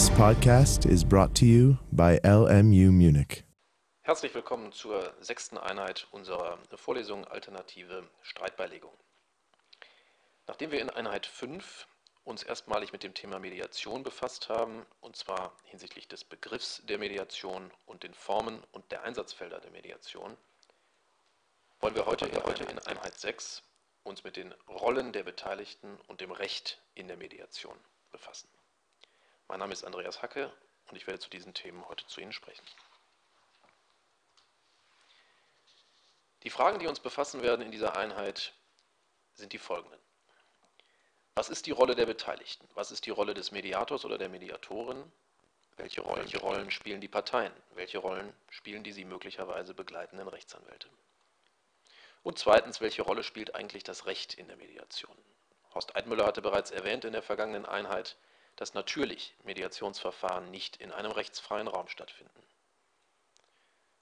This 0.00 0.08
podcast 0.12 0.86
is 0.86 1.04
brought 1.04 1.34
to 1.34 1.44
you 1.44 1.76
by 1.92 2.18
LMU 2.24 2.90
Munich. 2.90 3.44
Herzlich 4.00 4.34
willkommen 4.34 4.72
zur 4.72 5.12
sechsten 5.20 5.58
Einheit 5.58 6.08
unserer 6.10 6.58
Vorlesung 6.74 7.26
Alternative 7.26 8.08
Streitbeilegung. 8.22 8.94
Nachdem 10.46 10.70
wir 10.70 10.80
in 10.80 10.88
Einheit 10.88 11.26
5 11.26 11.86
uns 12.24 12.42
erstmalig 12.42 12.92
mit 12.92 13.02
dem 13.02 13.12
Thema 13.12 13.38
Mediation 13.40 14.02
befasst 14.02 14.48
haben, 14.48 14.86
und 15.02 15.16
zwar 15.16 15.52
hinsichtlich 15.64 16.08
des 16.08 16.24
Begriffs 16.24 16.80
der 16.88 16.96
Mediation 16.96 17.70
und 17.84 18.02
den 18.02 18.14
Formen 18.14 18.64
und 18.72 18.90
der 18.92 19.02
Einsatzfelder 19.02 19.60
der 19.60 19.70
Mediation, 19.70 20.34
wollen 21.80 21.94
wir 21.94 22.06
heute, 22.06 22.24
heute 22.44 22.64
in 22.64 22.78
Einheit 22.78 23.20
6 23.20 23.62
uns 24.04 24.24
mit 24.24 24.36
den 24.36 24.54
Rollen 24.66 25.12
der 25.12 25.24
Beteiligten 25.24 25.98
und 26.08 26.22
dem 26.22 26.30
Recht 26.30 26.80
in 26.94 27.06
der 27.06 27.18
Mediation 27.18 27.76
befassen. 28.10 28.48
Mein 29.50 29.58
Name 29.58 29.72
ist 29.72 29.82
Andreas 29.82 30.22
Hacke 30.22 30.52
und 30.86 30.96
ich 30.96 31.08
werde 31.08 31.18
zu 31.18 31.28
diesen 31.28 31.52
Themen 31.52 31.84
heute 31.88 32.06
zu 32.06 32.20
Ihnen 32.20 32.32
sprechen. 32.32 32.64
Die 36.44 36.50
Fragen, 36.50 36.78
die 36.78 36.86
uns 36.86 37.00
befassen 37.00 37.42
werden 37.42 37.62
in 37.62 37.72
dieser 37.72 37.96
Einheit, 37.96 38.52
sind 39.34 39.52
die 39.52 39.58
folgenden. 39.58 39.98
Was 41.34 41.48
ist 41.48 41.66
die 41.66 41.72
Rolle 41.72 41.96
der 41.96 42.06
Beteiligten? 42.06 42.68
Was 42.74 42.92
ist 42.92 43.06
die 43.06 43.10
Rolle 43.10 43.34
des 43.34 43.50
Mediators 43.50 44.04
oder 44.04 44.18
der 44.18 44.28
Mediatorin? 44.28 45.02
Welche 45.76 46.02
Rollen, 46.02 46.20
welche 46.20 46.38
Rollen 46.38 46.70
spielen 46.70 47.00
die 47.00 47.08
Parteien? 47.08 47.52
Welche 47.74 47.98
Rollen 47.98 48.32
spielen 48.50 48.84
die 48.84 48.92
sie 48.92 49.04
möglicherweise 49.04 49.74
begleitenden 49.74 50.28
Rechtsanwälte? 50.28 50.88
Und 52.22 52.38
zweitens, 52.38 52.80
welche 52.80 53.02
Rolle 53.02 53.24
spielt 53.24 53.56
eigentlich 53.56 53.82
das 53.82 54.06
Recht 54.06 54.34
in 54.34 54.46
der 54.46 54.56
Mediation? 54.56 55.18
Horst 55.74 55.96
Eidmüller 55.96 56.26
hatte 56.26 56.40
bereits 56.40 56.70
erwähnt 56.70 57.04
in 57.04 57.12
der 57.12 57.22
vergangenen 57.22 57.66
Einheit, 57.66 58.16
dass 58.60 58.74
natürlich 58.74 59.34
Mediationsverfahren 59.42 60.50
nicht 60.50 60.76
in 60.76 60.92
einem 60.92 61.12
rechtsfreien 61.12 61.66
Raum 61.66 61.88
stattfinden. 61.88 62.46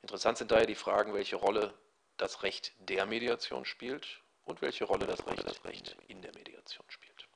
Interessant 0.03 0.37
sind 0.37 0.51
daher 0.51 0.67
die 0.67 0.75
Fragen, 0.75 1.15
welche 1.15 1.37
Rolle 1.37 1.73
das 2.17 2.43
Recht 2.43 2.73
der 2.81 3.07
Mediation 3.07 3.65
spielt 3.65 4.21
und 4.45 4.61
welche 4.61 4.85
Rolle 4.85 5.07
das 5.07 5.25
Recht, 5.29 5.47
das 5.47 5.65
Recht 5.65 5.97
in 6.09 6.23
der 6.23 6.35
Mediation 6.35 6.85
spielt. 6.89 7.29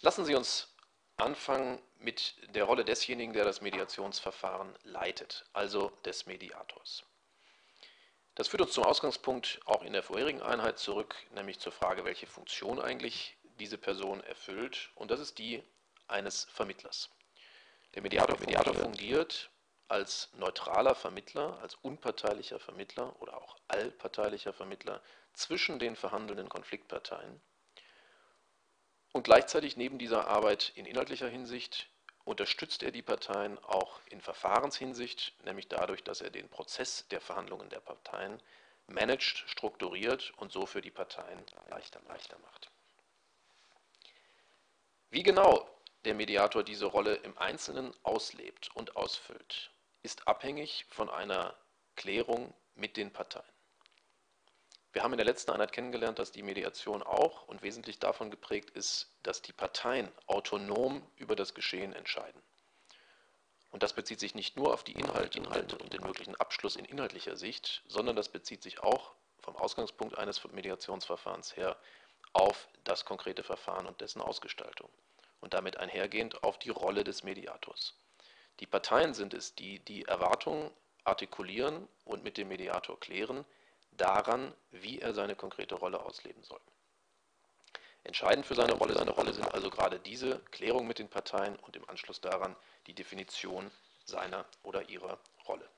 Lassen 0.00 0.24
Sie 0.24 0.36
uns 0.36 0.68
anfangen 1.16 1.82
mit 1.98 2.36
der 2.54 2.62
Rolle 2.62 2.84
desjenigen, 2.84 3.32
der 3.32 3.44
das 3.44 3.62
Mediationsverfahren 3.62 4.78
leitet, 4.84 5.44
also 5.54 5.88
des 6.04 6.26
Mediators. 6.26 7.02
Das 8.36 8.46
führt 8.46 8.62
uns 8.62 8.74
zum 8.74 8.84
Ausgangspunkt 8.84 9.58
auch 9.64 9.82
in 9.82 9.92
der 9.92 10.04
vorherigen 10.04 10.40
Einheit 10.40 10.78
zurück, 10.78 11.16
nämlich 11.32 11.58
zur 11.58 11.72
Frage, 11.72 12.04
welche 12.04 12.28
Funktion 12.28 12.80
eigentlich 12.80 13.36
diese 13.62 13.78
Person 13.78 14.20
erfüllt. 14.24 14.90
Und 14.96 15.12
das 15.12 15.20
ist 15.20 15.38
die 15.38 15.62
eines 16.08 16.44
Vermittlers. 16.52 17.10
Der 17.94 18.02
Mediator, 18.02 18.36
Mediator 18.40 18.74
fungiert 18.74 19.50
als 19.86 20.30
neutraler 20.34 20.96
Vermittler, 20.96 21.60
als 21.60 21.76
unparteilicher 21.76 22.58
Vermittler 22.58 23.14
oder 23.22 23.36
auch 23.36 23.56
allparteilicher 23.68 24.52
Vermittler 24.52 25.00
zwischen 25.32 25.78
den 25.78 25.94
verhandelnden 25.94 26.48
Konfliktparteien. 26.48 27.40
Und 29.12 29.22
gleichzeitig 29.22 29.76
neben 29.76 29.98
dieser 29.98 30.26
Arbeit 30.26 30.72
in 30.74 30.84
inhaltlicher 30.84 31.28
Hinsicht 31.28 31.88
unterstützt 32.24 32.82
er 32.82 32.90
die 32.90 33.02
Parteien 33.02 33.62
auch 33.62 34.00
in 34.06 34.20
Verfahrenshinsicht, 34.20 35.34
nämlich 35.44 35.68
dadurch, 35.68 36.02
dass 36.02 36.20
er 36.20 36.30
den 36.30 36.48
Prozess 36.48 37.06
der 37.10 37.20
Verhandlungen 37.20 37.68
der 37.68 37.80
Parteien 37.80 38.42
managt, 38.88 39.44
strukturiert 39.46 40.32
und 40.38 40.50
so 40.50 40.66
für 40.66 40.80
die 40.80 40.90
Parteien 40.90 41.44
leichter, 41.68 42.00
leichter 42.08 42.38
macht. 42.40 42.71
Wie 45.12 45.22
genau 45.22 45.68
der 46.06 46.14
Mediator 46.14 46.62
diese 46.62 46.86
Rolle 46.86 47.16
im 47.16 47.36
Einzelnen 47.36 47.92
auslebt 48.02 48.70
und 48.72 48.96
ausfüllt, 48.96 49.70
ist 50.02 50.26
abhängig 50.26 50.86
von 50.88 51.10
einer 51.10 51.54
Klärung 51.96 52.54
mit 52.76 52.96
den 52.96 53.12
Parteien. 53.12 53.44
Wir 54.94 55.02
haben 55.02 55.12
in 55.12 55.18
der 55.18 55.26
letzten 55.26 55.50
Einheit 55.50 55.72
kennengelernt, 55.72 56.18
dass 56.18 56.32
die 56.32 56.42
Mediation 56.42 57.02
auch 57.02 57.46
und 57.46 57.62
wesentlich 57.62 57.98
davon 57.98 58.30
geprägt 58.30 58.70
ist, 58.70 59.14
dass 59.22 59.42
die 59.42 59.52
Parteien 59.52 60.10
autonom 60.28 61.06
über 61.16 61.36
das 61.36 61.52
Geschehen 61.52 61.92
entscheiden. 61.92 62.42
Und 63.70 63.82
das 63.82 63.92
bezieht 63.92 64.18
sich 64.18 64.34
nicht 64.34 64.56
nur 64.56 64.72
auf 64.72 64.82
die 64.82 64.92
Inhalte, 64.92 65.36
Inhalte 65.36 65.76
und 65.76 65.92
den 65.92 66.04
möglichen 66.04 66.36
Abschluss 66.36 66.74
in 66.74 66.86
inhaltlicher 66.86 67.36
Sicht, 67.36 67.82
sondern 67.86 68.16
das 68.16 68.30
bezieht 68.30 68.62
sich 68.62 68.82
auch 68.82 69.12
vom 69.40 69.56
Ausgangspunkt 69.56 70.16
eines 70.16 70.42
Mediationsverfahrens 70.42 71.54
her 71.54 71.76
auf 72.32 72.68
das 72.84 73.04
konkrete 73.04 73.42
Verfahren 73.42 73.86
und 73.86 74.00
dessen 74.00 74.20
Ausgestaltung. 74.22 74.88
Und 75.40 75.54
damit 75.54 75.76
einhergehend 75.76 76.42
auf 76.44 76.58
die 76.58 76.70
Rolle 76.70 77.04
des 77.04 77.24
Mediators. 77.24 77.94
Die 78.60 78.66
Parteien 78.66 79.12
sind 79.14 79.34
es, 79.34 79.54
die 79.54 79.80
die 79.80 80.04
Erwartungen 80.04 80.70
artikulieren 81.04 81.88
und 82.04 82.22
mit 82.22 82.36
dem 82.36 82.48
Mediator 82.48 82.98
klären, 83.00 83.44
daran, 83.92 84.54
wie 84.70 85.00
er 85.00 85.14
seine 85.14 85.34
konkrete 85.34 85.74
Rolle 85.74 86.00
ausleben 86.00 86.42
soll. 86.44 86.60
Entscheidend 88.04 88.46
für 88.46 88.54
seine 88.54 88.72
Rolle, 88.72 88.94
seine 88.94 89.12
Rolle 89.12 89.32
sind 89.32 89.52
also 89.52 89.70
gerade 89.70 89.98
diese 90.00 90.40
Klärung 90.50 90.86
mit 90.86 90.98
den 90.98 91.08
Parteien 91.08 91.56
und 91.56 91.76
im 91.76 91.88
Anschluss 91.88 92.20
daran 92.20 92.56
die 92.86 92.94
Definition 92.94 93.70
seiner 94.04 94.44
oder 94.62 94.88
ihrer 94.88 95.18
Rolle. 95.46 95.68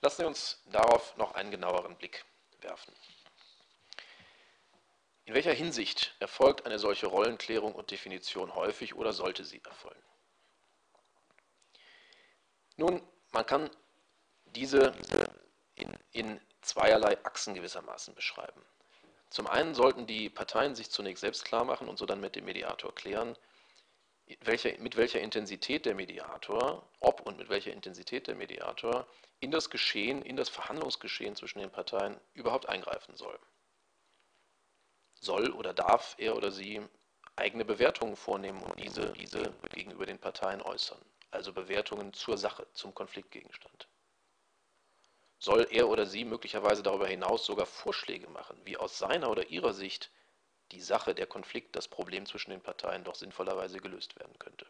Lassen 0.00 0.22
Sie 0.22 0.26
uns 0.26 0.62
darauf 0.66 1.16
noch 1.16 1.34
einen 1.34 1.50
genaueren 1.50 1.96
Blick 1.96 2.24
werfen. 2.60 2.92
In 5.26 5.34
welcher 5.34 5.52
Hinsicht 5.52 6.14
erfolgt 6.20 6.66
eine 6.66 6.78
solche 6.78 7.08
Rollenklärung 7.08 7.74
und 7.74 7.90
Definition 7.90 8.54
häufig 8.54 8.94
oder 8.94 9.12
sollte 9.12 9.44
sie 9.44 9.60
erfolgen? 9.64 10.02
Nun, 12.76 13.02
man 13.32 13.44
kann 13.44 13.68
diese 14.44 14.94
in, 15.74 15.92
in 16.12 16.40
zweierlei 16.60 17.18
Achsen 17.24 17.54
gewissermaßen 17.54 18.14
beschreiben. 18.14 18.64
Zum 19.28 19.48
einen 19.48 19.74
sollten 19.74 20.06
die 20.06 20.30
Parteien 20.30 20.76
sich 20.76 20.90
zunächst 20.92 21.22
selbst 21.22 21.44
klar 21.44 21.64
machen 21.64 21.88
und 21.88 21.98
so 21.98 22.06
dann 22.06 22.20
mit 22.20 22.36
dem 22.36 22.44
Mediator 22.44 22.94
klären, 22.94 23.36
welche, 24.42 24.78
mit 24.78 24.96
welcher 24.96 25.20
Intensität 25.20 25.86
der 25.86 25.96
Mediator, 25.96 26.88
ob 27.00 27.20
und 27.22 27.36
mit 27.36 27.48
welcher 27.48 27.72
Intensität 27.72 28.28
der 28.28 28.36
Mediator 28.36 29.08
in 29.40 29.50
das 29.50 29.70
Geschehen, 29.70 30.22
in 30.22 30.36
das 30.36 30.48
Verhandlungsgeschehen 30.48 31.34
zwischen 31.34 31.58
den 31.58 31.70
Parteien 31.70 32.20
überhaupt 32.32 32.68
eingreifen 32.68 33.16
soll. 33.16 33.36
Soll 35.20 35.50
oder 35.50 35.72
darf 35.72 36.14
er 36.18 36.36
oder 36.36 36.50
sie 36.50 36.80
eigene 37.36 37.64
Bewertungen 37.64 38.16
vornehmen 38.16 38.62
und 38.62 38.78
diese, 38.80 39.12
diese 39.12 39.52
gegenüber 39.70 40.06
den 40.06 40.18
Parteien 40.18 40.62
äußern, 40.62 41.00
also 41.30 41.52
Bewertungen 41.52 42.12
zur 42.12 42.38
Sache, 42.38 42.66
zum 42.72 42.94
Konfliktgegenstand 42.94 43.88
soll 45.38 45.66
er 45.70 45.88
oder 45.88 46.06
sie 46.06 46.24
möglicherweise 46.24 46.82
darüber 46.82 47.06
hinaus 47.06 47.46
sogar 47.46 47.66
Vorschläge 47.66 48.28
machen, 48.30 48.58
wie 48.64 48.76
aus 48.76 48.98
seiner 48.98 49.30
oder 49.30 49.48
ihrer 49.48 49.72
Sicht 49.72 50.10
die 50.72 50.80
Sache, 50.80 51.14
der 51.14 51.26
Konflikt, 51.26 51.76
das 51.76 51.86
Problem 51.86 52.26
zwischen 52.26 52.50
den 52.50 52.60
Parteien 52.60 53.04
doch 53.04 53.14
sinnvollerweise 53.14 53.78
gelöst 53.78 54.18
werden 54.18 54.36
könnte. 54.38 54.66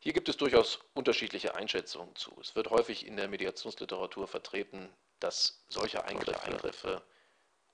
Hier 0.00 0.12
gibt 0.12 0.28
es 0.28 0.36
durchaus 0.36 0.80
unterschiedliche 0.94 1.54
Einschätzungen 1.54 2.14
zu. 2.16 2.36
Es 2.40 2.54
wird 2.54 2.70
häufig 2.70 3.06
in 3.06 3.16
der 3.16 3.28
Mediationsliteratur 3.28 4.26
vertreten, 4.26 4.88
dass 5.20 5.64
solche 5.68 6.04
Eingriffe, 6.04 6.42
Eingriffe 6.42 7.02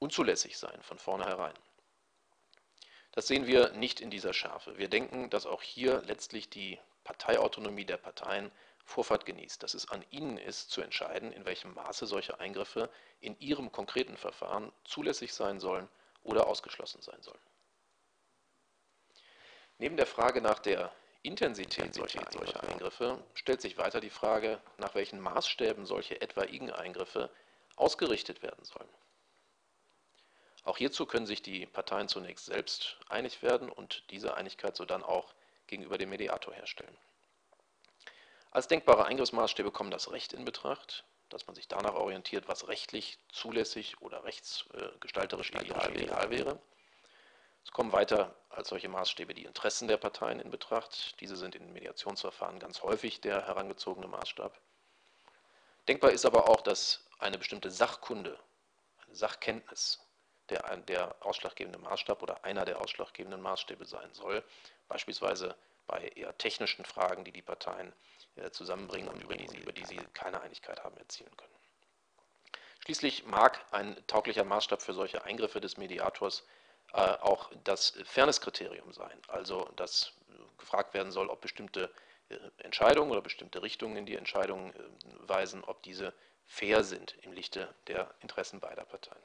unzulässig 0.02 0.58
seien 0.58 0.82
von 0.82 0.98
vornherein. 0.98 1.54
Das 3.12 3.28
sehen 3.28 3.46
wir 3.46 3.70
nicht 3.72 4.00
in 4.00 4.10
dieser 4.10 4.32
Schärfe. 4.32 4.76
Wir 4.76 4.88
denken, 4.88 5.30
dass 5.30 5.46
auch 5.46 5.62
hier 5.62 6.02
letztlich 6.02 6.50
die 6.50 6.80
Parteiautonomie 7.04 7.84
der 7.84 7.98
Parteien 7.98 8.50
Vorfahrt 8.84 9.26
genießt, 9.26 9.62
dass 9.62 9.74
es 9.74 9.88
an 9.90 10.04
Ihnen 10.10 10.38
ist, 10.38 10.70
zu 10.70 10.82
entscheiden, 10.82 11.32
in 11.32 11.44
welchem 11.44 11.72
Maße 11.74 12.06
solche 12.06 12.40
Eingriffe 12.40 12.90
in 13.20 13.38
Ihrem 13.38 13.70
konkreten 13.70 14.16
Verfahren 14.16 14.72
zulässig 14.82 15.32
sein 15.34 15.60
sollen 15.60 15.88
oder 16.24 16.48
ausgeschlossen 16.48 17.00
sein 17.00 17.22
sollen. 17.22 17.38
Neben 19.78 19.96
der 19.96 20.06
Frage 20.06 20.40
nach 20.40 20.58
der 20.58 20.92
Intensität 21.22 21.94
solcher, 21.94 22.26
solcher 22.32 22.60
Eingriffe 22.64 23.22
stellt 23.34 23.60
sich 23.60 23.78
weiter 23.78 24.00
die 24.00 24.10
Frage, 24.10 24.60
nach 24.78 24.96
welchen 24.96 25.20
Maßstäben 25.20 25.86
solche 25.86 26.20
etwaigen 26.20 26.72
Eingriffe 26.72 27.30
ausgerichtet 27.76 28.42
werden 28.42 28.64
sollen. 28.64 28.88
Auch 30.64 30.76
hierzu 30.76 31.06
können 31.06 31.26
sich 31.26 31.42
die 31.42 31.66
Parteien 31.66 32.08
zunächst 32.08 32.46
selbst 32.46 32.96
einig 33.08 33.42
werden 33.42 33.68
und 33.68 34.04
diese 34.10 34.34
Einigkeit 34.34 34.76
so 34.76 34.84
dann 34.84 35.02
auch 35.02 35.34
gegenüber 35.66 35.98
dem 35.98 36.10
Mediator 36.10 36.54
herstellen. 36.54 36.96
Als 38.52 38.68
denkbare 38.68 39.06
Eingriffsmaßstäbe 39.06 39.70
kommen 39.70 39.90
das 39.90 40.10
Recht 40.12 40.32
in 40.32 40.44
Betracht, 40.44 41.04
dass 41.30 41.46
man 41.46 41.56
sich 41.56 41.66
danach 41.66 41.94
orientiert, 41.94 42.46
was 42.46 42.68
rechtlich 42.68 43.18
zulässig 43.32 44.00
oder 44.02 44.24
rechtsgestalterisch 44.24 45.50
ideal, 45.50 45.96
ideal 45.96 46.30
wäre. 46.30 46.60
Es 47.64 47.72
kommen 47.72 47.92
weiter 47.92 48.36
als 48.50 48.68
solche 48.68 48.88
Maßstäbe 48.88 49.34
die 49.34 49.44
Interessen 49.44 49.88
der 49.88 49.96
Parteien 49.96 50.40
in 50.40 50.50
Betracht. 50.50 51.18
Diese 51.20 51.36
sind 51.36 51.54
in 51.54 51.72
Mediationsverfahren 51.72 52.58
ganz 52.58 52.82
häufig 52.82 53.20
der 53.20 53.46
herangezogene 53.46 54.08
Maßstab. 54.08 54.60
Denkbar 55.88 56.10
ist 56.10 56.26
aber 56.26 56.48
auch, 56.48 56.60
dass 56.60 57.06
eine 57.18 57.38
bestimmte 57.38 57.70
Sachkunde, 57.70 58.38
eine 59.06 59.14
Sachkenntnis 59.14 60.00
der, 60.48 60.76
der 60.76 61.14
ausschlaggebende 61.20 61.78
Maßstab 61.78 62.22
oder 62.22 62.44
einer 62.44 62.64
der 62.64 62.80
ausschlaggebenden 62.80 63.40
Maßstäbe 63.40 63.84
sein 63.84 64.12
soll, 64.12 64.44
beispielsweise 64.88 65.54
bei 65.86 66.08
eher 66.08 66.36
technischen 66.38 66.84
Fragen, 66.84 67.24
die 67.24 67.32
die 67.32 67.42
Parteien 67.42 67.92
äh, 68.36 68.50
zusammenbringen 68.50 69.08
und 69.08 69.22
über 69.22 69.36
die, 69.36 69.48
sie, 69.48 69.58
über 69.58 69.72
die 69.72 69.84
sie 69.84 69.98
keine 70.14 70.40
Einigkeit 70.40 70.82
haben 70.84 70.96
erzielen 70.96 71.36
können. 71.36 71.52
Schließlich 72.84 73.26
mag 73.26 73.64
ein 73.70 73.96
tauglicher 74.06 74.44
Maßstab 74.44 74.82
für 74.82 74.94
solche 74.94 75.24
Eingriffe 75.24 75.60
des 75.60 75.76
Mediators 75.76 76.44
äh, 76.92 76.98
auch 76.98 77.50
das 77.64 77.94
Fairness-Kriterium 78.04 78.92
sein, 78.92 79.20
also 79.28 79.68
dass 79.76 80.12
gefragt 80.62 80.94
werden 80.94 81.12
soll, 81.12 81.28
ob 81.28 81.40
bestimmte 81.40 81.92
äh, 82.28 82.36
Entscheidungen 82.58 83.10
oder 83.10 83.20
bestimmte 83.20 83.62
Richtungen 83.62 83.96
in 83.96 84.06
die 84.06 84.16
Entscheidungen 84.16 84.72
äh, 84.74 85.28
weisen, 85.28 85.62
ob 85.64 85.82
diese 85.82 86.14
fair 86.46 86.82
sind 86.84 87.16
im 87.22 87.32
Lichte 87.32 87.72
der 87.88 88.12
Interessen 88.20 88.60
beider 88.60 88.84
Parteien. 88.84 89.22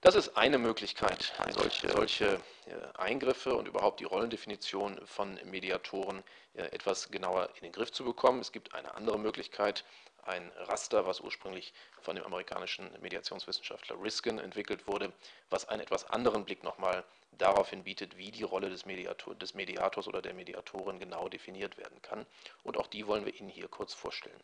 Das 0.00 0.14
ist 0.14 0.36
eine 0.36 0.58
Möglichkeit, 0.58 1.32
solche, 1.50 1.90
solche 1.90 2.26
äh, 2.66 2.98
Eingriffe 2.98 3.56
und 3.56 3.66
überhaupt 3.66 3.98
die 3.98 4.04
Rollendefinition 4.04 5.00
von 5.06 5.38
Mediatoren 5.44 6.22
etwas 6.54 7.10
genauer 7.10 7.50
in 7.56 7.62
den 7.62 7.72
Griff 7.72 7.92
zu 7.92 8.04
bekommen. 8.04 8.40
Es 8.40 8.52
gibt 8.52 8.74
eine 8.74 8.94
andere 8.94 9.18
Möglichkeit, 9.18 9.84
ein 10.24 10.50
Raster, 10.56 11.06
was 11.06 11.20
ursprünglich 11.20 11.72
von 12.02 12.16
dem 12.16 12.24
amerikanischen 12.24 12.90
Mediationswissenschaftler 13.00 14.00
Riskin 14.02 14.38
entwickelt 14.38 14.86
wurde, 14.86 15.12
was 15.50 15.68
einen 15.68 15.80
etwas 15.80 16.04
anderen 16.10 16.44
Blick 16.44 16.62
nochmal 16.62 17.04
daraufhin 17.32 17.84
bietet, 17.84 18.16
wie 18.16 18.30
die 18.30 18.42
Rolle 18.42 18.70
des, 18.70 18.86
Mediator, 18.86 19.34
des 19.34 19.54
Mediators 19.54 20.08
oder 20.08 20.20
der 20.20 20.34
Mediatorin 20.34 20.98
genau 20.98 21.28
definiert 21.28 21.76
werden 21.78 22.00
kann. 22.02 22.26
Und 22.64 22.76
auch 22.76 22.86
die 22.88 23.06
wollen 23.06 23.24
wir 23.24 23.34
Ihnen 23.34 23.48
hier 23.48 23.68
kurz 23.68 23.94
vorstellen. 23.94 24.40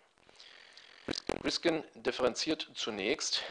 Riskin 1.43 1.85
differenziert 1.95 2.71
zunächst 2.75 3.43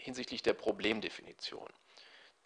hinsichtlich 0.00 0.42
der 0.42 0.54
Problemdefinition. 0.54 1.68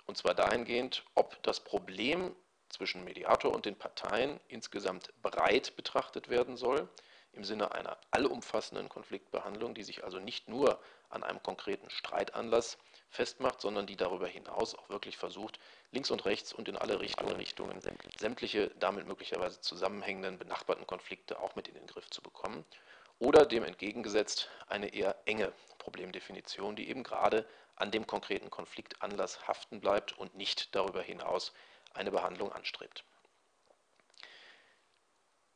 Und 0.06 0.18
zwar 0.18 0.34
dahingehend, 0.34 1.04
ob 1.14 1.42
das 1.42 1.60
Problem 1.60 2.34
zwischen 2.68 3.04
Mediator 3.04 3.54
und 3.54 3.64
den 3.64 3.76
Parteien 3.76 4.40
insgesamt 4.48 5.12
breit 5.22 5.76
betrachtet 5.76 6.28
werden 6.28 6.56
soll, 6.56 6.88
im 7.32 7.44
Sinne 7.44 7.72
einer 7.72 7.98
allumfassenden 8.10 8.88
Konfliktbehandlung, 8.88 9.74
die 9.74 9.82
sich 9.82 10.04
also 10.04 10.18
nicht 10.18 10.48
nur 10.48 10.80
an 11.08 11.22
einem 11.22 11.42
konkreten 11.42 11.90
Streitanlass 11.90 12.78
festmacht, 13.08 13.60
sondern 13.60 13.86
die 13.86 13.96
darüber 13.96 14.26
hinaus 14.26 14.74
auch 14.74 14.88
wirklich 14.88 15.16
versucht, 15.16 15.58
links 15.90 16.10
und 16.10 16.24
rechts 16.24 16.52
und 16.52 16.68
in 16.68 16.76
alle 16.76 17.00
Richtungen, 17.00 17.36
Richtungen 17.36 17.80
sämtliche 18.18 18.70
damit 18.78 19.06
möglicherweise 19.06 19.60
zusammenhängenden 19.60 20.38
benachbarten 20.38 20.86
Konflikte 20.86 21.40
auch 21.40 21.56
mit 21.56 21.68
in 21.68 21.74
den 21.74 21.86
Griff 21.86 22.08
zu 22.10 22.22
bekommen. 22.22 22.64
Oder 23.18 23.46
dem 23.46 23.64
entgegengesetzt 23.64 24.50
eine 24.66 24.88
eher 24.94 25.16
enge 25.24 25.52
Problemdefinition, 25.78 26.76
die 26.76 26.88
eben 26.88 27.02
gerade 27.02 27.46
an 27.76 27.90
dem 27.90 28.06
konkreten 28.06 28.50
Konfliktanlass 28.50 29.46
haften 29.46 29.80
bleibt 29.80 30.12
und 30.18 30.34
nicht 30.34 30.74
darüber 30.74 31.02
hinaus 31.02 31.52
eine 31.92 32.10
Behandlung 32.10 32.52
anstrebt. 32.52 33.04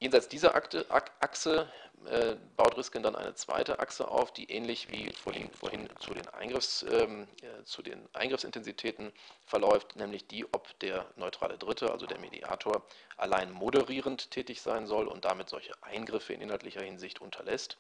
Jenseits 0.01 0.29
dieser 0.29 0.55
Akte, 0.55 0.87
Achse 0.91 1.69
äh, 2.07 2.37
baut 2.57 2.77
Riskin 2.77 3.03
dann 3.03 3.17
eine 3.17 3.35
zweite 3.35 3.81
Achse 3.81 4.09
auf, 4.09 4.33
die 4.33 4.51
ähnlich 4.51 4.91
wie 4.93 5.11
vorhin, 5.13 5.51
vorhin 5.51 5.89
zu, 5.99 6.15
den 6.15 6.27
Eingriffs, 6.29 6.85
ähm, 6.89 7.27
äh, 7.43 7.65
zu 7.65 7.83
den 7.83 8.09
Eingriffsintensitäten 8.13 9.13
verläuft, 9.45 9.97
nämlich 9.97 10.27
die, 10.29 10.45
ob 10.55 10.79
der 10.79 11.05
neutrale 11.17 11.59
Dritte, 11.59 11.91
also 11.91 12.07
der 12.07 12.21
Mediator, 12.21 12.87
allein 13.17 13.51
moderierend 13.51 14.31
tätig 14.31 14.63
sein 14.63 14.87
soll 14.87 15.09
und 15.09 15.25
damit 15.25 15.49
solche 15.49 15.73
Eingriffe 15.83 16.33
in 16.33 16.41
inhaltlicher 16.41 16.83
Hinsicht 16.83 17.21
unterlässt, 17.21 17.77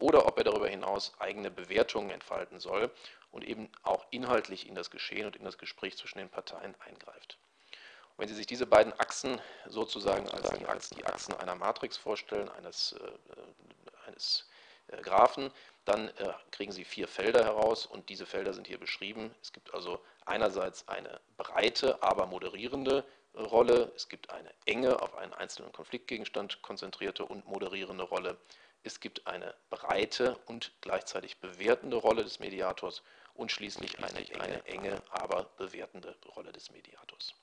oder 0.00 0.26
ob 0.26 0.38
er 0.38 0.44
darüber 0.44 0.68
hinaus 0.68 1.12
eigene 1.20 1.52
Bewertungen 1.52 2.10
entfalten 2.10 2.58
soll 2.58 2.90
und 3.30 3.44
eben 3.44 3.70
auch 3.84 4.04
inhaltlich 4.10 4.66
in 4.66 4.74
das 4.74 4.90
Geschehen 4.90 5.26
und 5.26 5.36
in 5.36 5.44
das 5.44 5.58
Gespräch 5.58 5.96
zwischen 5.96 6.18
den 6.18 6.28
Parteien 6.28 6.74
eingreift. 6.80 7.38
Wenn 8.22 8.28
Sie 8.28 8.36
sich 8.36 8.46
diese 8.46 8.66
beiden 8.66 8.92
Achsen 9.00 9.40
sozusagen 9.66 10.28
als 10.28 10.48
die, 10.50 10.64
Achsen, 10.64 10.96
die 10.96 11.04
Achsen 11.04 11.34
einer 11.40 11.56
Matrix 11.56 11.96
vorstellen, 11.96 12.48
eines, 12.50 12.92
äh, 12.92 14.06
eines 14.06 14.48
äh, 14.86 15.02
Graphen, 15.02 15.50
dann 15.86 16.06
äh, 16.06 16.32
kriegen 16.52 16.70
Sie 16.70 16.84
vier 16.84 17.08
Felder 17.08 17.42
heraus 17.42 17.84
und 17.84 18.08
diese 18.10 18.24
Felder 18.24 18.54
sind 18.54 18.68
hier 18.68 18.78
beschrieben. 18.78 19.34
Es 19.42 19.52
gibt 19.52 19.74
also 19.74 19.98
einerseits 20.24 20.86
eine 20.86 21.20
breite, 21.36 22.00
aber 22.00 22.26
moderierende 22.26 23.04
Rolle, 23.34 23.90
es 23.96 24.08
gibt 24.08 24.30
eine 24.30 24.54
enge, 24.66 25.02
auf 25.02 25.16
einen 25.16 25.34
einzelnen 25.34 25.72
Konfliktgegenstand 25.72 26.62
konzentrierte 26.62 27.24
und 27.24 27.44
moderierende 27.48 28.04
Rolle. 28.04 28.38
Es 28.84 29.00
gibt 29.00 29.26
eine 29.26 29.52
breite 29.68 30.38
und 30.46 30.70
gleichzeitig 30.80 31.38
bewertende 31.38 31.96
Rolle 31.96 32.22
des 32.22 32.38
Mediators 32.38 33.02
und 33.34 33.50
schließlich 33.50 33.98
eine, 33.98 34.40
eine 34.40 34.64
enge, 34.66 35.02
aber 35.10 35.50
bewertende 35.56 36.14
Rolle 36.36 36.52
des 36.52 36.70
Mediators. 36.70 37.34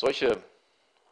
Solche 0.00 0.40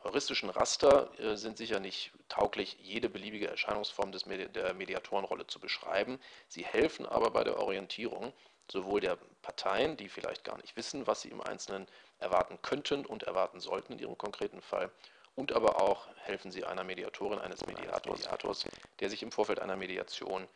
heuristischen 0.04 0.48
Raster 0.48 1.10
äh, 1.18 1.36
sind 1.36 1.58
sicher 1.58 1.80
nicht 1.80 2.12
tauglich, 2.28 2.76
jede 2.80 3.08
beliebige 3.08 3.48
Erscheinungsform 3.48 4.12
des 4.12 4.22
der 4.22 4.74
Mediatorenrolle 4.74 5.48
zu 5.48 5.58
beschreiben. 5.58 6.20
Sie 6.46 6.64
helfen 6.64 7.04
aber 7.04 7.32
bei 7.32 7.42
der 7.42 7.58
Orientierung 7.58 8.32
sowohl 8.70 9.00
der 9.00 9.18
Parteien, 9.42 9.96
die 9.96 10.08
vielleicht 10.08 10.44
gar 10.44 10.56
nicht 10.58 10.76
wissen, 10.76 11.04
was 11.08 11.22
sie 11.22 11.30
im 11.30 11.40
Einzelnen 11.40 11.88
erwarten 12.20 12.62
könnten 12.62 13.04
und 13.04 13.24
erwarten 13.24 13.58
sollten 13.58 13.94
in 13.94 13.98
ihrem 13.98 14.16
konkreten 14.16 14.62
Fall, 14.62 14.92
und 15.34 15.50
aber 15.50 15.82
auch 15.82 16.06
helfen 16.18 16.52
sie 16.52 16.64
einer 16.64 16.84
Mediatorin, 16.84 17.40
eines 17.40 17.66
Mediators, 17.66 18.20
Mediators 18.20 18.66
der 19.00 19.10
sich 19.10 19.20
im 19.24 19.32
Vorfeld 19.32 19.58
einer 19.58 19.76
Mediation 19.76 20.46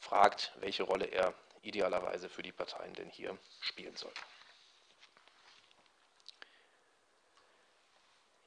fragt, 0.00 0.52
welche 0.58 0.82
Rolle 0.82 1.04
er 1.04 1.32
idealerweise 1.62 2.28
für 2.28 2.42
die 2.42 2.50
Parteien 2.50 2.94
denn 2.94 3.08
hier 3.08 3.38
spielen 3.60 3.94
soll. 3.94 4.12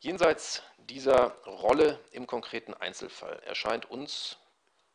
Jenseits 0.05 0.61
dieser 0.77 1.31
Rolle 1.47 1.99
im 2.11 2.27
konkreten 2.27 2.75
Einzelfall 2.75 3.39
erscheint 3.39 3.89
uns 3.89 4.37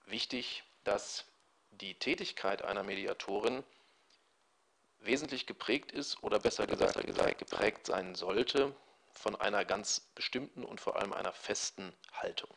wichtig, 0.06 0.62
dass 0.84 1.24
die 1.72 1.96
Tätigkeit 1.96 2.62
einer 2.62 2.84
Mediatorin 2.84 3.64
wesentlich 5.00 5.48
geprägt 5.48 5.90
ist 5.90 6.22
oder 6.22 6.38
besser 6.38 6.68
gesagt, 6.68 7.38
geprägt 7.38 7.86
sein 7.88 8.14
sollte 8.14 8.72
von 9.10 9.34
einer 9.34 9.64
ganz 9.64 9.98
bestimmten 10.14 10.62
und 10.62 10.80
vor 10.80 10.94
allem 10.94 11.12
einer 11.12 11.32
festen 11.32 11.92
Haltung. 12.12 12.50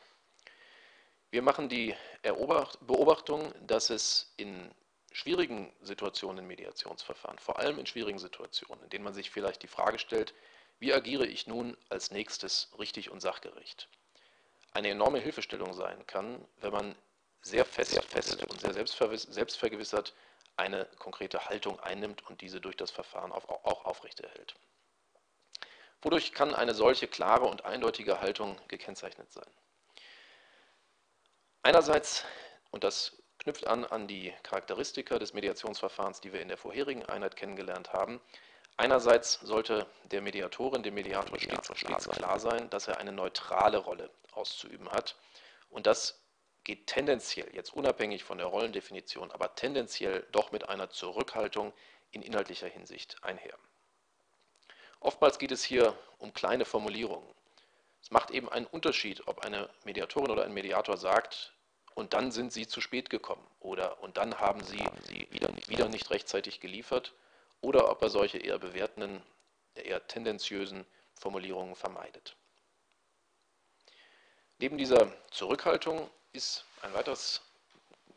Wir 1.32 1.42
machen 1.42 1.68
die 1.68 1.96
Beobachtung, 2.22 3.52
dass 3.66 3.90
es 3.90 4.32
in 4.36 4.72
schwierigen 5.10 5.72
Situationen 5.82 6.44
in 6.44 6.46
Mediationsverfahren, 6.46 7.40
vor 7.40 7.58
allem 7.58 7.80
in 7.80 7.86
schwierigen 7.86 8.20
Situationen, 8.20 8.84
in 8.84 8.90
denen 8.90 9.02
man 9.02 9.12
sich 9.12 9.32
vielleicht 9.32 9.64
die 9.64 9.66
Frage 9.66 9.98
stellt, 9.98 10.34
wie 10.78 10.92
agiere 10.92 11.26
ich 11.26 11.46
nun 11.46 11.76
als 11.88 12.10
nächstes 12.10 12.70
richtig 12.78 13.10
und 13.10 13.20
sachgerecht? 13.20 13.88
Eine 14.72 14.88
enorme 14.88 15.20
Hilfestellung 15.20 15.72
sein 15.72 16.06
kann, 16.06 16.46
wenn 16.56 16.72
man 16.72 16.94
sehr 17.42 17.64
fest, 17.64 18.02
fest 18.04 18.42
und 18.44 18.60
sehr 18.60 18.72
selbstvergewissert 18.72 20.14
eine 20.56 20.86
konkrete 20.98 21.46
Haltung 21.46 21.78
einnimmt 21.80 22.26
und 22.28 22.40
diese 22.40 22.60
durch 22.60 22.76
das 22.76 22.90
Verfahren 22.90 23.32
auch 23.32 23.84
aufrechterhält. 23.84 24.54
Wodurch 26.02 26.32
kann 26.32 26.54
eine 26.54 26.74
solche 26.74 27.08
klare 27.08 27.46
und 27.46 27.64
eindeutige 27.64 28.20
Haltung 28.20 28.60
gekennzeichnet 28.68 29.32
sein? 29.32 29.50
Einerseits, 31.62 32.24
und 32.70 32.84
das 32.84 33.16
knüpft 33.38 33.66
an 33.66 33.84
an 33.84 34.06
die 34.06 34.32
Charakteristika 34.42 35.18
des 35.18 35.32
Mediationsverfahrens, 35.32 36.20
die 36.20 36.32
wir 36.32 36.40
in 36.40 36.48
der 36.48 36.58
vorherigen 36.58 37.04
Einheit 37.06 37.36
kennengelernt 37.36 37.92
haben, 37.92 38.20
Einerseits 38.76 39.34
sollte 39.40 39.86
der 40.04 40.20
Mediatorin, 40.20 40.82
dem 40.82 40.94
Mediator 40.94 41.38
stets, 41.38 41.68
klar 41.68 42.40
sein, 42.40 42.68
dass 42.70 42.88
er 42.88 42.98
eine 42.98 43.12
neutrale 43.12 43.78
Rolle 43.78 44.10
auszuüben 44.32 44.90
hat. 44.90 45.16
Und 45.70 45.86
das 45.86 46.20
geht 46.64 46.88
tendenziell, 46.88 47.48
jetzt 47.54 47.72
unabhängig 47.74 48.24
von 48.24 48.38
der 48.38 48.48
Rollendefinition, 48.48 49.30
aber 49.30 49.54
tendenziell 49.54 50.26
doch 50.32 50.50
mit 50.50 50.68
einer 50.68 50.90
Zurückhaltung 50.90 51.72
in 52.10 52.22
inhaltlicher 52.22 52.68
Hinsicht 52.68 53.16
einher. 53.22 53.54
Oftmals 54.98 55.38
geht 55.38 55.52
es 55.52 55.62
hier 55.62 55.96
um 56.18 56.32
kleine 56.32 56.64
Formulierungen. 56.64 57.28
Es 58.02 58.10
macht 58.10 58.30
eben 58.30 58.48
einen 58.48 58.66
Unterschied, 58.66 59.26
ob 59.28 59.44
eine 59.44 59.68
Mediatorin 59.84 60.30
oder 60.30 60.44
ein 60.44 60.52
Mediator 60.52 60.96
sagt, 60.96 61.52
und 61.94 62.12
dann 62.12 62.32
sind 62.32 62.52
sie 62.52 62.66
zu 62.66 62.80
spät 62.80 63.08
gekommen 63.08 63.46
oder 63.60 64.02
und 64.02 64.16
dann 64.16 64.40
haben 64.40 64.64
sie, 64.64 64.82
sie 65.04 65.28
wieder, 65.30 65.52
nicht, 65.52 65.68
wieder 65.68 65.88
nicht 65.88 66.10
rechtzeitig 66.10 66.60
geliefert 66.60 67.14
oder 67.64 67.90
ob 67.90 68.02
er 68.02 68.10
solche 68.10 68.38
eher 68.38 68.58
bewertenden, 68.58 69.22
eher 69.74 70.06
tendenziösen 70.06 70.84
Formulierungen 71.14 71.74
vermeidet. 71.74 72.36
Neben 74.58 74.76
dieser 74.76 75.10
Zurückhaltung 75.30 76.10
ist 76.32 76.64
ein, 76.82 76.92
weiteres, 76.92 77.40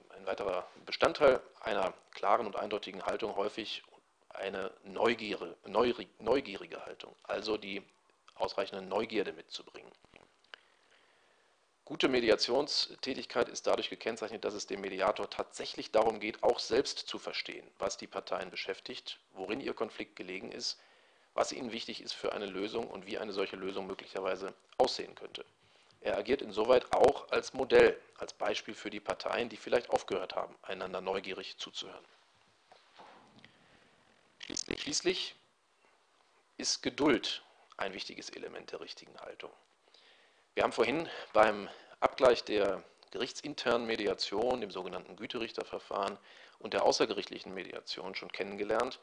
ein 0.09 0.25
weiterer 0.25 0.67
Bestandteil 0.85 1.41
einer 1.61 1.93
klaren 2.11 2.45
und 2.45 2.57
eindeutigen 2.57 3.05
Haltung 3.05 3.35
häufig 3.37 3.83
eine 4.29 4.71
Neugierde, 4.83 5.55
neugierige 5.65 6.85
Haltung, 6.85 7.15
also 7.23 7.57
die 7.57 7.81
ausreichende 8.35 8.85
Neugierde 8.85 9.31
mitzubringen. 9.31 9.91
Gute 11.87 12.09
Mediationstätigkeit 12.09 13.47
ist 13.47 13.65
dadurch 13.65 13.89
gekennzeichnet, 13.89 14.43
dass 14.43 14.53
es 14.55 14.67
dem 14.67 14.81
Mediator 14.81 15.29
tatsächlich 15.29 15.89
darum 15.89 16.19
geht, 16.19 16.43
auch 16.43 16.59
selbst 16.59 16.99
zu 17.07 17.17
verstehen, 17.17 17.65
was 17.79 17.95
die 17.95 18.07
Parteien 18.07 18.49
beschäftigt, 18.49 19.19
worin 19.31 19.61
ihr 19.61 19.73
Konflikt 19.73 20.17
gelegen 20.17 20.51
ist, 20.51 20.81
was 21.33 21.53
ihnen 21.53 21.71
wichtig 21.71 22.01
ist 22.01 22.11
für 22.11 22.33
eine 22.33 22.45
Lösung 22.45 22.89
und 22.89 23.07
wie 23.07 23.17
eine 23.17 23.31
solche 23.31 23.55
Lösung 23.55 23.87
möglicherweise 23.87 24.53
aussehen 24.77 25.15
könnte. 25.15 25.45
Er 26.01 26.17
agiert 26.17 26.41
insoweit 26.41 26.91
auch 26.91 27.31
als 27.31 27.53
Modell, 27.53 27.97
als 28.17 28.33
Beispiel 28.33 28.73
für 28.73 28.89
die 28.89 28.99
Parteien, 28.99 29.47
die 29.47 29.55
vielleicht 29.55 29.89
aufgehört 29.89 30.35
haben, 30.35 30.57
einander 30.63 30.99
neugierig 30.99 31.57
zuzuhören. 31.57 32.03
Schließlich, 34.75 35.35
ist 36.57 36.83
Geduld 36.83 37.43
ein 37.77 37.93
wichtiges 37.93 38.29
Element 38.31 38.73
der 38.73 38.81
richtigen 38.81 39.17
Haltung. 39.21 39.53
Wir 40.57 40.63
haben 40.63 40.71
vorhin 40.71 41.07
beim 41.33 41.69
Abgleich 41.99 42.43
der 42.43 42.83
gerichtsinternen 43.11 43.85
Mediation, 43.85 44.59
dem 44.59 44.71
sogenannten 44.71 45.15
Güterichterverfahren 45.15 46.17
und 46.57 46.73
der 46.73 46.81
außergerichtlichen 46.83 47.53
Mediation 47.53 48.15
schon 48.15 48.31
kennengelernt, 48.31 48.99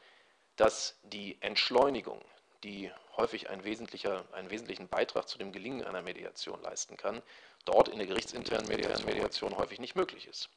dass 0.57 0.99
die 1.03 1.37
Entschleunigung, 1.39 2.21
die 2.65 2.91
häufig 3.15 3.49
ein 3.49 3.63
wesentlicher, 3.63 4.25
einen 4.33 4.49
wesentlichen 4.49 4.89
Beitrag 4.89 5.29
zu 5.29 5.37
dem 5.37 5.53
Gelingen 5.53 5.85
einer 5.85 6.01
Mediation 6.01 6.61
leisten 6.61 6.97
kann, 6.97 7.21
dort 7.63 7.87
in 7.87 7.99
der 7.99 8.07
gerichtsinternen 8.07 8.67
Mediation 8.67 9.55
häufig 9.55 9.79
nicht 9.79 9.95
möglich 9.95 10.27
ist. 10.27 10.49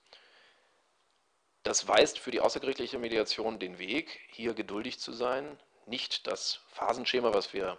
Das 1.63 1.87
weist 1.87 2.19
für 2.19 2.33
die 2.33 2.41
außergerichtliche 2.41 2.99
Mediation 2.99 3.61
den 3.61 3.79
Weg, 3.79 4.19
hier 4.33 4.53
geduldig 4.53 4.99
zu 4.99 5.13
sein, 5.13 5.61
nicht 5.87 6.27
das 6.27 6.59
Phasenschema, 6.71 7.33
was 7.33 7.53
wir 7.53 7.79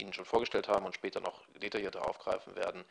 Ihnen 0.00 0.12
schon 0.12 0.24
vorgestellt 0.24 0.68
haben 0.68 0.86
und 0.86 0.94
später 0.94 1.20
noch 1.20 1.42
detaillierter 1.60 2.06
aufgreifen 2.06 2.56
werden, 2.56 2.84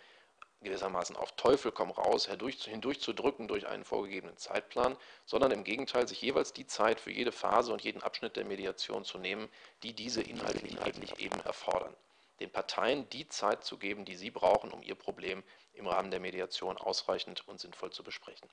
gewissermaßen 0.61 1.15
auf 1.15 1.31
Teufel 1.33 1.71
komm 1.71 1.91
raus 1.91 2.27
hindurch 2.27 2.99
zu 2.99 3.13
drücken 3.13 3.47
durch 3.47 3.67
einen 3.67 3.85
vorgegebenen 3.85 4.37
Zeitplan, 4.37 4.97
sondern 5.25 5.51
im 5.51 5.63
Gegenteil 5.63 6.07
sich 6.07 6.21
jeweils 6.21 6.53
die 6.53 6.67
Zeit 6.67 6.99
für 6.99 7.11
jede 7.11 7.31
Phase 7.31 7.71
und 7.71 7.81
jeden 7.81 8.03
Abschnitt 8.03 8.35
der 8.35 8.45
Mediation 8.45 9.05
zu 9.05 9.17
nehmen, 9.17 9.49
die 9.83 9.93
diese 9.93 10.21
inhaltlich, 10.21 10.71
inhaltlich 10.71 11.17
eben 11.19 11.39
erfordern. 11.41 11.95
Den 12.39 12.51
Parteien 12.51 13.09
die 13.09 13.27
Zeit 13.27 13.63
zu 13.63 13.77
geben, 13.77 14.05
die 14.05 14.15
sie 14.15 14.31
brauchen, 14.31 14.71
um 14.71 14.81
ihr 14.81 14.95
Problem 14.95 15.43
im 15.73 15.87
Rahmen 15.87 16.11
der 16.11 16.19
Mediation 16.19 16.77
ausreichend 16.77 17.47
und 17.47 17.59
sinnvoll 17.59 17.91
zu 17.91 18.03
besprechen. 18.03 18.49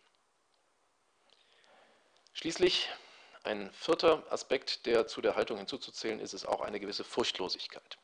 Schließlich 2.33 2.89
ein 3.45 3.73
vierter 3.73 4.25
Aspekt, 4.31 4.87
der 4.87 5.07
zu 5.07 5.21
der 5.21 5.37
Haltung 5.37 5.57
hinzuzuzählen 5.57 6.21
ist, 6.21 6.35
ist 6.35 6.47
auch 6.47 6.61
eine 6.61 6.81
gewisse 6.81 7.05
Furchtlosigkeit. 7.05 7.97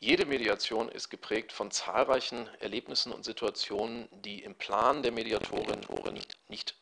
Jede 0.00 0.26
Mediation 0.26 0.88
ist 0.88 1.08
geprägt 1.08 1.50
von 1.50 1.72
zahlreichen 1.72 2.48
Erlebnissen 2.60 3.12
und 3.12 3.24
Situationen, 3.24 4.08
die 4.12 4.42
im 4.44 4.54
Plan 4.54 5.02
der 5.02 5.10
Mediatorin 5.10 5.80
nicht, 6.12 6.38
nicht 6.48 6.76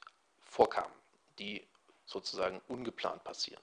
vorkamen, 0.44 0.92
die 1.38 1.66
sozusagen 2.04 2.60
ungeplant 2.68 3.24
passieren. 3.24 3.62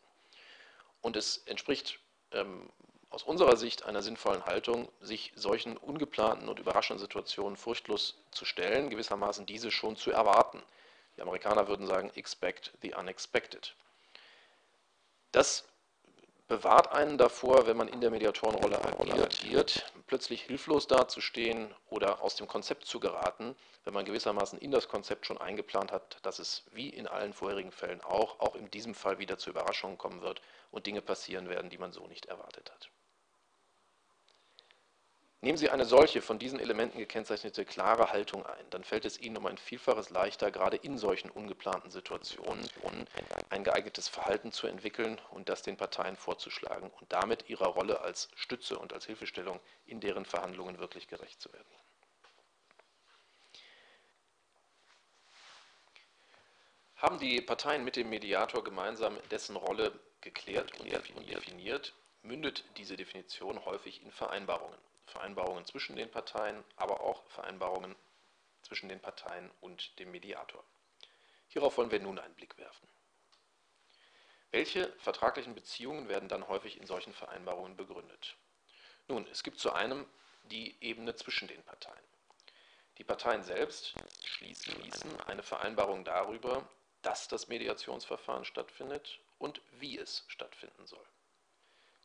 Und 1.01 1.15
es 1.15 1.37
entspricht 1.45 1.99
ähm, 2.31 2.69
aus 3.11 3.21
unserer 3.21 3.55
Sicht 3.55 3.83
einer 3.83 4.01
sinnvollen 4.01 4.45
Haltung, 4.47 4.91
sich 4.99 5.31
solchen 5.35 5.77
ungeplanten 5.77 6.49
und 6.49 6.57
überraschenden 6.57 6.99
Situationen 6.99 7.55
furchtlos 7.55 8.17
zu 8.31 8.45
stellen, 8.45 8.89
gewissermaßen 8.89 9.45
diese 9.45 9.69
schon 9.69 9.95
zu 9.95 10.09
erwarten. 10.09 10.63
Die 11.15 11.21
Amerikaner 11.21 11.67
würden 11.67 11.85
sagen, 11.85 12.09
expect 12.15 12.73
the 12.81 12.95
unexpected. 12.95 13.75
Das 15.31 15.63
bewahrt 16.47 16.91
einen 16.91 17.17
davor, 17.17 17.67
wenn 17.67 17.77
man 17.77 17.87
in 17.87 18.01
der 18.01 18.11
Mediatorenrolle 18.11 18.79
agiert, 18.83 19.85
plötzlich 20.07 20.43
hilflos 20.43 20.87
dazustehen 20.87 21.73
oder 21.89 22.21
aus 22.21 22.35
dem 22.35 22.47
Konzept 22.47 22.85
zu 22.85 22.99
geraten, 22.99 23.55
wenn 23.83 23.93
man 23.93 24.05
gewissermaßen 24.05 24.59
in 24.59 24.71
das 24.71 24.87
Konzept 24.87 25.25
schon 25.25 25.37
eingeplant 25.37 25.91
hat, 25.91 26.17
dass 26.23 26.39
es 26.39 26.63
wie 26.71 26.89
in 26.89 27.07
allen 27.07 27.33
vorherigen 27.33 27.71
Fällen 27.71 28.01
auch, 28.01 28.39
auch 28.39 28.55
in 28.55 28.69
diesem 28.71 28.93
Fall 28.93 29.19
wieder 29.19 29.37
zu 29.37 29.49
Überraschungen 29.49 29.97
kommen 29.97 30.21
wird 30.21 30.41
und 30.71 30.85
Dinge 30.85 31.01
passieren 31.01 31.49
werden, 31.49 31.69
die 31.69 31.77
man 31.77 31.91
so 31.91 32.07
nicht 32.07 32.25
erwartet 32.25 32.71
hat. 32.71 32.89
Nehmen 35.43 35.57
Sie 35.57 35.69
eine 35.69 35.83
solche 35.83 36.21
von 36.21 36.39
diesen 36.39 36.57
Elementen 36.57 36.99
gekennzeichnete 36.99 37.65
klare 37.65 38.13
Haltung 38.13 38.45
ein, 38.45 38.65
dann 38.69 38.85
fällt 38.85 39.03
es 39.03 39.19
Ihnen 39.19 39.35
um 39.35 39.45
ein 39.45 39.57
Vielfaches 39.57 40.09
leichter, 40.09 40.51
gerade 40.51 40.77
in 40.77 40.97
solchen 40.97 41.29
ungeplanten 41.29 41.91
Situationen 41.91 42.65
ein 43.49 43.65
geeignetes 43.65 44.07
Verhalten 44.07 44.53
zu 44.53 44.67
entwickeln 44.67 45.19
und 45.31 45.49
das 45.49 45.61
den 45.61 45.75
Parteien 45.75 46.15
vorzuschlagen 46.15 46.89
und 46.91 47.11
damit 47.11 47.49
ihrer 47.49 47.67
Rolle 47.67 47.99
als 47.99 48.29
Stütze 48.35 48.79
und 48.79 48.93
als 48.93 49.05
Hilfestellung 49.05 49.59
in 49.85 49.99
deren 49.99 50.23
Verhandlungen 50.23 50.79
wirklich 50.79 51.09
gerecht 51.09 51.41
zu 51.41 51.51
werden. 51.51 51.75
Haben 56.95 57.19
die 57.19 57.41
Parteien 57.41 57.83
mit 57.83 57.97
dem 57.97 58.09
Mediator 58.09 58.63
gemeinsam 58.63 59.17
dessen 59.29 59.57
Rolle 59.57 59.91
geklärt 60.21 60.71
und 60.79 60.89
definiert, 60.89 61.93
mündet 62.21 62.63
diese 62.77 62.95
Definition 62.95 63.65
häufig 63.65 64.01
in 64.03 64.11
Vereinbarungen. 64.13 64.79
Vereinbarungen 65.05 65.65
zwischen 65.65 65.95
den 65.95 66.09
Parteien, 66.09 66.63
aber 66.75 67.01
auch 67.01 67.23
Vereinbarungen 67.29 67.95
zwischen 68.61 68.89
den 68.89 68.99
Parteien 68.99 69.51
und 69.61 69.97
dem 69.99 70.11
Mediator. 70.11 70.63
Hierauf 71.49 71.77
wollen 71.77 71.91
wir 71.91 71.99
nun 71.99 72.19
einen 72.19 72.33
Blick 72.35 72.57
werfen. 72.57 72.87
Welche 74.51 74.91
vertraglichen 74.99 75.55
Beziehungen 75.55 76.09
werden 76.09 76.29
dann 76.29 76.47
häufig 76.47 76.79
in 76.79 76.85
solchen 76.85 77.13
Vereinbarungen 77.13 77.75
begründet? 77.75 78.37
Nun, 79.07 79.27
es 79.31 79.43
gibt 79.43 79.59
zu 79.59 79.73
einem 79.73 80.05
die 80.43 80.77
Ebene 80.81 81.15
zwischen 81.15 81.47
den 81.47 81.63
Parteien. 81.63 82.03
Die 82.97 83.03
Parteien 83.03 83.43
selbst 83.43 83.95
schließen 84.23 85.19
eine 85.21 85.41
Vereinbarung 85.41 86.05
darüber, 86.05 86.67
dass 87.01 87.27
das 87.27 87.47
Mediationsverfahren 87.47 88.45
stattfindet 88.45 89.19
und 89.39 89.61
wie 89.71 89.97
es 89.97 90.23
stattfinden 90.27 90.85
soll. 90.85 91.05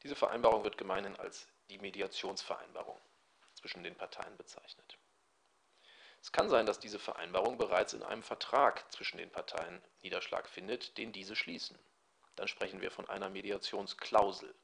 Diese 0.03 0.17
Vereinbarung 0.17 0.65
wird 0.65 0.79
gemeinhin 0.79 1.17
als 1.17 1.47
die 1.71 1.79
Mediationsvereinbarung 1.79 2.99
zwischen 3.55 3.83
den 3.83 3.95
Parteien 3.95 4.37
bezeichnet. 4.37 4.99
Es 6.21 6.33
kann 6.33 6.49
sein, 6.49 6.67
dass 6.67 6.81
diese 6.81 6.99
Vereinbarung 6.99 7.59
bereits 7.59 7.93
in 7.93 8.03
einem 8.03 8.23
Vertrag 8.23 8.91
zwischen 8.93 9.19
den 9.19 9.31
Parteien 9.31 9.81
Niederschlag 10.03 10.49
findet, 10.49 10.99
den 10.99 11.13
diese 11.13 11.37
schließen. 11.37 11.79
Dann 12.37 12.49
sprechen 12.49 12.81
wir 12.81 12.91
von 12.91 13.09
einer 13.09 13.31
Mediationsklausel, 13.31 14.55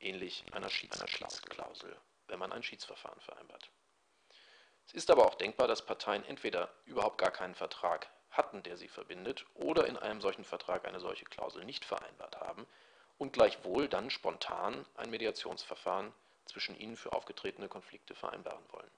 ähnlich 0.00 0.44
einer 0.52 0.70
Schiedsklausel, 0.70 1.96
wenn 2.26 2.38
man 2.38 2.52
ein 2.52 2.62
Schiedsverfahren 2.62 3.20
vereinbart. 3.20 3.70
Es 4.86 4.94
ist 4.94 5.10
aber 5.10 5.26
auch 5.26 5.34
denkbar, 5.34 5.68
dass 5.68 5.84
Parteien 5.84 6.24
entweder 6.24 6.72
überhaupt 6.84 7.18
gar 7.18 7.30
keinen 7.30 7.54
Vertrag 7.54 8.08
hatten, 8.30 8.62
der 8.62 8.76
sie 8.76 8.88
verbindet, 8.88 9.44
oder 9.54 9.86
in 9.86 9.96
einem 9.96 10.20
solchen 10.20 10.44
Vertrag 10.44 10.86
eine 10.86 11.00
solche 11.00 11.24
Klausel 11.24 11.64
nicht 11.64 11.84
vereinbart 11.84 12.36
haben 12.36 12.66
und 13.18 13.32
gleichwohl 13.32 13.88
dann 13.88 14.10
spontan 14.10 14.86
ein 14.94 15.10
Mediationsverfahren 15.10 16.12
zwischen 16.48 16.76
ihnen 16.78 16.96
für 16.96 17.12
aufgetretene 17.12 17.68
Konflikte 17.68 18.14
vereinbaren 18.14 18.64
wollen. 18.70 18.90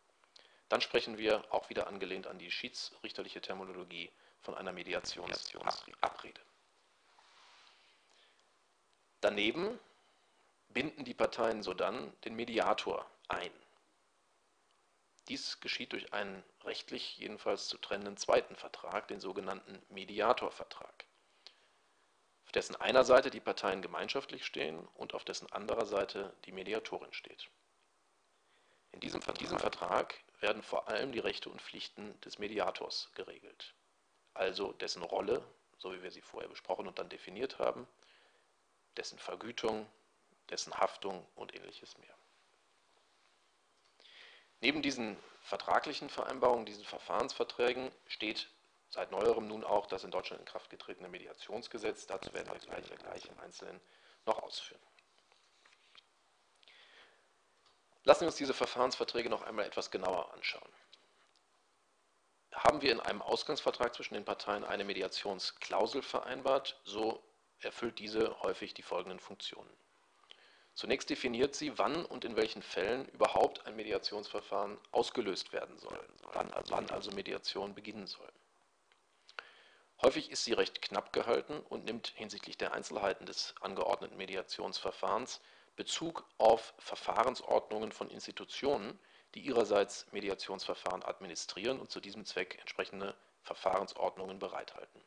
Dann 0.69 0.80
sprechen 0.80 1.19
wir, 1.19 1.45
auch 1.52 1.69
wieder 1.69 1.88
angelehnt 1.88 2.26
an 2.26 2.38
die 2.38 2.50
schiedsrichterliche 2.50 3.40
Terminologie, 3.40 4.11
von 4.40 4.54
einer 4.54 4.73
Mediationsabrede. 4.73 6.40
Daneben 9.21 9.78
binden 10.71 11.04
die 11.04 11.14
Parteien 11.14 11.62
sodann 11.62 12.12
den 12.25 12.37
Mediator 12.37 13.04
ein. 13.28 13.52
Dies 15.28 15.61
geschieht 15.61 15.92
durch 15.92 16.12
einen 16.14 16.42
rechtlich 16.64 17.19
jedenfalls 17.19 17.69
zu 17.69 17.76
trennenden 17.78 18.16
zweiten 18.16 18.57
Vertrag, 18.57 19.09
den 19.09 19.21
sogenannten 19.21 19.80
Mediatorvertrag 19.90 21.00
auf 22.50 22.52
dessen 22.52 22.75
einer 22.75 23.04
Seite 23.04 23.30
die 23.30 23.38
Parteien 23.38 23.80
gemeinschaftlich 23.80 24.45
stehen 24.45 24.76
und 24.97 25.14
auf 25.14 25.23
dessen 25.23 25.52
anderer 25.52 25.87
Seite 25.87 26.35
die 26.47 26.50
Mediatorin 26.50 27.12
steht. 27.12 27.49
In 28.90 28.99
diesem, 28.99 29.21
diesem 29.38 29.61
Vertrag 29.61 30.19
werden 30.40 30.61
vor 30.64 30.88
allem 30.88 31.12
die 31.12 31.21
Rechte 31.21 31.49
und 31.49 31.62
Pflichten 31.62 32.21
des 32.23 32.40
Mediators 32.40 33.12
geregelt, 33.14 33.76
also 34.35 34.73
dessen 34.73 35.04
Rolle, 35.04 35.45
so 35.78 35.92
wie 35.92 36.02
wir 36.02 36.11
sie 36.11 36.23
vorher 36.23 36.49
besprochen 36.49 36.88
und 36.88 36.99
dann 36.99 37.09
definiert 37.09 37.61
haben, 37.61 37.87
dessen 38.97 39.21
Vergütung, 39.21 39.87
dessen 40.49 40.75
Haftung 40.75 41.25
und 41.37 41.54
ähnliches 41.54 41.97
mehr. 41.99 42.16
Neben 44.61 44.83
diesen 44.83 45.16
vertraglichen 45.42 46.11
Vereinbarungen, 46.11 46.66
diesen 46.66 46.85
Verfahrensverträgen 46.85 47.92
steht 48.09 48.50
Seit 48.90 49.12
neuerem 49.12 49.47
nun 49.47 49.64
auch 49.64 49.87
das 49.87 50.02
in 50.02 50.11
Deutschland 50.11 50.40
in 50.40 50.47
Kraft 50.47 50.68
getretene 50.68 51.09
Mediationsgesetz. 51.09 52.06
Dazu 52.06 52.32
werden 52.35 52.52
wir 52.52 52.59
gleich, 52.59 52.99
gleich 52.99 53.25
im 53.26 53.38
Einzelnen 53.40 53.80
noch 54.26 54.42
ausführen. 54.42 54.82
Lassen 58.02 58.23
wir 58.23 58.28
uns 58.28 58.37
diese 58.37 58.54
Verfahrensverträge 58.54 59.30
noch 59.30 59.42
einmal 59.42 59.64
etwas 59.64 59.90
genauer 59.90 60.32
anschauen. 60.32 60.73
Haben 62.52 62.82
wir 62.82 62.90
in 62.90 63.00
einem 63.00 63.23
Ausgangsvertrag 63.23 63.94
zwischen 63.94 64.14
den 64.14 64.25
Parteien 64.25 64.64
eine 64.64 64.85
Mediationsklausel 64.85 66.02
vereinbart, 66.02 66.80
so 66.85 67.23
erfüllt 67.61 67.99
diese 68.00 68.42
häufig 68.42 68.75
die 68.75 68.82
folgenden 68.82 69.20
Funktionen. 69.20 69.70
Zunächst 70.75 71.11
definiert 71.11 71.54
sie, 71.54 71.78
wann 71.78 72.04
und 72.06 72.25
in 72.25 72.37
welchen 72.37 72.62
Fällen 72.62 73.06
überhaupt 73.11 73.66
ein 73.66 73.76
Mediationsverfahren 73.76 74.78
ausgelöst 74.92 75.52
werden 75.52 75.78
soll, 75.78 76.09
wann 76.32 76.52
also, 76.52 76.73
wann 76.73 76.90
also 76.90 77.11
Mediation 77.12 77.75
beginnen 77.75 78.06
soll. 78.06 78.32
Häufig 80.02 80.30
ist 80.30 80.45
sie 80.45 80.54
recht 80.54 80.80
knapp 80.80 81.12
gehalten 81.12 81.61
und 81.69 81.85
nimmt 81.85 82.09
hinsichtlich 82.16 82.57
der 82.57 82.73
Einzelheiten 82.73 83.26
des 83.26 83.54
angeordneten 83.61 84.16
Mediationsverfahrens 84.16 85.40
Bezug 85.76 86.25
auf 86.38 86.73
Verfahrensordnungen 86.78 87.92
von 87.92 88.09
Institutionen, 88.09 88.99
die 89.35 89.40
ihrerseits 89.40 90.07
Mediationsverfahren 90.12 91.02
administrieren 91.02 91.78
und 91.78 91.90
zu 91.90 92.00
diesem 92.00 92.25
Zweck 92.25 92.59
entsprechende 92.61 93.14
Verfahrensordnungen 93.42 94.38
bereithalten. 94.38 95.02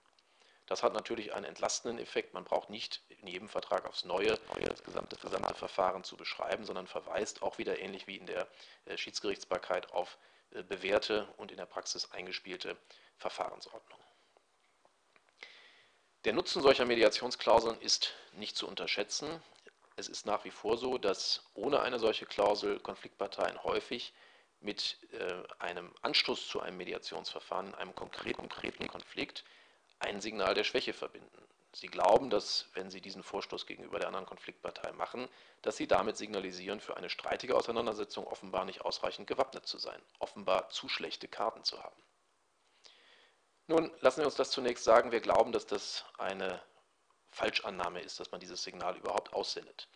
Das 0.67 0.83
hat 0.83 0.93
natürlich 0.93 1.33
einen 1.33 1.45
entlastenden 1.45 1.97
Effekt. 1.97 2.33
Man 2.33 2.43
braucht 2.43 2.69
nicht 2.69 3.01
in 3.09 3.27
jedem 3.27 3.49
Vertrag 3.49 3.85
aufs 3.85 4.05
Neue 4.05 4.39
das 4.61 4.83
gesamte, 4.83 5.15
gesamte 5.17 5.55
Verfahren 5.55 6.03
zu 6.03 6.15
beschreiben, 6.17 6.65
sondern 6.65 6.87
verweist 6.87 7.41
auch 7.41 7.57
wieder 7.57 7.79
ähnlich 7.79 8.07
wie 8.07 8.17
in 8.17 8.27
der 8.27 8.47
äh, 8.85 8.95
Schiedsgerichtsbarkeit 8.95 9.91
auf 9.91 10.17
äh, 10.51 10.63
bewährte 10.63 11.27
und 11.37 11.51
in 11.51 11.57
der 11.57 11.65
Praxis 11.65 12.11
eingespielte 12.11 12.77
Verfahrensordnungen. 13.17 14.02
Der 16.25 16.31
Nutzen 16.31 16.61
solcher 16.61 16.85
Mediationsklauseln 16.85 17.81
ist 17.81 18.13
nicht 18.31 18.55
zu 18.55 18.65
unterschätzen. 18.65 19.43
Es 19.97 20.07
ist 20.07 20.25
nach 20.25 20.45
wie 20.45 20.51
vor 20.51 20.77
so, 20.77 20.97
dass 20.97 21.43
ohne 21.53 21.81
eine 21.81 21.99
solche 21.99 22.25
Klausel 22.25 22.79
Konfliktparteien 22.79 23.61
häufig 23.63 24.13
mit 24.61 24.97
äh, 25.11 25.43
einem 25.59 25.93
Anstoß 26.01 26.47
zu 26.47 26.61
einem 26.61 26.77
Mediationsverfahren 26.77 27.67
in 27.67 27.75
einem 27.75 27.93
konkreten, 27.93 28.37
konkreten 28.37 28.87
Konflikt 28.87 29.43
ein 29.99 30.21
Signal 30.21 30.53
der 30.53 30.63
Schwäche 30.63 30.93
verbinden. 30.93 31.45
Sie 31.73 31.87
glauben, 31.87 32.29
dass, 32.29 32.69
wenn 32.73 32.89
Sie 32.89 33.01
diesen 33.01 33.23
Vorstoß 33.23 33.65
gegenüber 33.65 33.99
der 33.99 34.07
anderen 34.07 34.25
Konfliktpartei 34.25 34.93
machen, 34.93 35.27
dass 35.61 35.75
Sie 35.75 35.87
damit 35.87 36.15
signalisieren, 36.15 36.79
für 36.79 36.95
eine 36.95 37.09
streitige 37.09 37.57
Auseinandersetzung 37.57 38.27
offenbar 38.27 38.63
nicht 38.63 38.81
ausreichend 38.81 39.27
gewappnet 39.27 39.67
zu 39.67 39.77
sein, 39.77 40.01
offenbar 40.19 40.69
zu 40.69 40.87
schlechte 40.87 41.27
Karten 41.27 41.65
zu 41.65 41.83
haben. 41.83 42.01
Nun, 43.73 43.89
lassen 44.01 44.21
Sie 44.21 44.25
uns 44.25 44.35
das 44.35 44.51
zunächst 44.51 44.83
sagen. 44.83 45.11
Wir 45.11 45.19
glauben, 45.19 45.51
dass 45.51 45.65
das 45.65 46.05
eine 46.19 46.61
Falschannahme 47.31 48.01
ist, 48.01 48.19
dass 48.19 48.29
man 48.29 48.39
dieses 48.39 48.61
Signal 48.61 48.95
überhaupt 48.97 49.33
aussendet. 49.33 49.87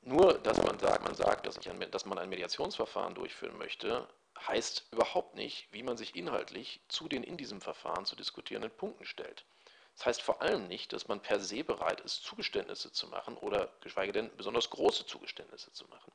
Nur, 0.00 0.40
dass 0.40 0.60
man 0.64 0.76
sagt, 0.80 1.04
man 1.04 1.14
sagt 1.14 1.46
dass, 1.46 1.64
ein, 1.64 1.88
dass 1.92 2.04
man 2.04 2.18
ein 2.18 2.28
Mediationsverfahren 2.28 3.14
durchführen 3.14 3.56
möchte, 3.58 4.08
heißt 4.40 4.88
überhaupt 4.90 5.36
nicht, 5.36 5.72
wie 5.72 5.84
man 5.84 5.96
sich 5.96 6.16
inhaltlich 6.16 6.80
zu 6.88 7.06
den 7.06 7.22
in 7.22 7.36
diesem 7.36 7.60
Verfahren 7.60 8.06
zu 8.06 8.16
diskutierenden 8.16 8.76
Punkten 8.76 9.04
stellt. 9.04 9.44
Das 9.96 10.06
heißt 10.06 10.22
vor 10.22 10.42
allem 10.42 10.66
nicht, 10.66 10.92
dass 10.92 11.06
man 11.06 11.22
per 11.22 11.38
se 11.38 11.62
bereit 11.62 12.00
ist, 12.00 12.24
Zugeständnisse 12.24 12.90
zu 12.90 13.06
machen 13.06 13.36
oder 13.36 13.72
geschweige 13.82 14.10
denn 14.10 14.36
besonders 14.36 14.68
große 14.70 15.06
Zugeständnisse 15.06 15.72
zu 15.72 15.86
machen. 15.86 16.10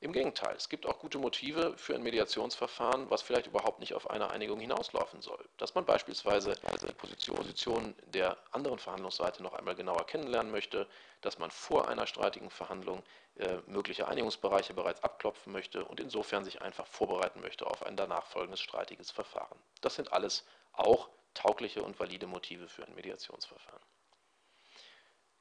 Im 0.00 0.12
Gegenteil, 0.12 0.54
es 0.56 0.68
gibt 0.68 0.84
auch 0.84 0.98
gute 0.98 1.18
Motive 1.18 1.78
für 1.78 1.94
ein 1.94 2.02
Mediationsverfahren, 2.02 3.08
was 3.08 3.22
vielleicht 3.22 3.46
überhaupt 3.46 3.80
nicht 3.80 3.94
auf 3.94 4.10
eine 4.10 4.28
Einigung 4.30 4.60
hinauslaufen 4.60 5.22
soll. 5.22 5.42
Dass 5.56 5.74
man 5.74 5.86
beispielsweise 5.86 6.54
die 6.54 6.92
Position 6.92 7.94
der 8.08 8.36
anderen 8.50 8.78
Verhandlungsseite 8.78 9.42
noch 9.42 9.54
einmal 9.54 9.74
genauer 9.74 10.06
kennenlernen 10.06 10.52
möchte, 10.52 10.86
dass 11.22 11.38
man 11.38 11.50
vor 11.50 11.88
einer 11.88 12.06
streitigen 12.06 12.50
Verhandlung 12.50 13.02
äh, 13.36 13.58
mögliche 13.66 14.06
Einigungsbereiche 14.06 14.74
bereits 14.74 15.02
abklopfen 15.02 15.52
möchte 15.52 15.84
und 15.86 16.00
insofern 16.00 16.44
sich 16.44 16.60
einfach 16.60 16.86
vorbereiten 16.86 17.40
möchte 17.40 17.66
auf 17.66 17.86
ein 17.86 17.96
danach 17.96 18.26
folgendes 18.26 18.60
streitiges 18.60 19.10
Verfahren. 19.10 19.58
Das 19.80 19.94
sind 19.94 20.12
alles 20.12 20.44
auch 20.72 21.08
taugliche 21.32 21.82
und 21.82 21.98
valide 21.98 22.26
Motive 22.26 22.68
für 22.68 22.86
ein 22.86 22.94
Mediationsverfahren. 22.94 23.82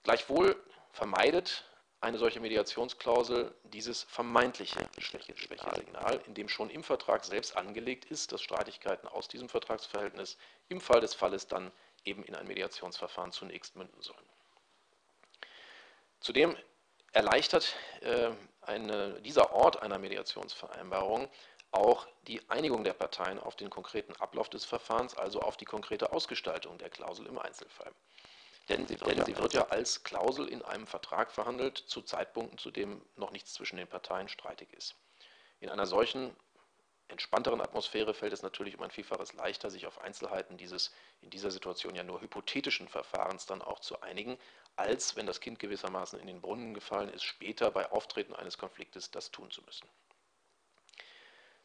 Gleichwohl 0.03 0.55
vermeidet 0.91 1.65
eine 2.03 2.17
solche 2.17 2.41
Mediationsklausel 2.41 3.55
dieses 3.63 4.03
vermeintliche 4.03 4.89
Schwächesignal, 4.99 6.21
in 6.27 6.33
dem 6.33 6.49
schon 6.49 6.69
im 6.69 6.83
Vertrag 6.83 7.23
selbst 7.23 7.55
angelegt 7.55 8.05
ist, 8.05 8.33
dass 8.33 8.41
Streitigkeiten 8.41 9.07
aus 9.07 9.29
diesem 9.29 9.47
Vertragsverhältnis 9.47 10.37
im 10.67 10.81
Fall 10.81 10.99
des 10.99 11.13
Falles 11.13 11.47
dann 11.47 11.71
eben 12.03 12.23
in 12.23 12.35
ein 12.35 12.45
Mediationsverfahren 12.45 13.31
zunächst 13.31 13.77
münden 13.77 14.01
sollen. 14.01 14.25
Zudem 16.19 16.57
erleichtert 17.13 17.73
äh, 18.01 18.31
eine, 18.61 19.21
dieser 19.21 19.53
Ort 19.53 19.81
einer 19.81 19.97
Mediationsvereinbarung 19.97 21.29
auch 21.71 22.05
die 22.27 22.41
Einigung 22.49 22.83
der 22.83 22.93
Parteien 22.93 23.39
auf 23.39 23.55
den 23.55 23.69
konkreten 23.69 24.13
Ablauf 24.17 24.49
des 24.49 24.65
Verfahrens, 24.65 25.15
also 25.15 25.41
auf 25.41 25.57
die 25.57 25.65
konkrete 25.65 26.11
Ausgestaltung 26.11 26.77
der 26.77 26.89
Klausel 26.89 27.25
im 27.27 27.39
Einzelfall. 27.39 27.91
Denn 28.69 28.87
sie, 28.87 28.95
denn 28.95 29.25
sie 29.25 29.37
wird 29.37 29.53
ja 29.53 29.67
als 29.67 30.03
Klausel 30.03 30.47
in 30.47 30.61
einem 30.61 30.87
Vertrag 30.87 31.31
verhandelt, 31.31 31.77
zu 31.77 32.01
Zeitpunkten, 32.01 32.57
zu 32.57 32.71
dem 32.71 33.01
noch 33.15 33.31
nichts 33.31 33.53
zwischen 33.53 33.75
den 33.75 33.87
Parteien 33.87 34.29
streitig 34.29 34.71
ist. 34.73 34.95
In 35.59 35.69
einer 35.69 35.85
solchen 35.85 36.33
entspannteren 37.09 37.61
Atmosphäre 37.61 38.13
fällt 38.13 38.33
es 38.33 38.41
natürlich 38.41 38.77
um 38.77 38.83
ein 38.83 38.91
Vielfaches 38.91 39.33
leichter, 39.33 39.69
sich 39.69 39.85
auf 39.85 39.99
Einzelheiten 39.99 40.57
dieses 40.57 40.91
in 41.21 41.29
dieser 41.29 41.51
Situation 41.51 41.95
ja 41.95 42.03
nur 42.03 42.21
hypothetischen 42.21 42.87
Verfahrens 42.87 43.45
dann 43.45 43.61
auch 43.61 43.79
zu 43.79 44.01
einigen, 44.01 44.37
als 44.75 45.15
wenn 45.15 45.25
das 45.25 45.39
Kind 45.39 45.59
gewissermaßen 45.59 46.19
in 46.19 46.27
den 46.27 46.41
Brunnen 46.41 46.73
gefallen 46.73 47.09
ist, 47.09 47.23
später 47.23 47.69
bei 47.69 47.91
Auftreten 47.91 48.33
eines 48.33 48.57
Konfliktes 48.57 49.11
das 49.11 49.31
tun 49.31 49.51
zu 49.51 49.61
müssen. 49.63 49.87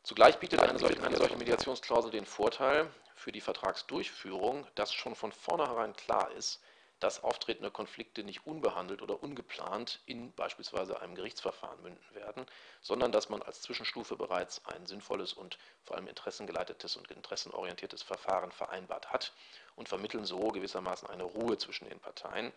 Zugleich 0.03 0.39
bietet 0.39 0.61
eine 0.61 0.79
solche, 0.79 1.03
eine 1.03 1.17
solche 1.17 1.37
Mediationsklausel 1.37 2.11
den 2.11 2.27
Vorteil 2.27 2.91
für 3.15 3.33
die 3.33 3.41
Vertragsdurchführung, 3.41 4.67
dass 4.75 4.93
schon 4.93 5.15
von 5.15 5.33
vornherein 5.33 5.95
klar 5.95 6.31
ist, 6.33 6.61
dass 7.01 7.23
auftretende 7.23 7.71
Konflikte 7.71 8.25
nicht 8.25 8.47
unbehandelt 8.47 9.03
oder 9.03 9.23
ungeplant 9.23 10.01
in 10.07 10.33
beispielsweise 10.33 11.01
einem 11.01 11.15
Gerichtsverfahren 11.15 11.81
münden 11.83 12.15
werden, 12.15 12.45
sondern 12.81 13.13
dass 13.13 13.29
man 13.29 13.43
als 13.43 13.63
Zwischenstufe 13.63 14.17
bereits 14.17 14.65
ein 14.67 14.87
sinnvolles 14.87 15.33
und 15.33 15.59
vor 15.85 15.97
allem 15.97 16.09
interessengeleitetes 16.09 16.97
und 16.97 17.11
interessenorientiertes 17.11 18.03
Verfahren 18.03 18.51
vereinbart 18.51 19.13
hat 19.13 19.33
und 19.77 19.89
vermitteln 19.89 20.25
so 20.25 20.49
gewissermaßen 20.49 21.09
eine 21.09 21.25
Ruhe 21.25 21.57
zwischen 21.57 21.89
den 21.89 22.01
Parteien. 22.01 22.53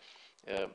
Äh, 0.46 0.68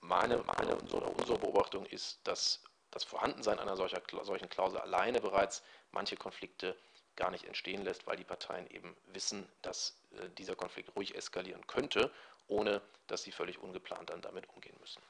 meine, 0.00 0.38
meine 0.38 0.76
unsere, 0.76 1.06
unsere 1.06 1.38
Beobachtung 1.38 1.86
ist, 1.86 2.20
dass 2.24 2.62
das 2.92 3.02
Vorhandensein 3.02 3.58
einer 3.58 3.76
solcher, 3.76 4.00
solchen 4.22 4.48
Klausel 4.48 4.78
alleine 4.78 5.20
bereits 5.20 5.62
manche 5.90 6.16
Konflikte 6.16 6.76
gar 7.16 7.32
nicht 7.32 7.44
entstehen 7.46 7.82
lässt, 7.82 8.06
weil 8.06 8.16
die 8.16 8.24
Parteien 8.24 8.70
eben 8.70 8.96
wissen, 9.06 9.48
dass 9.62 10.00
äh, 10.12 10.28
dieser 10.38 10.54
Konflikt 10.54 10.94
ruhig 10.94 11.16
eskalieren 11.16 11.66
könnte 11.66 12.12
ohne 12.48 12.82
dass 13.06 13.22
sie 13.22 13.32
völlig 13.32 13.58
ungeplant 13.58 14.10
dann 14.10 14.20
damit 14.20 14.48
umgehen 14.48 14.76
müssen. 14.80 15.02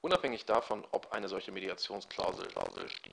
Unabhängig 0.00 0.46
davon, 0.46 0.84
ob 0.90 1.12
eine 1.12 1.28
solche 1.28 1.52
Mediationsklausel 1.52 2.48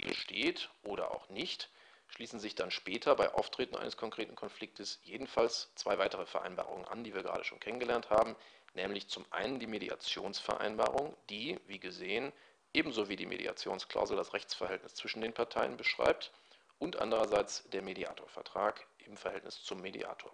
besteht 0.02 0.70
oder 0.84 1.12
auch 1.12 1.30
nicht, 1.30 1.70
schließen 2.08 2.40
sich 2.40 2.56
dann 2.56 2.72
später 2.72 3.16
bei 3.16 3.32
Auftreten 3.32 3.76
eines 3.76 3.96
konkreten 3.96 4.36
Konfliktes 4.36 5.00
jedenfalls 5.04 5.72
zwei 5.76 6.00
weitere 6.00 6.26
Vereinbarungen 6.26 6.88
an, 6.88 7.04
die 7.04 7.14
wir 7.14 7.22
gerade 7.22 7.44
schon 7.44 7.60
kennengelernt 7.60 8.10
haben, 8.10 8.36
nämlich 8.74 9.08
zum 9.08 9.24
einen 9.32 9.60
die 9.60 9.68
Mediationsvereinbarung, 9.68 11.16
die, 11.30 11.60
wie 11.68 11.80
gesehen, 11.80 12.34
ebenso 12.74 13.08
wie 13.08 13.16
die 13.16 13.28
Mediationsklausel 13.28 14.18
das 14.18 14.34
Rechtsverhältnis 14.34 14.96
zwischen 14.96 15.22
den 15.22 15.34
Parteien 15.34 15.78
beschreibt 15.78 16.32
und 16.80 16.98
andererseits 16.98 17.64
der 17.70 17.82
Mediatorvertrag 17.82 18.88
im 19.00 19.18
Verhältnis 19.18 19.62
zum 19.64 19.82
Mediator. 19.82 20.34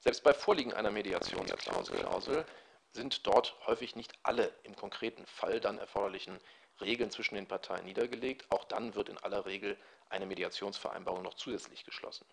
Selbst 0.00 0.22
bei 0.22 0.34
Vorliegen 0.34 0.72
einer 0.72 0.90
Mediationsklausel 0.90 2.44
sind 2.92 3.26
dort 3.26 3.56
häufig 3.66 3.96
nicht 3.96 4.12
alle 4.22 4.52
im 4.64 4.74
konkreten 4.74 5.24
Fall 5.26 5.60
dann 5.60 5.78
erforderlichen 5.78 6.38
Regeln 6.80 7.10
zwischen 7.10 7.34
den 7.34 7.46
Parteien 7.46 7.84
niedergelegt. 7.84 8.50
Auch 8.50 8.64
dann 8.64 8.94
wird 8.94 9.08
in 9.08 9.18
aller 9.18 9.46
Regel 9.46 9.78
eine 10.08 10.26
Mediationsvereinbarung 10.26 11.22
noch 11.22 11.34
zusätzlich 11.34 11.84
geschlossen. 11.84 12.26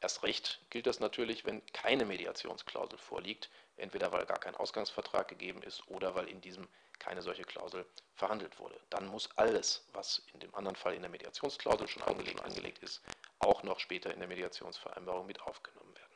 Erst 0.00 0.22
recht 0.22 0.60
gilt 0.68 0.86
das 0.86 1.00
natürlich, 1.00 1.46
wenn 1.46 1.64
keine 1.66 2.04
Mediationsklausel 2.04 2.98
vorliegt, 2.98 3.50
entweder 3.76 4.12
weil 4.12 4.26
gar 4.26 4.38
kein 4.38 4.54
Ausgangsvertrag 4.54 5.28
gegeben 5.28 5.62
ist 5.62 5.88
oder 5.88 6.14
weil 6.14 6.28
in 6.28 6.40
diesem 6.40 6.68
keine 6.98 7.22
solche 7.22 7.44
Klausel 7.44 7.86
verhandelt 8.14 8.58
wurde. 8.58 8.78
Dann 8.90 9.06
muss 9.06 9.28
alles, 9.36 9.86
was 9.92 10.22
in 10.32 10.40
dem 10.40 10.54
anderen 10.54 10.76
Fall 10.76 10.94
in 10.94 11.02
der 11.02 11.10
Mediationsklausel 11.10 11.88
schon 11.88 12.02
angelegt, 12.02 12.42
angelegt 12.42 12.78
ist, 12.80 13.02
auch 13.38 13.62
noch 13.62 13.80
später 13.80 14.12
in 14.12 14.20
der 14.20 14.28
Mediationsvereinbarung 14.28 15.26
mit 15.26 15.40
aufgenommen 15.42 15.94
werden. 15.94 16.06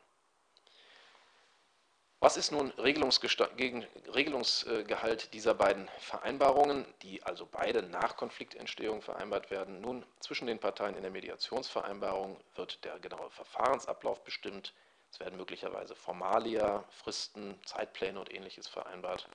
Was 2.23 2.37
ist 2.37 2.53
nun 2.53 2.71
Regelungsgehalt 2.73 5.33
dieser 5.33 5.55
beiden 5.55 5.89
Vereinbarungen, 6.01 6.85
die 7.01 7.23
also 7.23 7.49
beide 7.51 7.83
nach 7.83 8.15
Konfliktentstehung 8.17 9.01
vereinbart 9.01 9.51
werden? 9.51 9.81
Nun, 9.81 10.05
zwischen 10.21 10.47
den 10.47 10.59
Parteien 10.59 10.97
in 10.97 11.03
der 11.03 11.11
Mediationsvereinbarung 11.11 12.39
wird 12.57 12.85
der 12.85 12.99
genaue 12.99 13.31
Verfahrensablauf 13.31 14.23
bestimmt. 14.23 14.75
Es 15.11 15.19
werden 15.19 15.39
möglicherweise 15.39 15.97
Formalia, 15.97 16.85
Fristen, 16.91 17.59
Zeitpläne 17.65 18.21
und 18.21 18.31
ähnliches 18.31 18.69
vereinbart. 18.69 19.27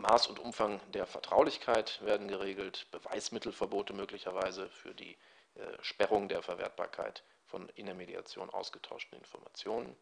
Maß 0.00 0.28
und 0.28 0.38
Umfang 0.38 0.80
der 0.92 1.06
Vertraulichkeit 1.06 2.00
werden 2.04 2.28
geregelt, 2.28 2.86
Beweismittelverbote 2.90 3.92
möglicherweise 3.92 4.68
für 4.70 4.94
die 4.94 5.16
äh, 5.54 5.82
Sperrung 5.82 6.28
der 6.28 6.42
Verwertbarkeit 6.42 7.22
von 7.44 7.68
in 7.70 7.86
der 7.86 7.94
Mediation 7.94 8.50
ausgetauschten 8.50 9.18
Informationen, 9.18 9.96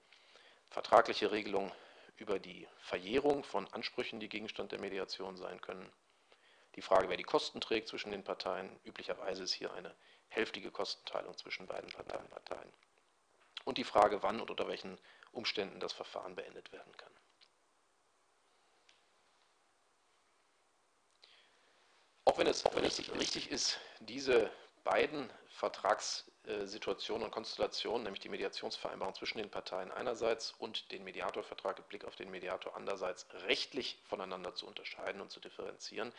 vertragliche 0.71 1.33
Regelungen 1.33 1.73
über 2.17 2.39
die 2.39 2.67
Verjährung 2.81 3.45
von 3.45 3.67
Ansprüchen, 3.73 4.21
die 4.21 4.29
Gegenstand 4.29 4.73
der 4.73 4.81
Mediation 4.81 5.37
sein 5.37 5.61
können, 5.61 5.91
die 6.75 6.83
Frage, 6.83 7.09
wer 7.09 7.17
die 7.17 7.25
Kosten 7.25 7.61
trägt 7.61 7.89
zwischen 7.89 8.13
den 8.13 8.23
Parteien. 8.23 8.79
Üblicherweise 8.85 9.43
ist 9.43 9.53
hier 9.53 9.73
eine 9.73 9.95
hälftige 10.29 10.71
Kostenteilung 10.71 11.37
zwischen 11.37 11.67
beiden 11.67 11.91
Parteien. 11.91 12.73
Und 13.65 13.79
die 13.79 13.85
Frage, 13.85 14.23
wann 14.23 14.41
und 14.41 14.51
unter 14.51 14.69
welchen 14.69 14.99
Umständen 15.33 15.81
das 15.81 15.93
Verfahren 15.93 16.37
beendet 16.37 16.71
werden 16.71 16.97
kann. 16.97 17.13
Auch 22.39 22.41
wenn 22.41 22.51
es, 22.53 22.65
auch 22.65 22.77
wenn 22.77 22.85
es 22.85 23.01
richtig 23.19 23.51
ist, 23.51 23.81
diese 23.99 24.49
beiden 24.85 25.29
Vertragssituationen 25.49 27.25
und 27.25 27.33
Konstellationen, 27.33 28.05
nämlich 28.05 28.21
die 28.21 28.29
Mediationsvereinbarung 28.29 29.17
zwischen 29.17 29.39
den 29.39 29.51
Parteien 29.51 29.91
einerseits 29.91 30.53
und 30.53 30.93
den 30.93 31.03
Mediatorvertrag 31.03 31.79
mit 31.79 31.89
Blick 31.89 32.05
auf 32.05 32.15
den 32.15 32.31
Mediator 32.31 32.77
andererseits 32.77 33.27
rechtlich 33.49 33.99
voneinander 34.05 34.55
zu 34.55 34.69
unterscheiden 34.69 35.21
und 35.21 35.33
zu 35.33 35.41
differenzieren, 35.41 36.13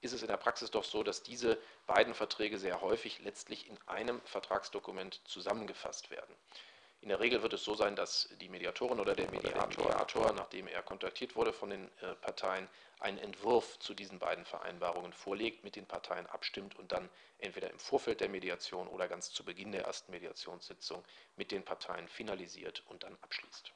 ist 0.00 0.14
es 0.14 0.22
in 0.22 0.28
der 0.28 0.38
Praxis 0.38 0.70
doch 0.70 0.84
so, 0.84 1.02
dass 1.02 1.22
diese 1.22 1.58
beiden 1.86 2.14
Verträge 2.14 2.58
sehr 2.58 2.80
häufig 2.80 3.18
letztlich 3.18 3.68
in 3.68 3.76
einem 3.86 4.22
Vertragsdokument 4.22 5.20
zusammengefasst 5.28 6.10
werden. 6.10 6.34
In 7.02 7.08
der 7.08 7.20
Regel 7.20 7.42
wird 7.42 7.54
es 7.54 7.64
so 7.64 7.74
sein, 7.74 7.96
dass 7.96 8.28
die 8.40 8.50
Mediatorin 8.50 9.00
oder 9.00 9.14
der 9.14 9.30
Mediator, 9.30 10.32
nachdem 10.34 10.66
er 10.66 10.82
kontaktiert 10.82 11.34
wurde 11.34 11.52
von 11.52 11.70
den 11.70 11.84
äh, 12.02 12.14
Parteien, 12.20 12.68
einen 12.98 13.16
Entwurf 13.16 13.78
zu 13.78 13.94
diesen 13.94 14.18
beiden 14.18 14.44
Vereinbarungen 14.44 15.14
vorlegt, 15.14 15.64
mit 15.64 15.76
den 15.76 15.86
Parteien 15.86 16.26
abstimmt 16.26 16.78
und 16.78 16.92
dann 16.92 17.08
entweder 17.38 17.70
im 17.70 17.78
Vorfeld 17.78 18.20
der 18.20 18.28
Mediation 18.28 18.86
oder 18.88 19.08
ganz 19.08 19.32
zu 19.32 19.44
Beginn 19.44 19.72
der 19.72 19.84
ersten 19.84 20.12
Mediationssitzung 20.12 21.02
mit 21.36 21.50
den 21.50 21.64
Parteien 21.64 22.06
finalisiert 22.06 22.82
und 22.88 23.02
dann 23.02 23.16
abschließt. 23.22 23.72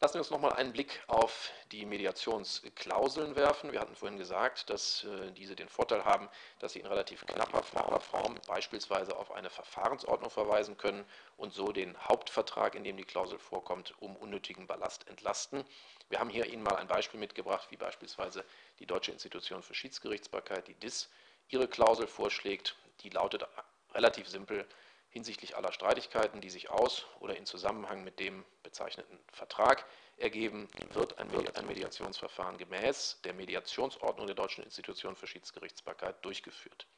Lassen 0.00 0.14
wir 0.14 0.20
uns 0.20 0.30
nochmal 0.30 0.52
einen 0.54 0.72
Blick 0.72 1.02
auf 1.06 1.50
die 1.72 1.86
Mediationsklauseln 1.86 3.36
werfen. 3.36 3.72
Wir 3.72 3.80
hatten 3.80 3.94
vorhin 3.94 4.18
gesagt, 4.18 4.68
dass 4.68 5.04
äh, 5.04 5.32
diese 5.32 5.56
den 5.56 5.68
Vorteil 5.68 6.04
haben, 6.04 6.28
dass 6.58 6.72
sie 6.72 6.80
in 6.80 6.86
relativ 6.86 7.24
knapper 7.26 7.62
Form 7.62 8.38
beispielsweise 8.46 9.16
auf 9.16 9.32
eine 9.32 9.48
Verfahrensordnung 9.50 10.30
verweisen 10.30 10.76
können 10.76 11.06
und 11.36 11.54
so 11.54 11.72
den 11.72 11.96
Hauptvertrag, 11.96 12.74
in 12.74 12.84
dem 12.84 12.96
die 12.96 13.04
Klausel 13.04 13.38
vorkommt, 13.38 13.94
um 14.00 14.14
unnötigen 14.16 14.66
Ballast 14.66 15.08
entlasten. 15.08 15.64
Wir 16.10 16.20
haben 16.20 16.28
hier 16.28 16.46
Ihnen 16.46 16.62
mal 16.62 16.76
ein 16.76 16.88
Beispiel 16.88 17.18
mitgebracht, 17.20 17.68
wie 17.70 17.76
beispielsweise 17.76 18.44
die 18.80 18.86
Deutsche 18.86 19.12
Institution 19.12 19.62
für 19.62 19.74
Schiedsgerichtsbarkeit, 19.74 20.68
die 20.68 20.74
DIS, 20.74 21.08
ihre 21.48 21.68
Klausel 21.68 22.06
vorschlägt. 22.06 22.76
Die 23.00 23.10
lautet 23.10 23.46
relativ 23.94 24.28
simpel, 24.28 24.66
hinsichtlich 25.14 25.56
aller 25.56 25.72
Streitigkeiten, 25.72 26.40
die 26.40 26.50
sich 26.50 26.70
aus 26.70 27.06
oder 27.20 27.36
in 27.36 27.46
Zusammenhang 27.46 28.02
mit 28.02 28.18
dem 28.18 28.44
bezeichneten 28.64 29.16
Vertrag 29.32 29.86
ergeben, 30.16 30.68
wird 30.92 31.16
ein, 31.18 31.28
Mediationsverfahren 31.68 32.58
gemäß 32.58 33.20
der 33.22 33.32
Mediationsordnung 33.32 34.26
der 34.26 34.34
Deutschen 34.34 34.64
Institution 34.64 35.14
für 35.14 35.28
Schiedsgerichtsbarkeit 35.28 36.16
durchgeführt. 36.24 36.88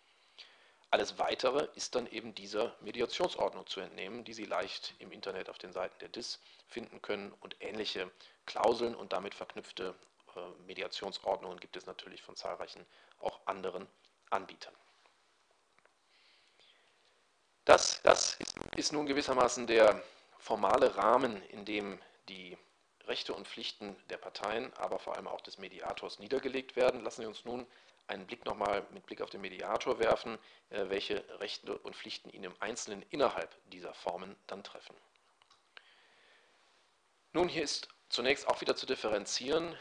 Alles 0.90 1.18
Weitere 1.18 1.68
ist 1.74 1.94
dann 1.94 2.06
eben 2.06 2.34
dieser 2.34 2.74
Mediationsordnung 2.80 3.66
zu 3.66 3.80
entnehmen, 3.80 4.24
die 4.24 4.32
Sie 4.32 4.46
leicht 4.46 4.94
im 4.98 5.12
Internet 5.12 5.50
auf 5.50 5.58
den 5.58 5.72
Seiten 5.72 5.98
der 5.98 6.08
DIS 6.08 6.40
finden 6.68 7.02
können 7.02 7.34
und 7.40 7.56
ähnliche 7.60 8.10
Klauseln 8.46 8.94
und 8.94 9.12
damit 9.12 9.34
verknüpfte 9.34 9.94
äh, 10.34 10.40
Mediationsordnungen 10.66 11.60
gibt 11.60 11.76
es 11.76 11.84
natürlich 11.84 12.22
von 12.22 12.34
zahlreichen 12.34 12.86
auch 13.20 13.40
anderen 13.46 13.86
Anbietern. 14.30 14.74
Das, 17.66 18.00
das 18.02 18.38
ist 18.76 18.92
nun 18.92 19.06
gewissermaßen 19.06 19.66
der 19.66 20.00
formale 20.38 20.96
Rahmen, 20.96 21.42
in 21.50 21.64
dem 21.64 22.00
die 22.28 22.56
Rechte 23.06 23.34
und 23.34 23.48
Pflichten 23.48 23.96
der 24.08 24.18
Parteien, 24.18 24.72
aber 24.74 25.00
vor 25.00 25.16
allem 25.16 25.26
auch 25.26 25.40
des 25.40 25.58
Mediators 25.58 26.20
niedergelegt 26.20 26.76
werden. 26.76 27.02
Lassen 27.02 27.22
Sie 27.22 27.26
uns 27.26 27.44
nun 27.44 27.66
einen 28.06 28.24
Blick 28.24 28.44
nochmal 28.44 28.86
mit 28.92 29.04
Blick 29.06 29.20
auf 29.20 29.30
den 29.30 29.40
Mediator 29.40 29.98
werfen, 29.98 30.38
äh, 30.70 30.88
welche 30.90 31.24
Rechte 31.40 31.76
und 31.78 31.96
Pflichten 31.96 32.30
ihn 32.30 32.44
im 32.44 32.54
Einzelnen 32.60 33.04
innerhalb 33.10 33.50
dieser 33.72 33.94
Formen 33.94 34.36
dann 34.46 34.62
treffen. 34.62 34.94
Nun, 37.32 37.48
hier 37.48 37.64
ist 37.64 37.88
zunächst 38.08 38.46
auch 38.46 38.60
wieder 38.60 38.76
zu 38.76 38.86
differenzieren, 38.86 39.76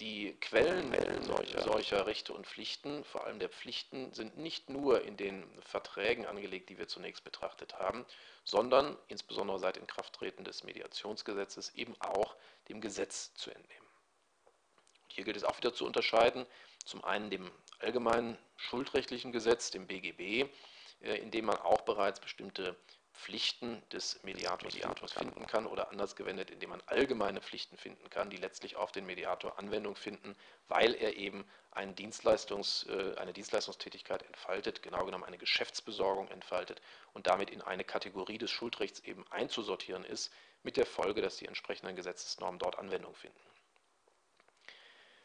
die 0.00 0.34
Quellen 0.40 0.94
solcher, 1.24 1.62
solcher, 1.62 2.06
Rechte 2.06 2.32
und 2.32 2.46
Pflichten, 2.46 3.04
vor 3.04 3.24
allem 3.26 3.38
der 3.38 3.48
Pflichten, 3.48 4.12
sind 4.12 4.38
nicht 4.38 4.70
nur 4.70 5.02
in 5.02 5.16
den 5.16 5.44
Verträgen 5.62 6.26
angelegt, 6.26 6.68
die 6.68 6.78
wir 6.78 6.88
zunächst 6.88 7.24
betrachtet 7.24 7.78
haben, 7.78 8.06
sondern 8.44 8.96
insbesondere 9.08 9.58
seit 9.58 9.76
Inkrafttreten 9.76 10.44
des 10.44 10.64
Mediationsgesetzes 10.64 11.74
eben 11.74 11.94
auch 12.00 12.36
dem 12.68 12.80
Gesetz 12.80 13.34
zu 13.34 13.50
entnehmen. 13.50 13.86
Und 15.02 15.12
hier 15.12 15.24
gilt 15.24 15.36
es 15.36 15.44
auch 15.44 15.56
wieder 15.56 15.74
zu 15.74 15.84
unterscheiden, 15.84 16.46
zum 16.84 17.04
einen 17.04 17.30
dem 17.30 17.50
allgemeinen 17.80 18.38
schuldrechtlichen 18.56 19.32
Gesetz, 19.32 19.70
dem 19.70 19.86
BGB, 19.86 20.48
äh, 21.00 21.16
in 21.16 21.30
dem 21.30 21.44
man 21.46 21.58
auch 21.58 21.82
bereits 21.82 22.20
bestimmte 22.20 22.76
Pflichten 23.18 23.82
des 23.90 24.22
Mediators, 24.22 24.74
Mediators 24.74 25.12
finden 25.12 25.46
kann 25.46 25.66
oder 25.66 25.90
anders 25.90 26.14
gewendet, 26.14 26.50
indem 26.50 26.70
man 26.70 26.82
allgemeine 26.86 27.40
Pflichten 27.40 27.76
finden 27.76 28.08
kann, 28.10 28.30
die 28.30 28.36
letztlich 28.36 28.76
auf 28.76 28.92
den 28.92 29.06
Mediator 29.06 29.58
Anwendung 29.58 29.96
finden, 29.96 30.36
weil 30.68 30.94
er 30.94 31.16
eben 31.16 31.44
eine, 31.72 31.92
Dienstleistungs, 31.92 32.86
äh, 32.88 33.16
eine 33.16 33.32
Dienstleistungstätigkeit 33.32 34.22
entfaltet, 34.22 34.82
genau 34.82 35.04
genommen 35.04 35.24
eine 35.24 35.36
Geschäftsbesorgung 35.36 36.28
entfaltet 36.28 36.80
und 37.12 37.26
damit 37.26 37.50
in 37.50 37.60
eine 37.60 37.84
Kategorie 37.84 38.38
des 38.38 38.50
Schuldrechts 38.50 39.00
eben 39.00 39.26
einzusortieren 39.30 40.04
ist, 40.04 40.32
mit 40.62 40.76
der 40.76 40.86
Folge, 40.86 41.20
dass 41.20 41.36
die 41.36 41.46
entsprechenden 41.46 41.96
Gesetzesnormen 41.96 42.58
dort 42.58 42.78
Anwendung 42.78 43.14
finden. 43.14 43.38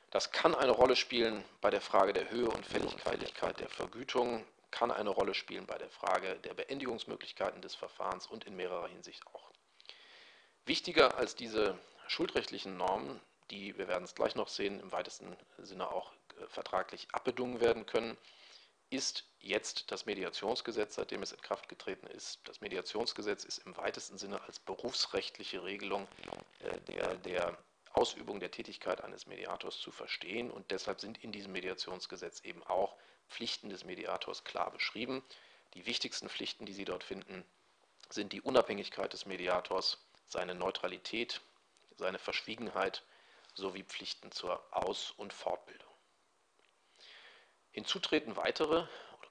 Das 0.09 0.31
kann 0.31 0.53
eine 0.53 0.71
Rolle 0.71 0.95
spielen 0.95 1.43
bei 1.61 1.69
der 1.69 1.81
Frage 1.81 2.13
der 2.13 2.29
Höhe 2.29 2.49
und 2.49 2.65
Fälligkeit 2.65 3.59
der 3.59 3.69
Vergütung, 3.69 4.45
kann 4.73 4.91
eine 4.91 5.11
Rolle 5.11 5.35
spielen 5.35 5.67
bei 5.67 5.77
der 5.77 5.89
Frage 5.89 6.35
der 6.39 6.55
Beendigungsmöglichkeiten 6.55 7.61
des 7.61 7.75
Verfahrens 7.75 8.25
und 8.25 8.45
in 8.45 8.55
mehrerer 8.55 8.87
Hinsicht 8.87 9.25
auch. 9.27 9.51
Wichtiger 10.65 11.15
als 11.15 11.35
diese 11.35 11.77
schuldrechtlichen 12.07 12.75
Normen, 12.75 13.19
die, 13.51 13.77
wir 13.77 13.87
werden 13.87 14.03
es 14.03 14.15
gleich 14.15 14.33
noch 14.33 14.47
sehen, 14.47 14.79
im 14.79 14.91
weitesten 14.91 15.37
Sinne 15.59 15.91
auch 15.91 16.11
äh, 16.11 16.47
vertraglich 16.47 17.07
abbedungen 17.11 17.61
werden 17.61 17.85
können, 17.85 18.17
ist 18.89 19.25
jetzt 19.39 19.91
das 19.91 20.07
Mediationsgesetz, 20.07 20.95
seitdem 20.95 21.21
es 21.21 21.33
in 21.33 21.41
Kraft 21.41 21.69
getreten 21.69 22.07
ist. 22.07 22.39
Das 22.45 22.61
Mediationsgesetz 22.61 23.43
ist 23.43 23.59
im 23.59 23.77
weitesten 23.77 24.17
Sinne 24.17 24.41
als 24.43 24.59
berufsrechtliche 24.59 25.63
Regelung 25.63 26.07
äh, 26.59 26.79
der, 26.91 27.15
der 27.17 27.57
Ausübung 27.91 28.39
der 28.39 28.49
Tätigkeit 28.49 29.01
eines 29.01 29.27
Mediators 29.27 29.77
zu 29.77 29.91
verstehen 29.91 30.49
und 30.49 30.71
deshalb 30.71 30.99
sind 30.99 31.23
in 31.23 31.31
diesem 31.31 31.51
Mediationsgesetz 31.51 32.41
eben 32.43 32.63
auch 32.63 32.97
Pflichten 33.29 33.69
des 33.69 33.85
Mediators 33.85 34.43
klar 34.43 34.71
beschrieben. 34.71 35.23
Die 35.73 35.85
wichtigsten 35.85 36.29
Pflichten, 36.29 36.65
die 36.65 36.73
Sie 36.73 36.85
dort 36.85 37.03
finden, 37.03 37.43
sind 38.09 38.33
die 38.33 38.41
Unabhängigkeit 38.41 39.11
des 39.13 39.25
Mediators, 39.25 39.97
seine 40.27 40.55
Neutralität, 40.55 41.41
seine 41.97 42.19
Verschwiegenheit 42.19 43.03
sowie 43.55 43.83
Pflichten 43.83 44.31
zur 44.31 44.63
Aus- 44.71 45.11
und 45.11 45.33
Fortbildung. 45.33 45.89
Hinzutreten 47.71 48.35
weitere 48.35 48.87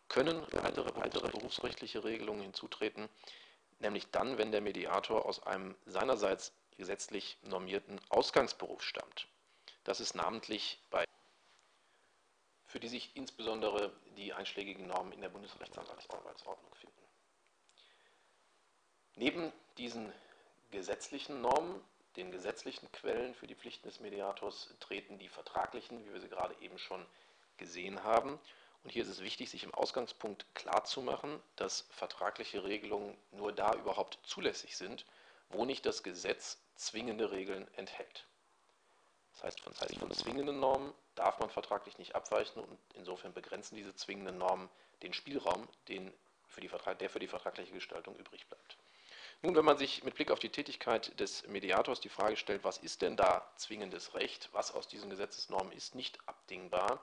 können 0.08 0.46
weitere, 0.52 0.94
weitere 0.96 1.28
berufsrechtliche 1.28 2.04
Regelungen 2.04 2.42
hinzutreten, 2.42 3.08
nämlich 3.78 4.10
dann, 4.10 4.36
wenn 4.36 4.52
der 4.52 4.60
Mediator 4.60 5.24
aus 5.24 5.42
einem 5.44 5.74
seinerseits 5.86 6.52
gesetzlich 6.76 7.38
normierten 7.42 8.00
Ausgangsberuf 8.10 8.82
stammt. 8.82 9.28
Das 9.84 10.00
ist 10.00 10.14
namentlich 10.14 10.80
bei 10.90 11.04
für 12.72 12.80
die 12.80 12.88
sich 12.88 13.10
insbesondere 13.14 13.92
die 14.16 14.32
einschlägigen 14.32 14.86
Normen 14.86 15.12
in 15.12 15.20
der 15.20 15.28
Bundesrechtsanwaltsordnung 15.28 16.74
finden. 16.74 17.02
Neben 19.16 19.52
diesen 19.76 20.10
gesetzlichen 20.70 21.42
Normen, 21.42 21.78
den 22.16 22.32
gesetzlichen 22.32 22.90
Quellen 22.90 23.34
für 23.34 23.46
die 23.46 23.54
Pflichten 23.54 23.88
des 23.88 24.00
Mediators, 24.00 24.70
treten 24.80 25.18
die 25.18 25.28
vertraglichen, 25.28 26.02
wie 26.06 26.14
wir 26.14 26.20
sie 26.22 26.30
gerade 26.30 26.56
eben 26.62 26.78
schon 26.78 27.04
gesehen 27.58 28.04
haben. 28.04 28.40
Und 28.84 28.90
hier 28.90 29.02
ist 29.02 29.10
es 29.10 29.20
wichtig, 29.20 29.50
sich 29.50 29.64
im 29.64 29.74
Ausgangspunkt 29.74 30.46
klarzumachen, 30.54 31.42
dass 31.56 31.86
vertragliche 31.90 32.64
Regelungen 32.64 33.18
nur 33.32 33.52
da 33.52 33.74
überhaupt 33.74 34.18
zulässig 34.22 34.78
sind, 34.78 35.04
wo 35.50 35.66
nicht 35.66 35.84
das 35.84 36.02
Gesetz 36.02 36.58
zwingende 36.76 37.32
Regeln 37.32 37.68
enthält. 37.76 38.26
Das 39.34 39.44
heißt, 39.44 39.60
von, 39.60 39.74
das 39.74 39.82
heißt, 39.82 39.98
von 39.98 40.10
zwingenden 40.12 40.58
Normen 40.58 40.94
darf 41.14 41.38
man 41.38 41.50
vertraglich 41.50 41.98
nicht 41.98 42.14
abweichen 42.14 42.62
und 42.62 42.78
insofern 42.94 43.32
begrenzen 43.32 43.76
diese 43.76 43.94
zwingenden 43.94 44.38
Normen 44.38 44.68
den 45.02 45.12
Spielraum, 45.12 45.68
den 45.88 46.12
für 46.48 46.60
die 46.60 46.70
der 47.00 47.10
für 47.10 47.18
die 47.18 47.28
vertragliche 47.28 47.72
Gestaltung 47.72 48.16
übrig 48.16 48.46
bleibt. 48.46 48.76
Nun, 49.44 49.56
wenn 49.56 49.64
man 49.64 49.76
sich 49.76 50.04
mit 50.04 50.14
Blick 50.14 50.30
auf 50.30 50.38
die 50.38 50.50
Tätigkeit 50.50 51.18
des 51.18 51.46
Mediators 51.48 52.00
die 52.00 52.08
Frage 52.08 52.36
stellt, 52.36 52.62
was 52.62 52.78
ist 52.78 53.02
denn 53.02 53.16
da 53.16 53.50
zwingendes 53.56 54.14
Recht, 54.14 54.48
was 54.52 54.72
aus 54.72 54.86
diesen 54.86 55.10
Gesetzesnormen 55.10 55.72
ist 55.72 55.96
nicht 55.96 56.18
abdingbar, 56.26 57.02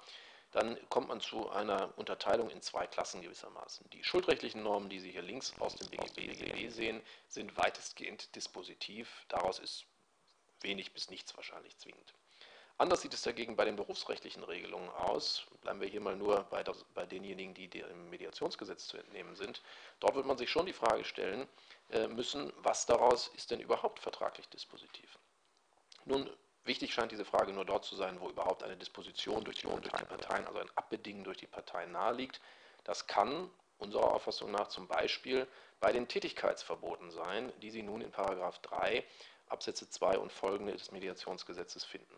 dann 0.51 0.77
kommt 0.89 1.09
man 1.09 1.19
zu 1.19 1.49
einer 1.49 1.93
Unterteilung 1.97 2.49
in 2.49 2.61
zwei 2.61 2.87
Klassen 2.87 3.21
gewissermaßen. 3.21 3.89
Die 3.91 4.03
schuldrechtlichen 4.03 4.63
Normen, 4.63 4.89
die 4.89 4.99
Sie 4.99 5.11
hier 5.11 5.21
links 5.21 5.53
aus 5.59 5.75
dem 5.75 5.89
BGB 5.89 6.69
sehen, 6.69 7.01
sind 7.27 7.55
weitestgehend 7.57 8.33
dispositiv. 8.35 9.25
Daraus 9.27 9.59
ist 9.59 9.85
wenig 10.61 10.93
bis 10.93 11.09
nichts 11.09 11.35
wahrscheinlich 11.35 11.77
zwingend. 11.77 12.13
Anders 12.79 13.01
sieht 13.01 13.13
es 13.13 13.23
dagegen 13.23 13.57
bei 13.57 13.65
den 13.65 13.75
berufsrechtlichen 13.75 14.41
Regelungen 14.41 14.89
aus. 14.91 15.45
Bleiben 15.59 15.81
wir 15.81 15.89
hier 15.89 15.99
mal 15.99 16.15
nur 16.15 16.43
bei, 16.43 16.63
das, 16.63 16.85
bei 16.93 17.05
denjenigen, 17.05 17.53
die 17.53 17.67
dem 17.67 18.09
Mediationsgesetz 18.09 18.87
zu 18.87 18.95
entnehmen 18.95 19.35
sind. 19.35 19.61
Dort 19.99 20.15
wird 20.15 20.25
man 20.25 20.37
sich 20.37 20.49
schon 20.49 20.65
die 20.65 20.71
Frage 20.71 21.03
stellen 21.03 21.45
äh, 21.91 22.07
müssen, 22.07 22.53
was 22.63 22.85
daraus 22.85 23.27
ist 23.35 23.51
denn 23.51 23.59
überhaupt 23.59 23.99
vertraglich 23.99 24.47
dispositiv? 24.47 25.19
Nun, 26.05 26.29
wichtig 26.63 26.93
scheint 26.93 27.11
diese 27.11 27.25
Frage 27.25 27.51
nur 27.51 27.65
dort 27.65 27.83
zu 27.83 27.97
sein, 27.97 28.17
wo 28.21 28.29
überhaupt 28.29 28.63
eine 28.63 28.77
Disposition 28.77 29.43
durch 29.43 29.57
die, 29.57 29.67
durch 29.67 29.81
die 29.81 30.05
Parteien, 30.05 30.47
also 30.47 30.59
ein 30.59 30.71
Abbedingen 30.75 31.25
durch 31.25 31.37
die 31.37 31.47
Parteien 31.47 31.91
naheliegt. 31.91 32.39
Das 32.85 33.07
kann 33.07 33.51
unserer 33.77 34.13
Auffassung 34.13 34.51
nach 34.51 34.69
zum 34.69 34.87
Beispiel 34.87 35.45
bei 35.81 35.91
den 35.91 36.07
Tätigkeitsverboten 36.07 37.11
sein, 37.11 37.51
die 37.61 37.71
Sie 37.71 37.83
nun 37.83 37.99
in 37.99 38.11
Paragraph 38.11 38.59
3 38.59 39.03
Absätze 39.49 39.89
2 39.89 40.17
und 40.17 40.31
folgende 40.31 40.71
des 40.71 40.91
Mediationsgesetzes 40.91 41.83
finden. 41.83 42.15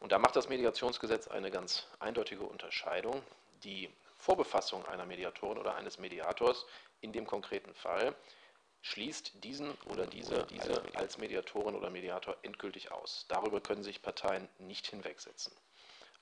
Und 0.00 0.12
da 0.12 0.18
macht 0.18 0.36
das 0.36 0.48
Mediationsgesetz 0.48 1.28
eine 1.28 1.50
ganz 1.50 1.86
eindeutige 1.98 2.44
Unterscheidung. 2.44 3.22
Die 3.64 3.90
Vorbefassung 4.16 4.84
einer 4.86 5.06
Mediatorin 5.06 5.58
oder 5.58 5.74
eines 5.74 5.98
Mediators 5.98 6.66
in 7.00 7.12
dem 7.12 7.26
konkreten 7.26 7.74
Fall 7.74 8.14
schließt 8.82 9.44
diesen 9.44 9.72
oder 9.86 10.06
diese, 10.06 10.44
diese 10.46 10.82
als 10.94 11.18
Mediatorin 11.18 11.74
oder 11.74 11.90
Mediator 11.90 12.36
endgültig 12.42 12.92
aus. 12.92 13.26
Darüber 13.28 13.60
können 13.60 13.82
sich 13.82 14.02
Parteien 14.02 14.48
nicht 14.58 14.86
hinwegsetzen. 14.86 15.52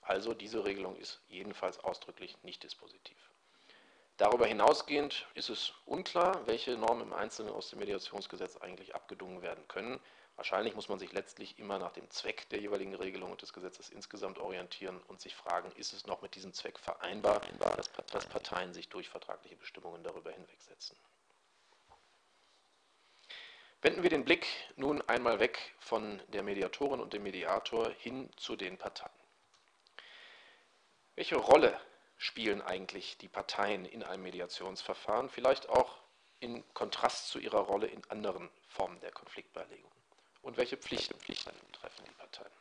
Also 0.01 0.35
diese 0.35 0.65
Regelung 0.65 0.97
ist 0.97 1.21
jedenfalls 1.29 1.81
ausdrücklich 1.81 2.37
nicht 2.43 2.63
dispositiv. 2.63 3.19
Darüber 4.17 4.47
hinausgehend 4.47 5.27
ist 5.35 5.51
es 5.51 5.73
unklar, 5.85 6.47
welche 6.47 6.77
Normen 6.79 7.03
im 7.03 7.13
Einzelnen 7.13 7.53
aus 7.53 7.69
dem 7.69 7.81
Mediationsgesetz 7.81 8.57
eigentlich 8.57 8.95
abgedungen 8.95 9.43
werden 9.43 9.67
können. 9.69 10.01
Wahrscheinlich 10.37 10.75
muss 10.75 10.89
man 10.89 10.99
sich 10.99 11.13
letztlich 11.13 11.59
immer 11.59 11.79
nach 11.79 11.93
dem 11.93 12.11
Zweck 12.11 12.49
der 12.51 12.61
jeweiligen 12.61 12.95
Regelung 12.95 13.33
und 13.33 13.41
des 13.41 13.55
Gesetzes 13.55 13.89
insgesamt 13.89 14.39
orientieren 14.39 15.01
und 15.09 15.21
sich 15.21 15.35
fragen, 15.35 15.73
ist 15.73 15.95
es 15.95 16.07
noch 16.07 16.21
mit 16.21 16.35
diesem 16.35 16.53
Zweck 16.53 16.79
vereinbar, 16.79 17.41
dass 18.13 18.27
Parteien 18.27 18.75
sich 18.75 18.89
durch 18.91 19.09
vertragliche 19.09 19.57
Bestimmungen 19.57 20.05
darüber 20.05 20.31
hinwegsetzen. 20.31 20.97
Wenden 23.81 24.03
wir 24.03 24.11
den 24.11 24.25
Blick 24.25 24.47
nun 24.77 25.01
einmal 25.03 25.41
weg 25.41 25.75
von 25.79 26.23
der 26.29 26.43
Mediatorin 26.43 27.01
und 27.01 27.13
dem 27.13 27.23
Mediator 27.23 27.91
hin 27.99 28.29
zu 28.37 28.57
den 28.57 28.77
Parteien. 28.77 29.13
Welche 31.15 31.37
Rolle 31.37 31.81
spielen 32.19 32.61
eigentlich 32.61 33.17
die 33.19 33.29
Parteien 33.29 33.87
in 33.87 34.03
einem 34.03 34.23
Mediationsverfahren, 34.23 35.31
vielleicht 35.31 35.69
auch 35.71 35.99
in 36.41 36.63
Kontrast 36.75 37.29
zu 37.29 37.39
ihrer 37.39 37.61
Rolle 37.61 37.87
in 37.87 38.05
anderen 38.11 38.51
Formen 38.69 39.01
der 39.01 39.13
Konfliktbeilegung? 39.13 39.96
Und 40.47 40.57
welche 40.57 40.77
Pflichten, 40.77 41.19
Pflichten 41.19 41.51
treffen 41.73 42.05
die 42.05 42.13
Parteien. 42.13 42.53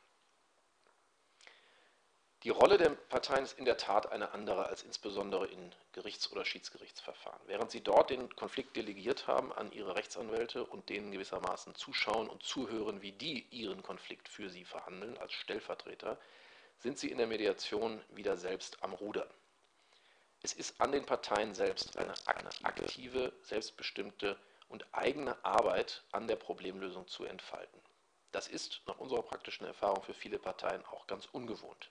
Die 2.41 2.49
Rolle 2.49 2.77
der 2.77 2.89
Parteien 2.89 3.43
ist 3.43 3.59
in 3.59 3.65
der 3.65 3.77
Tat 3.77 4.11
eine 4.11 4.31
andere 4.31 4.65
als 4.65 4.81
insbesondere 4.81 5.45
in 5.45 5.71
Gerichts- 5.91 6.31
oder 6.31 6.45
Schiedsgerichtsverfahren. 6.45 7.41
Während 7.45 7.69
sie 7.69 7.81
dort 7.81 8.09
den 8.09 8.35
Konflikt 8.35 8.75
delegiert 8.75 9.27
haben 9.27 9.53
an 9.53 9.71
ihre 9.71 9.95
Rechtsanwälte 9.95 10.65
und 10.65 10.89
denen 10.89 11.11
gewissermaßen 11.11 11.75
zuschauen 11.75 12.27
und 12.27 12.41
zuhören, 12.41 13.03
wie 13.03 13.11
die 13.11 13.41
ihren 13.51 13.83
Konflikt 13.83 14.29
für 14.29 14.49
sie 14.49 14.65
verhandeln 14.65 15.17
als 15.19 15.33
Stellvertreter, 15.33 16.19
sind 16.79 16.97
sie 16.97 17.11
in 17.11 17.19
der 17.19 17.27
Mediation 17.27 18.03
wieder 18.09 18.35
selbst 18.35 18.81
am 18.83 18.93
Ruder. 18.93 19.29
Es 20.41 20.53
ist 20.53 20.81
an 20.81 20.91
den 20.91 21.05
Parteien 21.05 21.53
selbst 21.53 21.97
eine 21.97 22.13
aktive, 22.63 23.31
selbstbestimmte 23.43 24.39
und 24.69 24.85
eigene 24.93 25.43
Arbeit 25.43 26.03
an 26.11 26.27
der 26.27 26.35
Problemlösung 26.35 27.07
zu 27.07 27.25
entfalten. 27.25 27.79
Das 28.31 28.47
ist 28.47 28.81
nach 28.85 28.97
unserer 28.97 29.21
praktischen 29.21 29.65
Erfahrung 29.65 30.03
für 30.03 30.13
viele 30.13 30.39
Parteien 30.39 30.83
auch 30.85 31.07
ganz 31.07 31.27
ungewohnt. 31.31 31.89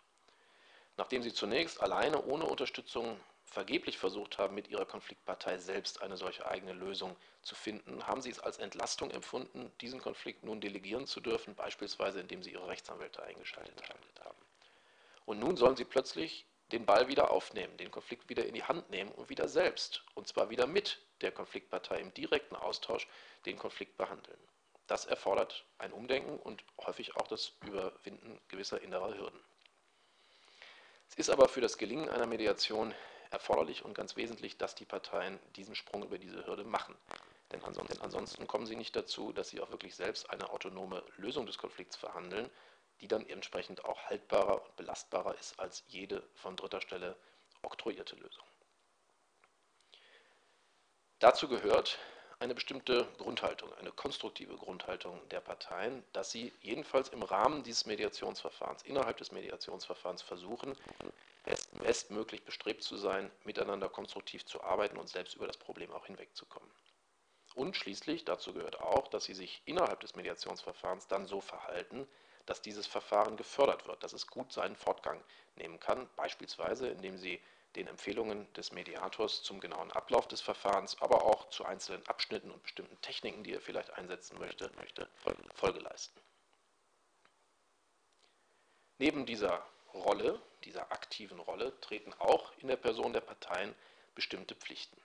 Nachdem 0.96 1.22
sie 1.22 1.32
zunächst 1.32 1.80
alleine 1.82 2.22
ohne 2.24 2.44
Unterstützung 2.44 3.18
vergeblich 3.44 3.98
versucht 3.98 4.38
haben, 4.38 4.54
mit 4.54 4.68
ihrer 4.68 4.84
Konfliktpartei 4.84 5.58
selbst 5.58 6.02
eine 6.02 6.16
solche 6.16 6.46
eigene 6.46 6.72
Lösung 6.72 7.16
zu 7.42 7.54
finden, 7.54 8.06
haben 8.06 8.20
sie 8.20 8.30
es 8.30 8.40
als 8.40 8.58
Entlastung 8.58 9.10
empfunden, 9.10 9.72
diesen 9.80 10.00
Konflikt 10.00 10.44
nun 10.44 10.60
delegieren 10.60 11.06
zu 11.06 11.20
dürfen, 11.20 11.54
beispielsweise 11.54 12.20
indem 12.20 12.42
sie 12.42 12.52
ihre 12.52 12.68
Rechtsanwälte 12.68 13.22
eingeschaltet 13.22 13.88
haben. 14.24 14.38
Und 15.24 15.38
nun 15.38 15.56
sollen 15.56 15.76
sie 15.76 15.84
plötzlich 15.84 16.46
den 16.72 16.86
Ball 16.86 17.08
wieder 17.08 17.30
aufnehmen, 17.30 17.76
den 17.76 17.90
Konflikt 17.90 18.28
wieder 18.28 18.46
in 18.46 18.54
die 18.54 18.64
Hand 18.64 18.90
nehmen 18.90 19.12
und 19.12 19.28
wieder 19.28 19.48
selbst, 19.48 20.04
und 20.14 20.26
zwar 20.26 20.50
wieder 20.50 20.66
mit 20.66 21.00
der 21.20 21.32
Konfliktpartei 21.32 22.00
im 22.00 22.12
direkten 22.14 22.56
Austausch, 22.56 23.06
den 23.46 23.58
Konflikt 23.58 23.96
behandeln. 23.96 24.38
Das 24.86 25.06
erfordert 25.06 25.64
ein 25.78 25.92
Umdenken 25.92 26.38
und 26.38 26.64
häufig 26.84 27.16
auch 27.16 27.26
das 27.26 27.52
Überwinden 27.64 28.40
gewisser 28.48 28.80
innerer 28.82 29.16
Hürden. 29.16 29.40
Es 31.08 31.14
ist 31.16 31.30
aber 31.30 31.48
für 31.48 31.60
das 31.60 31.78
Gelingen 31.78 32.08
einer 32.08 32.26
Mediation 32.26 32.94
erforderlich 33.30 33.84
und 33.84 33.94
ganz 33.94 34.16
wesentlich, 34.16 34.58
dass 34.58 34.74
die 34.74 34.84
Parteien 34.84 35.38
diesen 35.56 35.74
Sprung 35.74 36.02
über 36.02 36.18
diese 36.18 36.46
Hürde 36.46 36.64
machen. 36.64 36.96
Denn 37.52 37.62
ansonsten, 37.64 38.00
ansonsten 38.00 38.46
kommen 38.46 38.66
sie 38.66 38.76
nicht 38.76 38.96
dazu, 38.96 39.32
dass 39.32 39.48
sie 39.48 39.60
auch 39.60 39.70
wirklich 39.70 39.94
selbst 39.94 40.30
eine 40.30 40.50
autonome 40.50 41.02
Lösung 41.16 41.46
des 41.46 41.58
Konflikts 41.58 41.96
verhandeln, 41.96 42.50
die 43.00 43.08
dann 43.08 43.26
entsprechend 43.28 43.84
auch 43.84 44.00
haltbarer 44.04 44.64
und 44.64 44.76
belastbarer 44.76 45.34
ist 45.38 45.58
als 45.58 45.84
jede 45.86 46.22
von 46.34 46.56
dritter 46.56 46.80
Stelle 46.80 47.16
oktroyierte 47.62 48.16
Lösung. 48.16 48.44
Dazu 51.18 51.48
gehört 51.48 51.98
eine 52.40 52.54
bestimmte 52.54 53.06
Grundhaltung, 53.18 53.72
eine 53.74 53.92
konstruktive 53.92 54.56
Grundhaltung 54.56 55.26
der 55.30 55.40
Parteien, 55.40 56.04
dass 56.12 56.30
sie 56.30 56.52
jedenfalls 56.60 57.08
im 57.08 57.22
Rahmen 57.22 57.62
dieses 57.62 57.86
Mediationsverfahrens, 57.86 58.82
innerhalb 58.82 59.16
des 59.16 59.32
Mediationsverfahrens 59.32 60.22
versuchen, 60.22 60.76
bestmöglich 61.72 62.44
bestrebt 62.44 62.82
zu 62.82 62.96
sein, 62.96 63.30
miteinander 63.44 63.88
konstruktiv 63.88 64.44
zu 64.44 64.62
arbeiten 64.62 64.96
und 64.96 65.08
selbst 65.08 65.34
über 65.34 65.46
das 65.46 65.56
Problem 65.56 65.92
auch 65.92 66.06
hinwegzukommen. 66.06 66.70
Und 67.54 67.76
schließlich, 67.76 68.24
dazu 68.24 68.52
gehört 68.52 68.80
auch, 68.80 69.08
dass 69.08 69.24
sie 69.24 69.34
sich 69.34 69.62
innerhalb 69.64 70.00
des 70.00 70.16
Mediationsverfahrens 70.16 71.06
dann 71.06 71.26
so 71.26 71.40
verhalten, 71.40 72.08
dass 72.46 72.62
dieses 72.62 72.86
Verfahren 72.86 73.36
gefördert 73.36 73.86
wird, 73.86 74.02
dass 74.02 74.12
es 74.12 74.26
gut 74.26 74.52
seinen 74.52 74.76
Fortgang 74.76 75.22
nehmen 75.56 75.80
kann, 75.80 76.08
beispielsweise 76.16 76.88
indem 76.88 77.16
sie 77.16 77.40
den 77.76 77.86
Empfehlungen 77.88 78.52
des 78.52 78.72
Mediators 78.72 79.42
zum 79.42 79.60
genauen 79.60 79.90
Ablauf 79.92 80.28
des 80.28 80.40
Verfahrens, 80.40 81.00
aber 81.00 81.24
auch 81.24 81.48
zu 81.50 81.64
einzelnen 81.64 82.06
Abschnitten 82.06 82.50
und 82.50 82.62
bestimmten 82.62 83.00
Techniken, 83.00 83.42
die 83.42 83.52
er 83.52 83.60
vielleicht 83.60 83.90
einsetzen 83.94 84.38
möchte, 84.38 84.70
möchte 84.76 85.08
Folge 85.54 85.80
leisten. 85.80 86.20
Neben 88.98 89.26
dieser 89.26 89.66
Rolle, 89.92 90.40
dieser 90.62 90.92
aktiven 90.92 91.40
Rolle, 91.40 91.78
treten 91.80 92.12
auch 92.14 92.52
in 92.58 92.68
der 92.68 92.76
Person 92.76 93.12
der 93.12 93.20
Parteien 93.20 93.74
bestimmte 94.14 94.54
Pflichten. 94.54 95.00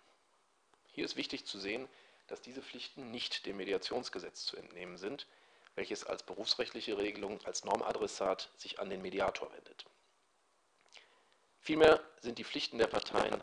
Hier 0.92 1.06
ist 1.06 1.16
wichtig 1.16 1.46
zu 1.46 1.60
sehen, 1.60 1.90
dass 2.28 2.42
diese 2.42 2.62
Pflichten 2.62 3.10
nicht 3.10 3.48
dem 3.48 3.58
Mediationsgesetz 3.58 4.46
zu 4.46 4.58
entnehmen 4.58 4.98
sind, 4.98 5.26
welches 5.80 6.04
als 6.04 6.24
berufsrechtliche 6.24 6.98
Regelung 6.98 7.40
als 7.46 7.64
Normadressat 7.64 8.52
sich 8.58 8.82
an 8.82 8.90
den 8.90 9.02
Mediator 9.02 9.50
wendet. 9.54 9.86
Vielmehr 11.62 12.02
sind 12.20 12.38
die 12.38 12.44
Pflichten 12.44 12.78
der 12.78 12.88
Parteien 12.88 13.40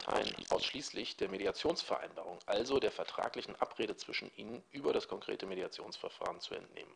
ausschließlich 0.50 1.16
der 1.16 1.30
Mediationsvereinbarung, 1.30 2.38
also 2.44 2.78
der 2.78 2.92
vertraglichen 2.92 3.56
Abrede 3.56 3.96
zwischen 3.96 4.30
ihnen 4.36 4.62
über 4.70 4.92
das 4.92 5.08
konkrete 5.08 5.46
Mediationsverfahren 5.46 6.42
zu 6.42 6.54
entnehmen. 6.54 6.94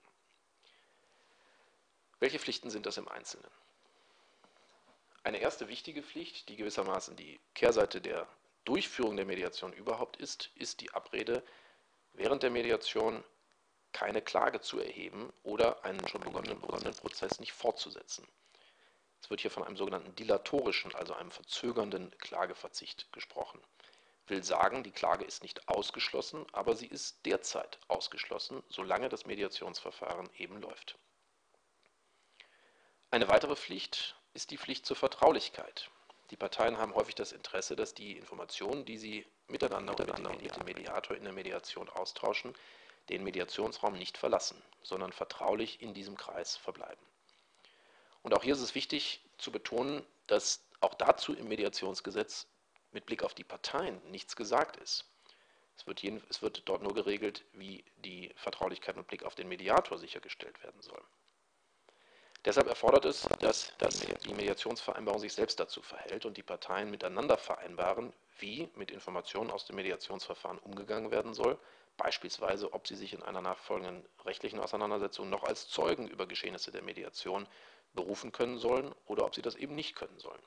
Welche 2.18 2.38
Pflichten 2.38 2.68
sind 2.68 2.84
das 2.84 2.98
im 2.98 3.08
Einzelnen? 3.08 3.50
Eine 5.22 5.38
erste 5.38 5.68
wichtige 5.68 6.02
Pflicht, 6.02 6.50
die 6.50 6.56
gewissermaßen 6.56 7.16
die 7.16 7.40
Kehrseite 7.54 8.02
der 8.02 8.26
Durchführung 8.66 9.16
der 9.16 9.24
Mediation 9.24 9.72
überhaupt 9.72 10.18
ist, 10.18 10.50
ist 10.56 10.82
die 10.82 10.92
Abrede, 10.92 11.42
während 12.12 12.42
der 12.42 12.50
Mediation 12.50 13.24
keine 13.92 14.22
Klage 14.22 14.60
zu 14.60 14.78
erheben 14.78 15.32
oder 15.42 15.84
einen 15.84 16.06
schon 16.08 16.20
begonnenen, 16.20 16.60
begonnenen 16.60 16.94
Prozess 16.94 17.40
nicht 17.40 17.52
fortzusetzen. 17.52 18.26
Es 19.22 19.28
wird 19.30 19.40
hier 19.40 19.50
von 19.50 19.64
einem 19.64 19.76
sogenannten 19.76 20.14
dilatorischen, 20.16 20.94
also 20.94 21.14
einem 21.14 21.30
verzögernden 21.30 22.10
Klageverzicht 22.18 23.12
gesprochen. 23.12 23.60
Will 24.26 24.42
sagen, 24.44 24.84
die 24.84 24.92
Klage 24.92 25.24
ist 25.24 25.42
nicht 25.42 25.68
ausgeschlossen, 25.68 26.46
aber 26.52 26.76
sie 26.76 26.86
ist 26.86 27.26
derzeit 27.26 27.78
ausgeschlossen, 27.88 28.62
solange 28.68 29.08
das 29.08 29.26
Mediationsverfahren 29.26 30.30
eben 30.36 30.60
läuft. 30.60 30.96
Eine 33.10 33.28
weitere 33.28 33.56
Pflicht 33.56 34.16
ist 34.34 34.52
die 34.52 34.58
Pflicht 34.58 34.86
zur 34.86 34.96
Vertraulichkeit. 34.96 35.90
Die 36.30 36.36
Parteien 36.36 36.78
haben 36.78 36.94
häufig 36.94 37.16
das 37.16 37.32
Interesse, 37.32 37.74
dass 37.74 37.92
die 37.92 38.16
Informationen, 38.16 38.84
die 38.84 38.98
sie 38.98 39.26
miteinander, 39.48 39.94
und 39.98 40.42
mit 40.42 40.56
dem 40.56 40.64
Mediator 40.64 41.16
in 41.16 41.24
der 41.24 41.32
Mediation 41.32 41.88
austauschen, 41.88 42.54
den 43.10 43.24
Mediationsraum 43.24 43.94
nicht 43.94 44.16
verlassen, 44.16 44.60
sondern 44.82 45.12
vertraulich 45.12 45.82
in 45.82 45.94
diesem 45.94 46.16
Kreis 46.16 46.56
verbleiben. 46.56 47.04
Und 48.22 48.34
auch 48.34 48.42
hier 48.42 48.54
ist 48.54 48.60
es 48.60 48.74
wichtig 48.74 49.20
zu 49.38 49.50
betonen, 49.50 50.04
dass 50.26 50.64
auch 50.80 50.94
dazu 50.94 51.34
im 51.34 51.48
Mediationsgesetz 51.48 52.46
mit 52.92 53.06
Blick 53.06 53.22
auf 53.22 53.34
die 53.34 53.44
Parteien 53.44 54.00
nichts 54.10 54.36
gesagt 54.36 54.76
ist. 54.76 55.04
Es 55.76 55.86
wird, 55.86 56.02
jeden, 56.02 56.22
es 56.28 56.42
wird 56.42 56.62
dort 56.68 56.82
nur 56.82 56.94
geregelt, 56.94 57.44
wie 57.52 57.84
die 58.04 58.32
Vertraulichkeit 58.36 58.96
mit 58.96 59.06
Blick 59.06 59.24
auf 59.24 59.34
den 59.34 59.48
Mediator 59.48 59.98
sichergestellt 59.98 60.62
werden 60.62 60.80
soll. 60.82 61.02
Deshalb 62.44 62.68
erfordert 62.68 63.04
es, 63.04 63.28
dass, 63.40 63.72
dass 63.78 64.00
die 64.00 64.34
Mediationsvereinbarung 64.34 65.20
sich 65.20 65.32
selbst 65.32 65.60
dazu 65.60 65.82
verhält 65.82 66.24
und 66.24 66.36
die 66.36 66.42
Parteien 66.42 66.90
miteinander 66.90 67.36
vereinbaren, 67.36 68.14
wie 68.38 68.68
mit 68.76 68.90
Informationen 68.90 69.50
aus 69.50 69.66
dem 69.66 69.76
Mediationsverfahren 69.76 70.58
umgegangen 70.58 71.10
werden 71.10 71.34
soll, 71.34 71.58
beispielsweise 72.00 72.72
ob 72.72 72.88
sie 72.88 72.96
sich 72.96 73.12
in 73.12 73.22
einer 73.22 73.42
nachfolgenden 73.42 74.04
rechtlichen 74.24 74.58
Auseinandersetzung 74.58 75.28
noch 75.28 75.44
als 75.44 75.68
Zeugen 75.68 76.08
über 76.08 76.26
Geschehnisse 76.26 76.72
der 76.72 76.82
Mediation 76.82 77.46
berufen 77.92 78.32
können 78.32 78.58
sollen 78.58 78.94
oder 79.06 79.26
ob 79.26 79.34
sie 79.34 79.42
das 79.42 79.54
eben 79.54 79.74
nicht 79.74 79.94
können 79.94 80.18
sollen. 80.18 80.42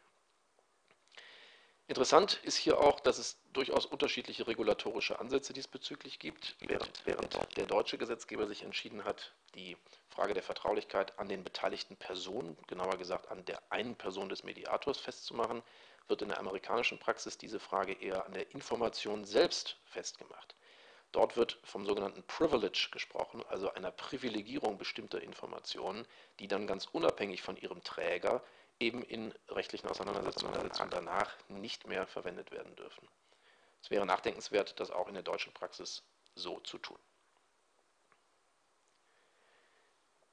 Interessant 1.88 2.39
ist 2.44 2.56
hier 2.56 2.80
auch, 2.80 3.00
dass 3.02 3.18
es 3.18 3.38
durchaus 3.52 3.86
unterschiedliche 3.86 4.48
regulatorische 4.48 5.20
Ansätze 5.20 5.54
diesbezüglich 5.54 6.18
gibt, 6.18 6.56
während, 6.60 7.06
während 7.06 7.38
der 7.58 7.66
deutsche 7.66 7.98
Gesetzgeber 7.98 8.48
sich 8.48 8.63
entschieden 8.63 9.04
hat, 9.04 9.34
die 9.54 9.78
Frage 10.08 10.34
der 10.34 10.44
Vertraulichkeit 10.44 11.20
an 11.20 11.28
den 11.28 11.44
beteiligten 11.44 11.98
Personen, 11.98 12.58
genauer 12.68 12.98
gesagt 12.98 13.30
an 13.30 13.44
der 13.46 13.62
einen 13.70 13.96
Person 13.96 14.30
des 14.30 14.44
Mediators 14.44 14.98
festzumachen, 14.98 15.62
wird 16.08 16.22
in 16.22 16.30
der 16.30 16.39
amerikanischen 16.39 17.00
Praxis 17.00 17.38
diese 17.38 17.60
Frage 17.60 17.94
eher 17.94 18.26
an 18.26 18.34
der 18.34 18.50
Information 18.52 19.26
selbst 19.26 19.78
festgemacht. 19.86 20.53
Dort 21.13 21.38
wird 21.38 21.60
vom 21.63 21.86
sogenannten 21.86 22.23
Privilege 22.23 22.89
gesprochen, 22.91 23.43
also 23.47 23.71
einer 23.71 23.91
Privilegierung 23.91 24.80
bestimmter 24.80 25.21
Informationen, 25.21 26.06
die 26.39 26.47
dann 26.47 26.65
ganz 26.65 26.88
unabhängig 26.91 27.43
von 27.43 27.56
ihrem 27.56 27.84
Träger 27.84 28.43
eben 28.80 29.04
in 29.04 29.32
rechtlichen 29.47 29.88
Auseinandersetzungen 29.88 30.54
danach 30.89 31.38
nicht 31.49 31.88
mehr 31.88 32.08
verwendet 32.08 32.52
werden 32.52 32.76
dürfen. 32.76 33.08
Es 33.84 33.91
wäre 33.91 34.08
nachdenkenswert, 34.08 34.80
das 34.80 34.89
auch 34.89 35.08
in 35.08 35.13
der 35.13 35.21
deutschen 35.21 35.54
Praxis 35.54 36.02
so 36.34 36.60
zu 36.62 36.80
tun. 36.80 36.97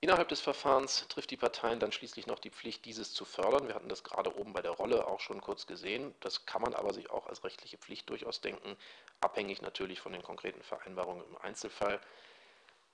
Innerhalb 0.03 0.29
des 0.29 0.41
Verfahrens 0.41 1.07
trifft 1.09 1.31
die 1.31 1.37
Parteien 1.37 1.79
dann 1.79 1.93
schließlich 1.93 2.27
noch 2.27 2.39
die 2.39 2.49
Pflicht, 2.49 2.87
dieses 2.87 3.13
zu 3.13 3.27
fördern. 3.27 3.69
Wir 3.69 3.75
hatten 3.75 3.91
das 3.91 4.03
gerade 4.03 4.35
oben 4.35 4.55
bei 4.55 4.63
der 4.63 4.71
Rolle 4.71 5.07
auch 5.07 5.21
schon 5.21 5.43
kurz 5.43 5.67
gesehen. 5.67 6.15
Das 6.21 6.47
kann 6.47 6.63
man 6.63 6.75
aber 6.75 6.95
sich 6.95 7.11
auch 7.11 7.27
als 7.27 7.45
rechtliche 7.45 7.77
Pflicht 7.77 8.09
durchaus 8.09 8.41
denken, 8.41 8.79
abhängig 9.21 9.61
natürlich 9.61 10.01
von 10.01 10.13
den 10.13 10.23
konkreten 10.23 10.63
Vereinbarungen 10.63 11.27
im 11.27 11.37
Einzelfall. 11.37 12.01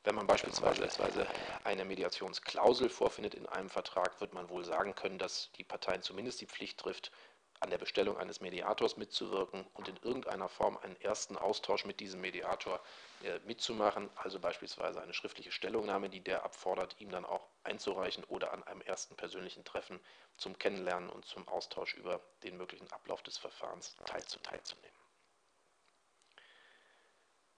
Wenn 0.02 0.16
man 0.16 0.26
beispielsweise 0.26 1.26
eine 1.62 1.84
Mediationsklausel 1.84 2.88
vorfindet 2.88 3.34
in 3.34 3.46
einem 3.46 3.70
Vertrag, 3.70 4.20
wird 4.20 4.34
man 4.34 4.48
wohl 4.48 4.64
sagen 4.64 4.96
können, 4.96 5.18
dass 5.18 5.50
die 5.58 5.64
Parteien 5.64 6.02
zumindest 6.02 6.40
die 6.40 6.46
Pflicht 6.46 6.78
trifft, 6.78 7.12
an 7.60 7.70
der 7.70 7.78
Bestellung 7.78 8.18
eines 8.18 8.40
Mediators 8.40 8.96
mitzuwirken 8.96 9.66
und 9.74 9.88
in 9.88 9.96
irgendeiner 9.98 10.48
Form 10.48 10.76
einen 10.78 11.00
ersten 11.00 11.36
Austausch 11.36 11.84
mit 11.84 12.00
diesem 12.00 12.20
Mediator 12.20 12.80
äh, 13.22 13.38
mitzumachen, 13.46 14.10
also 14.16 14.38
beispielsweise 14.38 15.00
eine 15.00 15.14
schriftliche 15.14 15.52
Stellungnahme, 15.52 16.10
die 16.10 16.20
der 16.20 16.44
abfordert, 16.44 16.96
ihm 16.98 17.10
dann 17.10 17.24
auch 17.24 17.46
einzureichen 17.64 18.24
oder 18.24 18.52
an 18.52 18.62
einem 18.64 18.82
ersten 18.82 19.16
persönlichen 19.16 19.64
Treffen 19.64 20.00
zum 20.36 20.58
Kennenlernen 20.58 21.08
und 21.08 21.24
zum 21.24 21.46
Austausch 21.48 21.94
über 21.94 22.20
den 22.42 22.56
möglichen 22.56 22.90
Ablauf 22.92 23.22
des 23.22 23.38
Verfahrens 23.38 23.96
teilzunehmen. 24.04 24.96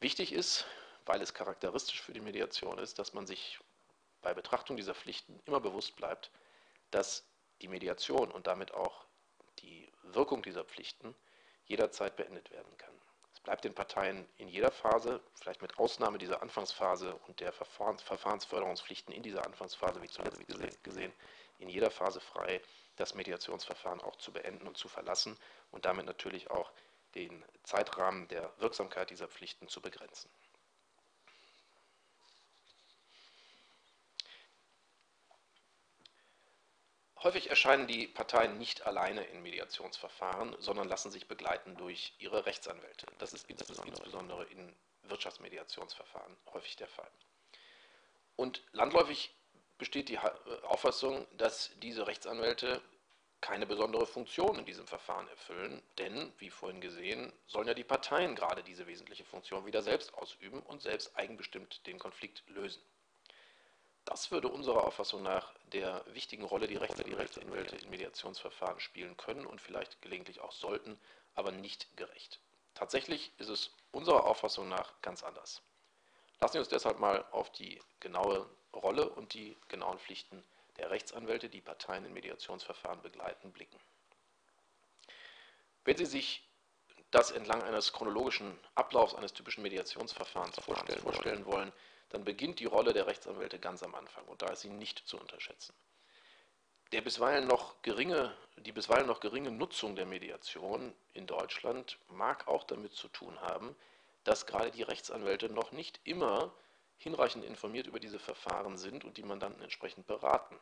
Wichtig 0.00 0.32
ist, 0.32 0.64
weil 1.06 1.20
es 1.20 1.34
charakteristisch 1.34 2.00
für 2.02 2.12
die 2.12 2.20
Mediation 2.20 2.78
ist, 2.78 2.98
dass 2.98 3.14
man 3.14 3.26
sich 3.26 3.58
bei 4.22 4.32
Betrachtung 4.34 4.76
dieser 4.76 4.94
Pflichten 4.94 5.40
immer 5.44 5.58
bewusst 5.60 5.96
bleibt, 5.96 6.30
dass 6.90 7.24
die 7.62 7.68
Mediation 7.68 8.30
und 8.30 8.46
damit 8.46 8.72
auch 8.72 9.07
die 9.62 9.90
Wirkung 10.02 10.42
dieser 10.42 10.64
Pflichten 10.64 11.14
jederzeit 11.66 12.16
beendet 12.16 12.50
werden 12.50 12.76
kann. 12.78 12.94
Es 13.32 13.40
bleibt 13.40 13.64
den 13.64 13.74
Parteien 13.74 14.26
in 14.36 14.48
jeder 14.48 14.70
Phase, 14.70 15.20
vielleicht 15.34 15.62
mit 15.62 15.78
Ausnahme 15.78 16.18
dieser 16.18 16.42
Anfangsphase 16.42 17.14
und 17.26 17.40
der 17.40 17.52
Verfahrens 17.52 18.02
Verfahrensförderungspflichten 18.02 19.14
in 19.14 19.22
dieser 19.22 19.44
Anfangsphase, 19.44 20.02
wie 20.02 20.08
zuletzt 20.08 20.82
gesehen, 20.82 21.12
in 21.58 21.68
jeder 21.68 21.90
Phase 21.90 22.20
frei, 22.20 22.60
das 22.96 23.14
Mediationsverfahren 23.14 24.00
auch 24.00 24.16
zu 24.16 24.32
beenden 24.32 24.66
und 24.66 24.76
zu 24.76 24.88
verlassen 24.88 25.38
und 25.70 25.84
damit 25.84 26.06
natürlich 26.06 26.50
auch 26.50 26.72
den 27.14 27.44
Zeitrahmen 27.62 28.28
der 28.28 28.52
Wirksamkeit 28.58 29.10
dieser 29.10 29.28
Pflichten 29.28 29.68
zu 29.68 29.80
begrenzen. 29.80 30.30
Häufig 37.22 37.50
erscheinen 37.50 37.88
die 37.88 38.06
Parteien 38.06 38.58
nicht 38.58 38.86
alleine 38.86 39.24
in 39.24 39.42
Mediationsverfahren, 39.42 40.54
sondern 40.60 40.88
lassen 40.88 41.10
sich 41.10 41.26
begleiten 41.26 41.76
durch 41.76 42.14
ihre 42.18 42.46
Rechtsanwälte. 42.46 43.06
Das 43.18 43.32
ist, 43.32 43.48
insbesondere 43.50 44.44
in 44.44 44.72
Wirtschaftsmediationsverfahren 45.02 46.36
häufig 46.52 46.76
der 46.76 46.86
Fall. 46.86 47.10
Und 48.36 48.62
landläufig 48.72 49.34
besteht 49.78 50.08
die 50.08 50.18
Auffassung, 50.18 51.26
dass 51.36 51.70
diese 51.80 52.06
Rechtsanwälte 52.06 52.80
keine 53.40 53.66
besondere 53.66 54.06
Funktion 54.06 54.58
in 54.58 54.64
diesem 54.64 54.86
Verfahren 54.86 55.28
erfüllen, 55.28 55.82
denn, 55.98 56.32
wie 56.38 56.50
vorhin 56.50 56.80
gesehen, 56.80 57.32
sollen 57.46 57.68
ja 57.68 57.74
die 57.74 57.84
Parteien 57.84 58.34
gerade 58.34 58.62
diese 58.62 58.86
wesentliche 58.86 59.24
Funktion 59.24 59.66
wieder 59.66 59.82
selbst 59.82 60.14
ausüben 60.14 60.60
und 60.62 60.82
selbst 60.82 61.16
eigenbestimmt 61.16 61.86
den 61.86 61.98
Konflikt 61.98 62.42
lösen. 62.48 62.82
Das 64.08 64.30
würde 64.30 64.48
unserer 64.48 64.84
Auffassung 64.84 65.22
nach 65.22 65.52
der 65.70 66.02
wichtigen 66.14 66.42
Rolle, 66.42 66.66
die 66.66 66.76
Rechtsanwälte 66.76 67.76
in 67.76 67.90
Mediationsverfahren 67.90 68.80
spielen 68.80 69.18
können 69.18 69.44
und 69.44 69.60
vielleicht 69.60 70.00
gelegentlich 70.00 70.40
auch 70.40 70.52
sollten, 70.52 70.98
aber 71.34 71.52
nicht 71.52 71.94
gerecht. 71.94 72.40
Tatsächlich 72.72 73.32
ist 73.36 73.50
es 73.50 73.70
unserer 73.92 74.24
Auffassung 74.24 74.66
nach 74.66 74.94
ganz 75.02 75.22
anders. 75.22 75.60
Lassen 76.40 76.54
Sie 76.54 76.58
uns 76.58 76.70
deshalb 76.70 76.98
mal 76.98 77.22
auf 77.32 77.52
die 77.52 77.82
genaue 78.00 78.48
Rolle 78.72 79.10
und 79.10 79.34
die 79.34 79.54
genauen 79.68 79.98
Pflichten 79.98 80.42
der 80.78 80.88
Rechtsanwälte, 80.88 81.50
die 81.50 81.60
Parteien 81.60 82.06
in 82.06 82.14
Mediationsverfahren 82.14 83.02
begleiten, 83.02 83.52
blicken. 83.52 83.78
Wenn 85.84 85.98
Sie 85.98 86.06
sich 86.06 86.47
das 87.10 87.30
entlang 87.30 87.62
eines 87.62 87.92
chronologischen 87.92 88.58
Ablaufs 88.74 89.14
eines 89.14 89.32
typischen 89.32 89.62
Mediationsverfahrens 89.62 90.58
vorstellen, 90.60 91.00
vorstellen 91.00 91.46
wollen, 91.46 91.72
dann 92.10 92.24
beginnt 92.24 92.60
die 92.60 92.66
Rolle 92.66 92.92
der 92.92 93.06
Rechtsanwälte 93.06 93.58
ganz 93.58 93.82
am 93.82 93.94
Anfang 93.94 94.24
und 94.26 94.42
da 94.42 94.46
ist 94.46 94.60
sie 94.60 94.70
nicht 94.70 95.06
zu 95.06 95.18
unterschätzen. 95.18 95.74
Der 96.92 97.02
bisweilen 97.02 97.46
noch 97.46 97.82
geringe, 97.82 98.34
die 98.56 98.72
bisweilen 98.72 99.06
noch 99.06 99.20
geringe 99.20 99.50
Nutzung 99.50 99.94
der 99.94 100.06
Mediation 100.06 100.94
in 101.12 101.26
Deutschland 101.26 101.98
mag 102.08 102.48
auch 102.48 102.64
damit 102.64 102.94
zu 102.94 103.08
tun 103.08 103.38
haben, 103.42 103.76
dass 104.24 104.46
gerade 104.46 104.70
die 104.70 104.82
Rechtsanwälte 104.82 105.50
noch 105.50 105.72
nicht 105.72 106.00
immer 106.04 106.52
hinreichend 106.96 107.44
informiert 107.44 107.86
über 107.86 108.00
diese 108.00 108.18
Verfahren 108.18 108.78
sind 108.78 109.04
und 109.04 109.18
die 109.18 109.22
Mandanten 109.22 109.62
entsprechend 109.62 110.06
beraten. 110.06 110.58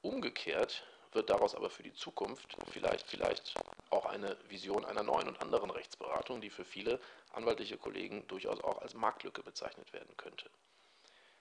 Umgekehrt 0.00 0.86
wird 1.12 1.30
daraus 1.30 1.54
aber 1.54 1.70
für 1.70 1.82
die 1.82 1.92
Zukunft 1.92 2.56
vielleicht, 2.70 3.06
vielleicht 3.06 3.54
auch 3.90 4.06
eine 4.06 4.36
Vision 4.48 4.84
einer 4.84 5.02
neuen 5.02 5.28
und 5.28 5.40
anderen 5.40 5.70
Rechtsberatung, 5.70 6.40
die 6.40 6.50
für 6.50 6.64
viele 6.64 7.00
anwaltliche 7.32 7.76
Kollegen 7.76 8.26
durchaus 8.28 8.60
auch 8.60 8.80
als 8.80 8.94
Marktlücke 8.94 9.42
bezeichnet 9.42 9.92
werden 9.92 10.16
könnte. 10.16 10.50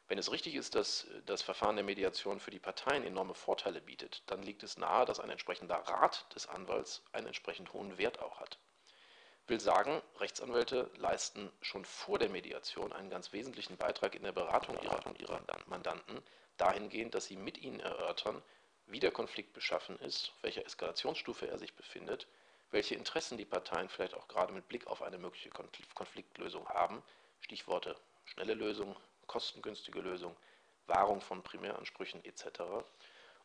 Wenn 0.07 0.17
es 0.17 0.31
richtig 0.31 0.55
ist, 0.55 0.75
dass 0.75 1.07
das 1.25 1.41
Verfahren 1.41 1.77
der 1.77 1.86
Mediation 1.86 2.41
für 2.41 2.51
die 2.51 2.60
Parteien 2.60 3.05
enorme 3.05 3.34
Vorteile 3.34 3.79
bietet, 3.79 4.23
dann 4.25 4.43
liegt 4.43 4.62
es 4.62 4.77
nahe, 4.77 5.05
dass 5.05 5.21
ein 5.21 5.29
entsprechender 5.29 5.75
Rat 5.75 6.25
des 6.36 6.47
Anwalts 6.49 7.01
einen 7.13 7.27
entsprechend 7.27 7.71
hohen 7.71 7.97
Wert 7.97 8.19
auch 8.19 8.41
hat. 8.41 8.60
Will 9.47 9.62
sagen, 9.62 10.01
Rechtsanwälte 10.19 10.91
leisten 10.97 11.49
schon 11.62 11.86
vor 11.86 12.19
der 12.19 12.27
Mediation 12.29 12.91
einen 12.91 13.10
ganz 13.10 13.31
wesentlichen 13.31 13.77
Beitrag 13.77 14.15
in 14.15 14.23
der 14.23 14.34
Beratung 14.34 14.77
ihrer, 14.81 15.01
ihrer 15.17 15.41
Mandanten, 15.67 16.21
dahingehend, 16.57 17.15
dass 17.15 17.25
sie 17.25 17.38
mit 17.38 17.57
ihnen 17.57 17.79
erörtern, 17.79 18.41
wie 18.91 18.99
der 18.99 19.12
Konflikt 19.12 19.54
beschaffen 19.54 19.97
ist, 19.99 20.32
auf 20.36 20.43
welcher 20.43 20.65
Eskalationsstufe 20.65 21.47
er 21.47 21.58
sich 21.58 21.73
befindet, 21.73 22.27
welche 22.71 22.95
Interessen 22.95 23.38
die 23.38 23.45
Parteien 23.45 23.89
vielleicht 23.89 24.13
auch 24.13 24.27
gerade 24.27 24.54
mit 24.54 24.67
Blick 24.67 24.88
auf 24.88 25.01
eine 25.01 25.17
mögliche 25.17 25.49
Konfliktlösung 25.49 26.67
haben, 26.69 27.01
Stichworte 27.41 27.95
schnelle 28.25 28.54
Lösung, 28.54 28.95
kostengünstige 29.27 29.99
Lösung, 29.99 30.36
Wahrung 30.88 31.21
von 31.21 31.41
Primäransprüchen 31.43 32.23
etc. 32.25 32.62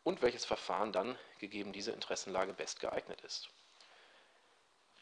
und 0.05 0.23
welches 0.23 0.45
Verfahren 0.45 0.93
dann, 0.93 1.19
gegeben 1.39 1.73
diese 1.73 1.93
Interessenlage, 1.93 2.53
best 2.53 2.81
geeignet 2.81 3.21
ist. 3.23 3.49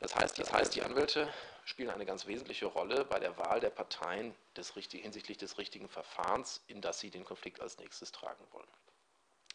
Das 0.01 0.15
heißt, 0.15 0.39
das 0.39 0.53
heißt, 0.53 0.75
die 0.75 0.83
Anwälte 0.83 1.33
spielen 1.65 1.91
eine 1.91 2.05
ganz 2.05 2.27
wesentliche 2.27 2.67
Rolle 2.67 3.05
bei 3.05 3.19
der 3.19 3.39
Wahl 3.39 3.61
der 3.61 3.71
Parteien 3.71 4.35
des, 4.57 4.73
hinsichtlich 4.75 5.39
des 5.39 5.57
richtigen 5.57 5.89
Verfahrens, 5.89 6.63
in 6.67 6.81
das 6.81 7.01
sie 7.01 7.11
den 7.11 7.25
Konflikt 7.25 7.61
als 7.61 7.79
nächstes 7.79 8.13
tragen 8.13 8.45
wollen. 8.51 8.69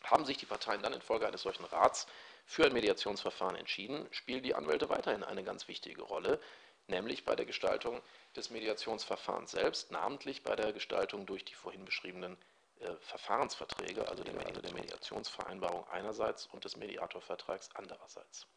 Haben 0.03 0.25
sich 0.25 0.37
die 0.37 0.45
Parteien 0.45 0.81
dann 0.81 0.93
infolge 0.93 1.27
eines 1.27 1.41
solchen 1.41 1.65
Rats 1.65 2.07
für 2.45 2.65
ein 2.65 2.73
Mediationsverfahren 2.73 3.55
entschieden, 3.55 4.07
spielen 4.11 4.43
die 4.43 4.55
Anwälte 4.55 4.89
weiterhin 4.89 5.23
eine 5.23 5.43
ganz 5.43 5.67
wichtige 5.67 6.01
Rolle, 6.01 6.39
nämlich 6.87 7.25
bei 7.25 7.35
der 7.35 7.45
Gestaltung 7.45 8.01
des 8.35 8.49
Mediationsverfahrens 8.49 9.51
selbst, 9.51 9.91
namentlich 9.91 10.43
bei 10.43 10.55
der 10.55 10.73
Gestaltung 10.73 11.25
durch 11.25 11.45
die 11.45 11.53
vorhin 11.53 11.85
beschriebenen 11.85 12.37
äh, 12.79 12.95
Verfahrensverträge, 13.01 14.07
also 14.07 14.23
der, 14.23 14.33
also 14.45 14.61
der 14.61 14.73
Mediationsvereinbarung 14.73 15.87
einerseits 15.89 16.47
und 16.47 16.65
des 16.65 16.77
Mediatorvertrags 16.77 17.69
andererseits. 17.75 18.47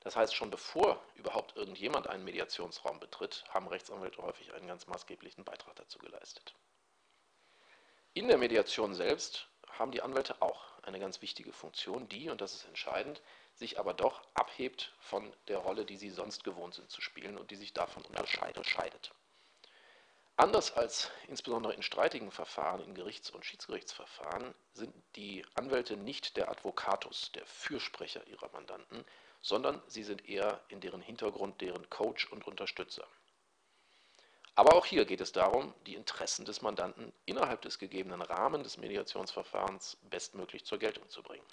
Das 0.00 0.16
heißt, 0.16 0.34
schon 0.34 0.50
bevor 0.50 1.00
überhaupt 1.14 1.56
irgendjemand 1.56 2.08
einen 2.08 2.24
Mediationsraum 2.24 2.98
betritt, 2.98 3.44
haben 3.50 3.68
Rechtsanwälte 3.68 4.20
häufig 4.20 4.52
einen 4.52 4.66
ganz 4.66 4.88
maßgeblichen 4.88 5.44
Beitrag 5.44 5.76
dazu 5.76 6.00
geleistet. 6.00 6.54
In 8.12 8.26
der 8.26 8.38
Mediation 8.38 8.94
selbst 8.94 9.48
haben 9.78 9.92
die 9.92 10.02
Anwälte 10.02 10.40
auch 10.40 10.62
eine 10.82 10.98
ganz 10.98 11.22
wichtige 11.22 11.52
Funktion, 11.52 12.08
die, 12.08 12.28
und 12.28 12.40
das 12.40 12.54
ist 12.54 12.64
entscheidend, 12.66 13.22
sich 13.54 13.78
aber 13.78 13.94
doch 13.94 14.22
abhebt 14.34 14.94
von 14.98 15.32
der 15.48 15.58
Rolle, 15.58 15.84
die 15.84 15.96
sie 15.96 16.10
sonst 16.10 16.44
gewohnt 16.44 16.74
sind 16.74 16.90
zu 16.90 17.00
spielen 17.00 17.38
und 17.38 17.50
die 17.50 17.56
sich 17.56 17.72
davon 17.72 18.04
unterscheidet. 18.04 19.12
Anders 20.36 20.72
als 20.72 21.10
insbesondere 21.28 21.74
in 21.74 21.82
streitigen 21.82 22.30
Verfahren, 22.30 22.82
in 22.82 22.94
Gerichts- 22.94 23.30
und 23.30 23.44
Schiedsgerichtsverfahren, 23.44 24.54
sind 24.72 24.94
die 25.14 25.44
Anwälte 25.54 25.96
nicht 25.96 26.36
der 26.36 26.50
Advocatus, 26.50 27.30
der 27.32 27.46
Fürsprecher 27.46 28.26
ihrer 28.26 28.48
Mandanten, 28.50 29.04
sondern 29.42 29.82
sie 29.86 30.02
sind 30.02 30.28
eher 30.28 30.60
in 30.68 30.80
deren 30.80 31.02
Hintergrund 31.02 31.60
deren 31.60 31.88
Coach 31.90 32.30
und 32.32 32.46
Unterstützer. 32.46 33.06
Aber 34.54 34.74
auch 34.74 34.84
hier 34.84 35.06
geht 35.06 35.20
es 35.20 35.32
darum, 35.32 35.72
die 35.86 35.94
Interessen 35.94 36.44
des 36.44 36.60
Mandanten 36.60 37.12
innerhalb 37.24 37.62
des 37.62 37.78
gegebenen 37.78 38.20
Rahmens 38.20 38.64
des 38.64 38.76
Mediationsverfahrens 38.76 39.96
bestmöglich 40.10 40.64
zur 40.66 40.78
Geltung 40.78 41.08
zu 41.08 41.22
bringen. 41.22 41.46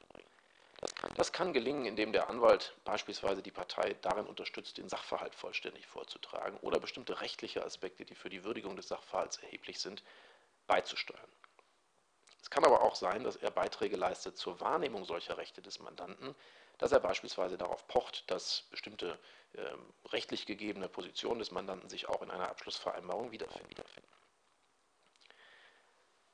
Das 0.81 0.95
kann, 0.95 1.13
das 1.15 1.31
kann, 1.33 1.53
gelingen, 1.53 1.85
indem 1.85 2.13
der 2.13 2.29
Anwalt 2.29 2.73
beispielsweise 2.85 3.41
die 3.41 3.51
Partei 3.51 3.95
darin 4.01 4.25
unterstützt, 4.25 4.77
den 4.77 4.87
Sachverhalt 4.87 5.35
vollständig 5.35 5.85
vorzutragen 5.87 6.57
oder 6.61 6.79
bestimmte 6.79 7.19
rechtliche 7.19 7.65
Aspekte, 7.65 8.05
die 8.05 8.15
für 8.15 8.29
die 8.29 8.45
Würdigung 8.45 8.77
des 8.77 8.87
Sachverhalts 8.87 9.37
erheblich 9.37 9.79
sind, 9.79 10.03
beizusteuern. 10.67 11.27
Es 12.41 12.49
kann 12.49 12.63
aber 12.63 12.81
auch 12.81 12.95
sein, 12.95 13.23
dass 13.25 13.35
er 13.35 13.51
Beiträge 13.51 13.97
leistet 13.97 14.37
zur 14.37 14.61
Wahrnehmung 14.61 15.03
solcher 15.03 15.37
Rechte 15.37 15.61
des 15.61 15.79
Mandanten, 15.79 16.33
dass 16.77 16.93
er 16.93 17.01
beispielsweise 17.01 17.57
darauf 17.57 17.85
pocht, 17.87 18.29
dass 18.31 18.63
bestimmte 18.71 19.19
rechtlich 20.11 20.45
gegebene 20.45 20.89
Positionen 20.89 21.39
des 21.39 21.51
Mandanten 21.51 21.89
sich 21.89 22.07
auch 22.07 22.21
in 22.21 22.31
einer 22.31 22.49
Abschlussvereinbarung 22.49 23.31
wiederfinden. 23.31 23.75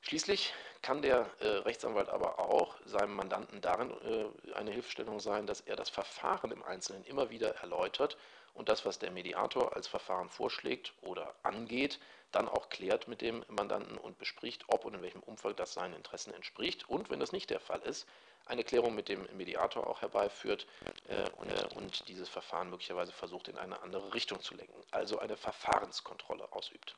Schließlich 0.00 0.54
kann 0.82 1.02
der 1.02 1.28
äh, 1.40 1.48
Rechtsanwalt 1.48 2.08
aber 2.08 2.38
auch 2.38 2.76
seinem 2.84 3.16
Mandanten 3.16 3.60
darin 3.60 3.90
äh, 3.90 4.52
eine 4.52 4.70
Hilfestellung 4.70 5.18
sein, 5.18 5.48
dass 5.48 5.62
er 5.62 5.74
das 5.74 5.90
Verfahren 5.90 6.52
im 6.52 6.62
Einzelnen 6.62 7.02
immer 7.04 7.30
wieder 7.30 7.56
erläutert 7.56 8.16
und 8.56 8.68
das, 8.68 8.84
was 8.84 8.98
der 8.98 9.10
Mediator 9.10 9.76
als 9.76 9.86
Verfahren 9.86 10.28
vorschlägt 10.28 10.92
oder 11.02 11.34
angeht, 11.42 12.00
dann 12.32 12.48
auch 12.48 12.68
klärt 12.68 13.06
mit 13.06 13.20
dem 13.20 13.44
Mandanten 13.48 13.98
und 13.98 14.18
bespricht, 14.18 14.64
ob 14.68 14.84
und 14.84 14.94
in 14.94 15.02
welchem 15.02 15.22
Umfang 15.22 15.54
das 15.56 15.74
seinen 15.74 15.94
Interessen 15.94 16.34
entspricht. 16.34 16.88
Und, 16.88 17.10
wenn 17.10 17.20
das 17.20 17.32
nicht 17.32 17.50
der 17.50 17.60
Fall 17.60 17.80
ist, 17.82 18.06
eine 18.46 18.64
Klärung 18.64 18.94
mit 18.94 19.08
dem 19.08 19.26
Mediator 19.36 19.86
auch 19.86 20.02
herbeiführt 20.02 20.66
äh, 21.08 21.28
und, 21.36 21.50
äh, 21.50 21.66
und 21.74 22.08
dieses 22.08 22.28
Verfahren 22.28 22.70
möglicherweise 22.70 23.12
versucht 23.12 23.48
in 23.48 23.58
eine 23.58 23.82
andere 23.82 24.14
Richtung 24.14 24.40
zu 24.40 24.54
lenken, 24.54 24.80
also 24.90 25.18
eine 25.18 25.36
Verfahrenskontrolle 25.36 26.52
ausübt. 26.52 26.96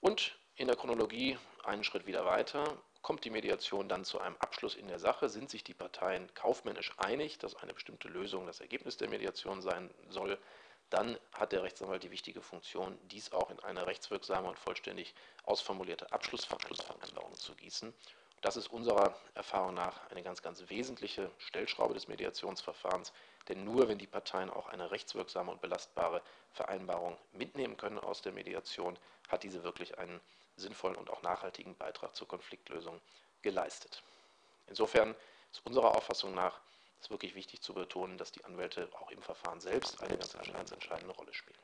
Und 0.00 0.38
in 0.56 0.68
der 0.68 0.76
Chronologie 0.76 1.38
einen 1.64 1.84
Schritt 1.84 2.06
wieder 2.06 2.24
weiter, 2.24 2.76
kommt 3.02 3.24
die 3.24 3.30
Mediation 3.30 3.88
dann 3.88 4.04
zu 4.04 4.20
einem 4.20 4.36
Abschluss 4.38 4.74
in 4.74 4.88
der 4.88 4.98
Sache, 4.98 5.28
sind 5.28 5.50
sich 5.50 5.64
die 5.64 5.74
Parteien 5.74 6.32
kaufmännisch 6.34 6.92
einig, 6.98 7.38
dass 7.38 7.56
eine 7.56 7.74
bestimmte 7.74 8.08
Lösung 8.08 8.46
das 8.46 8.60
Ergebnis 8.60 8.96
der 8.96 9.08
Mediation 9.08 9.62
sein 9.62 9.90
soll, 10.08 10.38
dann 10.90 11.18
hat 11.32 11.52
der 11.52 11.62
Rechtsanwalt 11.62 12.02
die 12.02 12.10
wichtige 12.10 12.40
Funktion, 12.40 12.98
dies 13.10 13.32
auch 13.32 13.50
in 13.50 13.60
eine 13.60 13.86
rechtswirksame 13.86 14.48
und 14.48 14.58
vollständig 14.58 15.14
ausformulierte 15.44 16.10
Abschlussvereinbarung 16.12 17.34
zu 17.34 17.54
gießen. 17.54 17.92
Das 18.40 18.56
ist 18.56 18.68
unserer 18.68 19.14
Erfahrung 19.34 19.74
nach 19.74 20.08
eine 20.10 20.22
ganz, 20.22 20.42
ganz 20.42 20.68
wesentliche 20.68 21.30
Stellschraube 21.38 21.94
des 21.94 22.08
Mediationsverfahrens, 22.08 23.12
denn 23.48 23.64
nur 23.64 23.88
wenn 23.88 23.98
die 23.98 24.06
Parteien 24.06 24.48
auch 24.48 24.68
eine 24.68 24.90
rechtswirksame 24.90 25.50
und 25.50 25.60
belastbare 25.60 26.22
Vereinbarung 26.52 27.18
mitnehmen 27.32 27.76
können 27.76 27.98
aus 27.98 28.22
der 28.22 28.32
Mediation, 28.32 28.96
hat 29.28 29.42
diese 29.42 29.64
wirklich 29.64 29.98
einen 29.98 30.20
sinnvollen 30.58 30.96
und 30.96 31.10
auch 31.10 31.22
nachhaltigen 31.22 31.76
Beitrag 31.76 32.14
zur 32.14 32.28
Konfliktlösung 32.28 33.00
geleistet. 33.42 34.02
Insofern 34.66 35.14
ist 35.52 35.64
unserer 35.64 35.94
Auffassung 35.96 36.34
nach 36.34 36.60
es 37.00 37.10
wirklich 37.10 37.34
wichtig 37.34 37.62
zu 37.62 37.74
betonen, 37.74 38.18
dass 38.18 38.32
die 38.32 38.44
Anwälte 38.44 38.88
auch 39.00 39.10
im 39.10 39.22
Verfahren 39.22 39.60
selbst 39.60 40.02
eine 40.02 40.18
ganz, 40.18 40.32
ganz 40.32 40.72
entscheidende 40.72 41.14
Rolle 41.14 41.32
spielen. 41.32 41.58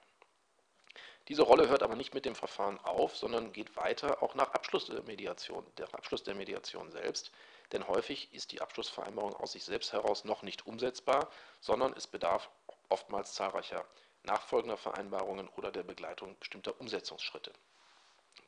Diese 1.29 1.43
Rolle 1.43 1.69
hört 1.69 1.83
aber 1.83 1.97
nicht 1.97 2.13
mit 2.13 2.27
dem 2.27 2.35
Verfahren 2.35 2.79
auf, 2.81 3.17
sondern 3.17 3.53
geht 3.53 3.77
weiter 3.77 4.23
auch 4.23 4.35
nach 4.35 4.51
Abschluss 4.51 4.87
der 4.87 5.03
Mediation, 5.03 5.65
der 5.79 5.93
Abschluss 5.95 6.23
der 6.23 6.35
Mediation 6.35 6.91
selbst. 6.91 7.33
Denn 7.73 7.89
häufig 7.89 8.33
ist 8.35 8.53
die 8.53 8.61
Abschlussvereinbarung 8.61 9.35
aus 9.35 9.53
sich 9.53 9.65
selbst 9.65 9.93
heraus 9.93 10.25
noch 10.25 10.43
nicht 10.43 10.67
umsetzbar, 10.67 11.31
sondern 11.61 11.95
es 11.95 12.07
bedarf 12.07 12.51
oftmals 12.91 13.33
zahlreicher 13.33 13.85
nachfolgender 14.25 14.77
Vereinbarungen 14.77 15.49
oder 15.57 15.73
der 15.73 15.83
Begleitung 15.83 16.39
bestimmter 16.39 16.79
Umsetzungsschritte. 16.79 17.53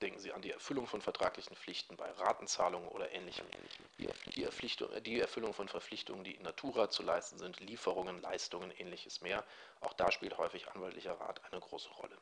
Denken 0.02 0.18
Sie 0.18 0.32
an 0.32 0.42
die 0.42 0.50
Erfüllung 0.50 0.86
von 0.86 1.00
vertraglichen 1.00 1.56
Pflichten 1.56 1.96
bei 1.96 2.10
Ratenzahlungen 2.10 2.88
oder 2.88 3.10
ähnlichem, 3.12 3.46
die, 3.98 4.08
die, 5.00 5.20
Erfüllung 5.20 5.54
von 5.54 5.68
Verpflichtungen, 5.68 6.22
die 6.22 6.34
in 6.34 6.42
Natura 6.42 6.90
zu 6.90 7.02
leisten 7.02 7.38
sind, 7.38 7.60
Lieferungen, 7.60 8.20
Leistungen, 8.20 8.70
ähnliches 8.72 9.22
mehr. 9.22 9.42
Auch 9.80 9.94
da 9.94 10.12
spielt 10.12 10.36
häufig 10.36 10.68
anwaltlicher 10.68 11.18
Rat 11.18 11.42
eine 11.50 11.60
große 11.60 11.88
Rolle. 11.90 12.18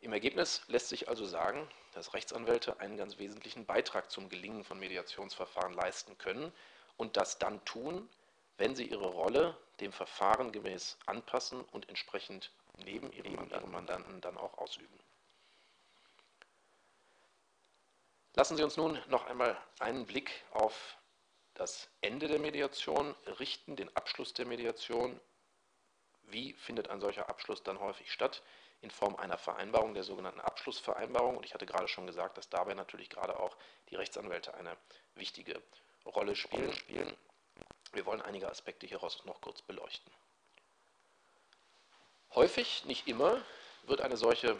Im 0.00 0.12
Ergebnis 0.12 0.62
lässt 0.66 0.88
sich 0.88 1.08
also 1.08 1.26
sagen, 1.26 1.68
dass 1.92 2.14
Rechtsanwälte 2.14 2.80
einen 2.80 2.96
ganz 2.96 3.18
wesentlichen 3.18 3.66
Beitrag 3.66 4.10
zum 4.10 4.28
Gelingen 4.28 4.64
von 4.64 4.78
Mediationsverfahren 4.78 5.74
leisten 5.74 6.18
können 6.18 6.52
und 6.96 7.16
das 7.16 7.38
dann 7.38 7.64
tun, 7.64 8.08
wenn 8.56 8.76
sie 8.76 8.86
ihre 8.86 9.06
Rolle 9.06 9.56
dem 9.80 9.92
Verfahren 9.92 10.52
gemäß 10.52 10.98
anpassen 11.06 11.60
und 11.72 11.88
entsprechend 11.88 12.50
neben 12.84 13.12
ihrem 13.12 13.34
Mandanten 13.70 14.20
dann 14.20 14.36
auch 14.36 14.58
ausüben. 14.58 14.98
Lassen 18.34 18.56
Sie 18.56 18.62
uns 18.62 18.76
nun 18.76 18.98
noch 19.08 19.26
einmal 19.26 19.56
einen 19.78 20.06
Blick 20.06 20.30
auf 20.52 20.96
das 21.54 21.88
Ende 22.00 22.28
der 22.28 22.38
Mediation 22.38 23.14
richten, 23.38 23.76
den 23.76 23.94
Abschluss 23.94 24.32
der 24.32 24.46
Mediation. 24.46 25.20
Wie 26.22 26.54
findet 26.54 26.88
ein 26.88 27.00
solcher 27.00 27.28
Abschluss 27.28 27.62
dann 27.62 27.78
häufig 27.78 28.10
statt? 28.10 28.42
In 28.80 28.90
Form 28.90 29.16
einer 29.16 29.36
Vereinbarung, 29.36 29.92
der 29.92 30.02
sogenannten 30.02 30.40
Abschlussvereinbarung. 30.40 31.36
Und 31.36 31.44
ich 31.44 31.52
hatte 31.52 31.66
gerade 31.66 31.88
schon 31.88 32.06
gesagt, 32.06 32.38
dass 32.38 32.48
dabei 32.48 32.72
natürlich 32.72 33.10
gerade 33.10 33.38
auch 33.38 33.54
die 33.90 33.96
Rechtsanwälte 33.96 34.54
eine 34.54 34.76
wichtige 35.14 35.62
Rolle 36.06 36.34
spielen. 36.34 36.72
Wir 37.92 38.06
wollen 38.06 38.22
einige 38.22 38.48
Aspekte 38.48 38.86
hieraus 38.86 39.24
noch 39.26 39.42
kurz 39.42 39.60
beleuchten. 39.60 40.10
Häufig, 42.34 42.86
nicht 42.86 43.06
immer, 43.06 43.42
wird 43.82 44.00
eine 44.00 44.16
solche 44.16 44.58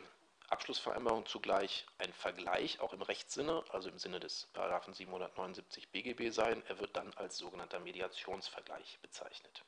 Abschlussvereinbarung 0.53 1.27
zugleich 1.27 1.87
ein 1.99 2.13
Vergleich, 2.13 2.81
auch 2.81 2.93
im 2.93 3.03
Rechtssinne, 3.03 3.65
also 3.71 3.89
im 3.89 3.99
Sinne 3.99 4.21
des 4.21 4.49
779 4.53 5.89
BGB 5.91 6.31
sein. 6.31 6.63
Er 6.69 6.79
wird 6.79 6.97
dann 6.97 7.13
als 7.15 7.39
sogenannter 7.39 7.81
Mediationsvergleich 7.81 8.99
bezeichnet. 9.01 9.65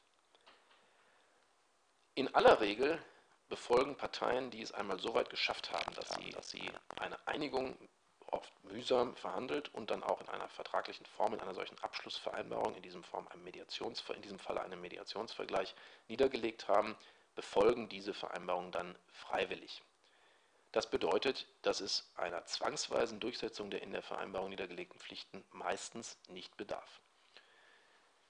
In 2.14 2.32
aller 2.34 2.60
Regel 2.60 3.02
befolgen 3.48 3.96
Parteien, 3.96 4.50
die 4.50 4.62
es 4.62 4.72
einmal 4.72 5.00
so 5.00 5.14
weit 5.14 5.30
geschafft 5.30 5.72
haben, 5.72 5.94
dass 5.94 6.10
sie, 6.10 6.30
dass 6.30 6.50
sie 6.50 6.70
eine 6.96 7.26
Einigung 7.26 7.76
oft 8.26 8.52
mühsam 8.64 9.16
verhandelt 9.16 9.72
und 9.74 9.90
dann 9.90 10.02
auch 10.02 10.20
in 10.20 10.28
einer 10.28 10.48
vertraglichen 10.48 11.06
Form, 11.06 11.34
in 11.34 11.40
einer 11.40 11.54
solchen 11.54 11.78
Abschlussvereinbarung, 11.78 12.74
in 12.74 12.82
diesem, 12.82 13.02
Form 13.02 13.26
einem 13.28 13.44
Mediations, 13.44 14.02
in 14.14 14.22
diesem 14.22 14.38
Falle 14.38 14.60
einem 14.60 14.80
Mediationsvergleich 14.80 15.74
niedergelegt 16.08 16.68
haben, 16.68 16.96
befolgen 17.34 17.88
diese 17.88 18.14
Vereinbarung 18.14 18.70
dann 18.70 18.96
freiwillig. 19.12 19.82
Das 20.74 20.90
bedeutet, 20.90 21.46
dass 21.62 21.78
es 21.78 22.10
einer 22.16 22.46
zwangsweisen 22.46 23.20
Durchsetzung 23.20 23.70
der 23.70 23.82
in 23.82 23.92
der 23.92 24.02
Vereinbarung 24.02 24.48
niedergelegten 24.48 24.98
Pflichten 24.98 25.44
meistens 25.52 26.18
nicht 26.26 26.56
bedarf. 26.56 27.00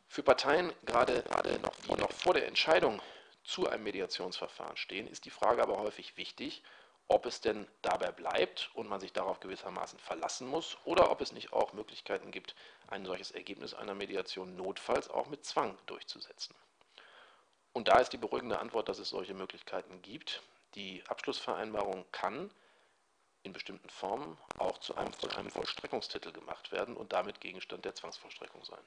Für 0.09 0.22
Parteien, 0.22 0.70
gerade, 0.84 1.24
noch, 1.62 1.74
die 1.86 1.99
noch 1.99 2.12
vor 2.12 2.34
der 2.34 2.47
Entscheidung 2.47 3.01
zu 3.45 3.66
einem 3.66 3.84
Mediationsverfahren 3.84 4.76
stehen, 4.76 5.09
ist 5.09 5.24
die 5.24 5.30
Frage 5.30 5.62
aber 5.62 5.78
häufig 5.78 6.18
wichtig, 6.18 6.62
ob 7.09 7.24
es 7.24 7.40
denn 7.40 7.66
dabei 7.80 8.12
bleibt 8.12 8.70
und 8.74 8.90
man 8.90 9.01
sich 9.01 9.14
darauf 9.14 9.40
gewissermaßen 9.40 9.99
verlassen 9.99 10.47
muss 10.47 10.76
oder 10.84 11.11
ob 11.11 11.22
es 11.22 11.32
nicht 11.32 11.55
auch 11.55 11.72
Möglichkeiten 11.72 12.30
gibt, 12.30 12.55
ein 12.88 13.07
solches 13.07 13.30
Ergebnis 13.30 13.72
einer 13.72 13.95
Mediation 13.95 14.55
notfalls 14.55 15.09
auch 15.09 15.28
mit 15.28 15.47
Zwang 15.47 15.78
durchzusetzen. 15.86 16.55
Und 17.72 17.88
da 17.88 18.01
ist 18.01 18.11
die 18.11 18.18
beruhigende 18.18 18.59
Antwort, 18.59 18.90
dass 18.90 18.99
es 18.99 19.09
solche 19.09 19.32
Möglichkeiten 19.32 20.03
gibt. 20.03 20.42
Die 20.75 21.05
Abschlussvereinbarung 21.09 22.05
kann 22.11 22.51
in 23.45 23.53
bestimmten 23.53 23.89
Formen 23.91 24.39
auch 24.59 24.79
zu 24.79 24.97
einem, 24.97 25.12
zu 25.12 25.29
einem 25.31 25.51
Vollstreckungstitel 25.51 26.33
gemacht 26.33 26.72
werden 26.72 26.97
und 26.97 27.12
damit 27.12 27.41
Gegenstand 27.41 27.85
der 27.85 27.95
Zwangsvollstreckung 27.95 28.64
sein. 28.64 28.83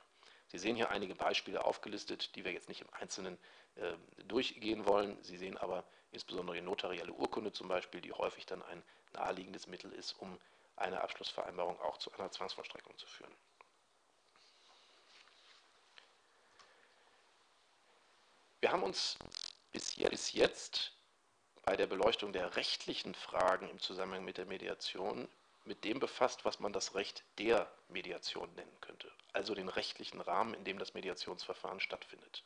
Sie 0.48 0.58
sehen 0.58 0.76
hier 0.76 0.90
einige 0.90 1.16
Beispiele 1.16 1.64
aufgelistet, 1.64 2.36
die 2.36 2.44
wir 2.44 2.52
jetzt 2.52 2.70
nicht 2.70 2.82
im 2.82 2.94
Einzelnen 2.94 3.38
äh, 3.76 3.94
durchgehen 4.26 4.86
wollen. 4.86 5.22
Sie 5.24 5.38
sehen 5.38 5.58
aber 5.58 5.84
insbesondere 6.12 6.56
die 6.56 6.62
notarielle 6.62 7.14
Urkunde 7.14 7.52
zum 7.52 7.68
Beispiel, 7.68 8.02
die 8.02 8.14
häufig 8.14 8.46
dann 8.46 8.64
ein 8.64 8.84
naheliegendes 9.14 9.68
Mittel 9.68 9.92
ist, 9.94 10.14
um 10.14 10.40
eine 10.76 11.02
Abschlussvereinbarung 11.02 11.80
auch 11.82 11.98
zu 11.98 12.12
einer 12.14 12.32
Zwangsvollstreckung 12.32 12.98
zu 12.98 13.08
führen. 13.08 13.34
Wir 18.60 18.72
haben 18.72 18.84
uns 18.84 19.18
bis 19.72 19.96
jetzt 20.34 20.97
bei 21.68 21.76
der 21.76 21.88
Beleuchtung 21.88 22.32
der 22.32 22.55
rechtlichen 22.55 23.13
Fragen 23.13 23.70
im 23.70 23.78
Zusammenhang 23.80 24.24
mit 24.24 24.38
der 24.38 24.45
Mediation 24.45 25.28
mit 25.65 25.84
dem 25.84 25.99
befasst, 25.99 26.45
was 26.45 26.61
man 26.61 26.72
das 26.72 26.95
Recht 26.95 27.26
der 27.39 27.70
Mediation 27.89 28.49
nennen 28.55 28.78
könnte, 28.80 29.11
also 29.34 29.53
den 29.53 29.68
rechtlichen 29.68 30.22
Rahmen, 30.22 30.53
in 30.53 30.63
dem 30.63 30.80
das 30.80 30.93
Mediationsverfahren 30.93 31.82
stattfindet. 31.82 32.45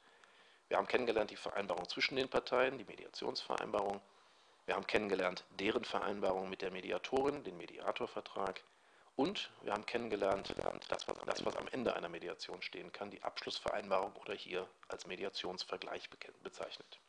Wir 0.70 0.78
haben 0.78 0.88
kennengelernt 0.88 1.30
die 1.30 1.36
Vereinbarung 1.36 1.88
zwischen 1.88 2.16
den 2.16 2.30
Parteien, 2.30 2.80
die 2.80 2.84
Mediationsvereinbarung. 2.84 4.02
Wir 4.66 4.74
haben 4.74 4.88
kennengelernt 4.88 5.44
deren 5.52 5.86
Vereinbarung 5.86 6.50
mit 6.50 6.64
der 6.64 6.72
Mediatorin, 6.72 7.44
den 7.44 7.58
Mediatorvertrag. 7.58 8.64
Und 9.16 9.52
wir 9.62 9.74
haben 9.74 9.86
kennengelernt 9.86 10.56
das 10.90 11.08
was, 11.08 11.56
am 11.58 11.68
Ende 11.68 11.96
einer 11.96 12.10
Mediation 12.10 12.64
stehen 12.64 12.92
kann, 12.92 13.12
die 13.12 13.22
Abschlussvereinbarung 13.22 14.16
oder 14.16 14.34
hier 14.34 14.68
als 14.88 15.06
Mediationsvergleich 15.06 16.10
bezeichnet. 16.42 17.01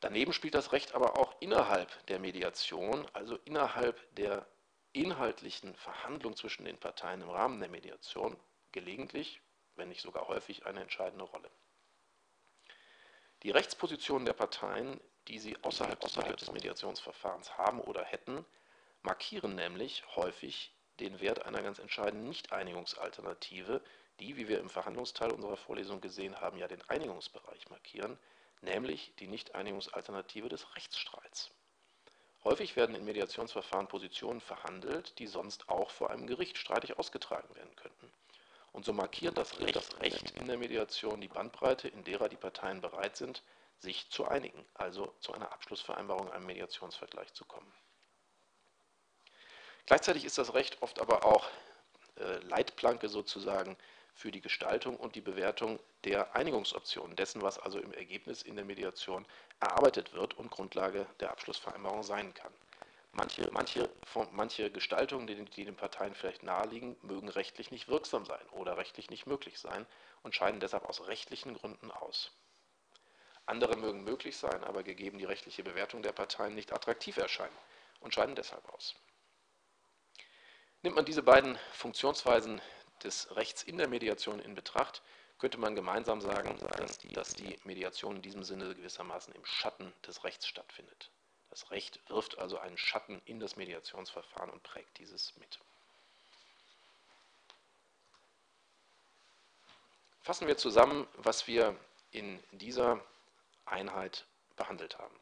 Daneben 0.00 0.32
spielt 0.32 0.54
das 0.54 0.72
Recht 0.72 0.94
aber 0.94 1.18
auch 1.18 1.34
innerhalb 1.40 2.06
der 2.06 2.20
Mediation, 2.20 3.06
also 3.12 3.36
innerhalb 3.44 4.14
der 4.14 4.46
inhaltlichen 4.92 5.74
Verhandlung 5.76 6.36
zwischen 6.36 6.64
den 6.64 6.78
Parteien 6.78 7.20
im 7.20 7.30
Rahmen 7.30 7.60
der 7.60 7.68
Mediation 7.68 8.36
gelegentlich, 8.72 9.40
wenn 9.74 9.88
nicht 9.88 10.02
sogar 10.02 10.28
häufig, 10.28 10.66
eine 10.66 10.80
entscheidende 10.80 11.24
Rolle. 11.24 11.50
Die 13.42 13.50
Rechtspositionen 13.50 14.26
der 14.26 14.32
Parteien, 14.32 15.00
die 15.28 15.38
sie 15.38 15.56
außerhalb, 15.62 16.02
außerhalb 16.02 16.36
des 16.36 16.50
Mediationsverfahrens 16.50 17.56
haben 17.56 17.80
oder 17.80 18.04
hätten, 18.04 18.44
markieren 19.02 19.54
nämlich 19.54 20.04
häufig 20.16 20.74
den 20.98 21.20
Wert 21.20 21.44
einer 21.46 21.62
ganz 21.62 21.78
entscheidenden 21.78 22.28
Nicht-Einigungsalternative, 22.28 23.82
die, 24.18 24.36
wie 24.36 24.48
wir 24.48 24.58
im 24.58 24.70
Verhandlungsteil 24.70 25.30
unserer 25.30 25.56
Vorlesung 25.56 26.00
gesehen 26.00 26.40
haben, 26.40 26.58
ja 26.58 26.66
den 26.66 26.82
Einigungsbereich 26.88 27.68
markieren, 27.68 28.18
nämlich 28.62 29.12
die 29.18 29.26
Nicht-Einigungsalternative 29.26 30.48
des 30.48 30.74
Rechtsstreits. 30.76 31.50
Häufig 32.44 32.76
werden 32.76 32.94
in 32.94 33.04
Mediationsverfahren 33.04 33.88
Positionen 33.88 34.40
verhandelt, 34.40 35.18
die 35.18 35.26
sonst 35.26 35.68
auch 35.68 35.90
vor 35.90 36.10
einem 36.10 36.26
Gericht 36.26 36.56
streitig 36.56 36.98
ausgetragen 36.98 37.54
werden 37.54 37.74
könnten. 37.76 38.12
Und 38.72 38.84
so 38.84 38.92
markiert 38.92 39.36
das 39.36 39.58
Recht, 39.60 39.76
das 39.76 40.00
Recht 40.00 40.30
in 40.32 40.46
der 40.46 40.56
Mediation 40.56 41.20
die 41.20 41.28
Bandbreite, 41.28 41.88
in 41.88 42.04
derer 42.04 42.28
die 42.28 42.36
Parteien 42.36 42.80
bereit 42.80 43.16
sind, 43.16 43.42
sich 43.78 44.10
zu 44.10 44.26
einigen, 44.26 44.64
also 44.74 45.14
zu 45.20 45.32
einer 45.32 45.52
Abschlussvereinbarung, 45.52 46.30
einem 46.30 46.46
Mediationsvergleich 46.46 47.32
zu 47.32 47.44
kommen. 47.44 47.72
Gleichzeitig 49.86 50.24
ist 50.24 50.38
das 50.38 50.54
Recht 50.54 50.82
oft 50.82 51.00
aber 51.00 51.24
auch 51.24 51.46
äh, 52.16 52.38
Leitplanke 52.40 53.08
sozusagen 53.08 53.76
für 54.18 54.32
die 54.32 54.40
Gestaltung 54.40 54.96
und 54.96 55.14
die 55.14 55.20
Bewertung 55.20 55.78
der 56.02 56.34
Einigungsoptionen, 56.34 57.14
dessen, 57.14 57.40
was 57.40 57.56
also 57.56 57.78
im 57.78 57.92
Ergebnis 57.92 58.42
in 58.42 58.56
der 58.56 58.64
Mediation 58.64 59.24
erarbeitet 59.60 60.12
wird 60.12 60.36
und 60.36 60.50
Grundlage 60.50 61.06
der 61.20 61.30
Abschlussvereinbarung 61.30 62.02
sein 62.02 62.34
kann. 62.34 62.52
Manche, 63.12 63.48
manche, 63.52 63.88
manche 64.32 64.72
Gestaltungen, 64.72 65.28
die, 65.28 65.36
die 65.44 65.64
den 65.64 65.76
Parteien 65.76 66.16
vielleicht 66.16 66.42
naheliegen, 66.42 66.96
mögen 67.02 67.28
rechtlich 67.28 67.70
nicht 67.70 67.86
wirksam 67.86 68.24
sein 68.24 68.44
oder 68.50 68.76
rechtlich 68.76 69.08
nicht 69.08 69.28
möglich 69.28 69.60
sein 69.60 69.86
und 70.24 70.34
scheiden 70.34 70.58
deshalb 70.58 70.84
aus 70.86 71.06
rechtlichen 71.06 71.54
Gründen 71.54 71.92
aus. 71.92 72.32
Andere 73.46 73.76
mögen 73.76 74.02
möglich 74.02 74.36
sein, 74.36 74.64
aber 74.64 74.82
gegeben 74.82 75.18
die 75.18 75.26
rechtliche 75.26 75.62
Bewertung 75.62 76.02
der 76.02 76.12
Parteien 76.12 76.56
nicht 76.56 76.72
attraktiv 76.72 77.18
erscheinen 77.18 77.56
und 78.00 78.12
scheiden 78.12 78.34
deshalb 78.34 78.68
aus. 78.74 78.96
Nimmt 80.82 80.96
man 80.96 81.04
diese 81.04 81.22
beiden 81.22 81.56
Funktionsweisen 81.72 82.60
des 83.04 83.34
Rechts 83.36 83.62
in 83.62 83.78
der 83.78 83.88
Mediation 83.88 84.40
in 84.40 84.54
Betracht, 84.54 85.02
könnte 85.38 85.58
man 85.58 85.74
gemeinsam 85.74 86.20
sagen, 86.20 86.58
dass 86.76 86.98
die, 86.98 87.08
dass 87.12 87.34
die 87.34 87.58
Mediation 87.64 88.16
in 88.16 88.22
diesem 88.22 88.42
Sinne 88.42 88.74
gewissermaßen 88.74 89.34
im 89.34 89.44
Schatten 89.44 89.92
des 90.06 90.24
Rechts 90.24 90.46
stattfindet. 90.46 91.10
Das 91.50 91.70
Recht 91.70 92.00
wirft 92.08 92.38
also 92.38 92.58
einen 92.58 92.76
Schatten 92.76 93.22
in 93.24 93.40
das 93.40 93.56
Mediationsverfahren 93.56 94.50
und 94.50 94.62
prägt 94.62 94.98
dieses 94.98 95.36
mit. 95.36 95.58
Fassen 100.22 100.46
wir 100.46 100.58
zusammen, 100.58 101.06
was 101.14 101.46
wir 101.46 101.74
in 102.10 102.42
dieser 102.52 103.00
Einheit 103.64 104.26
behandelt 104.56 104.98
haben. 104.98 105.18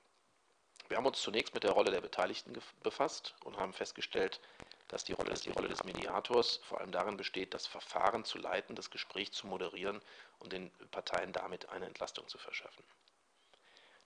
Wir 0.89 0.97
haben 0.97 1.07
uns 1.07 1.21
zunächst 1.21 1.55
mit 1.55 1.65
der 1.65 1.73
Rolle 1.73 1.91
der 1.91 2.01
Beteiligten 2.01 2.61
befasst 2.83 3.35
und 3.45 3.57
haben 3.57 3.73
festgestellt, 3.73 4.41
dass 4.89 5.05
die 5.05 5.13
Rolle, 5.13 5.69
des 5.69 5.85
Mediators 5.85 6.61
vor 6.65 6.81
allem 6.81 6.93
darin 6.93 7.17
besteht, 7.17 7.55
das 7.55 7.67
Verfahren 7.67 8.25
zu 8.25 8.39
leiten, 8.39 8.77
das 8.77 8.91
Gespräch 8.91 9.33
zu 9.33 9.47
moderieren 9.47 10.01
und 10.39 10.53
den 10.53 10.71
Parteien 10.91 11.33
damit 11.33 11.69
eine 11.71 11.87
Entlastung 11.87 12.29
zu 12.29 12.39
verschaffen. 12.39 12.85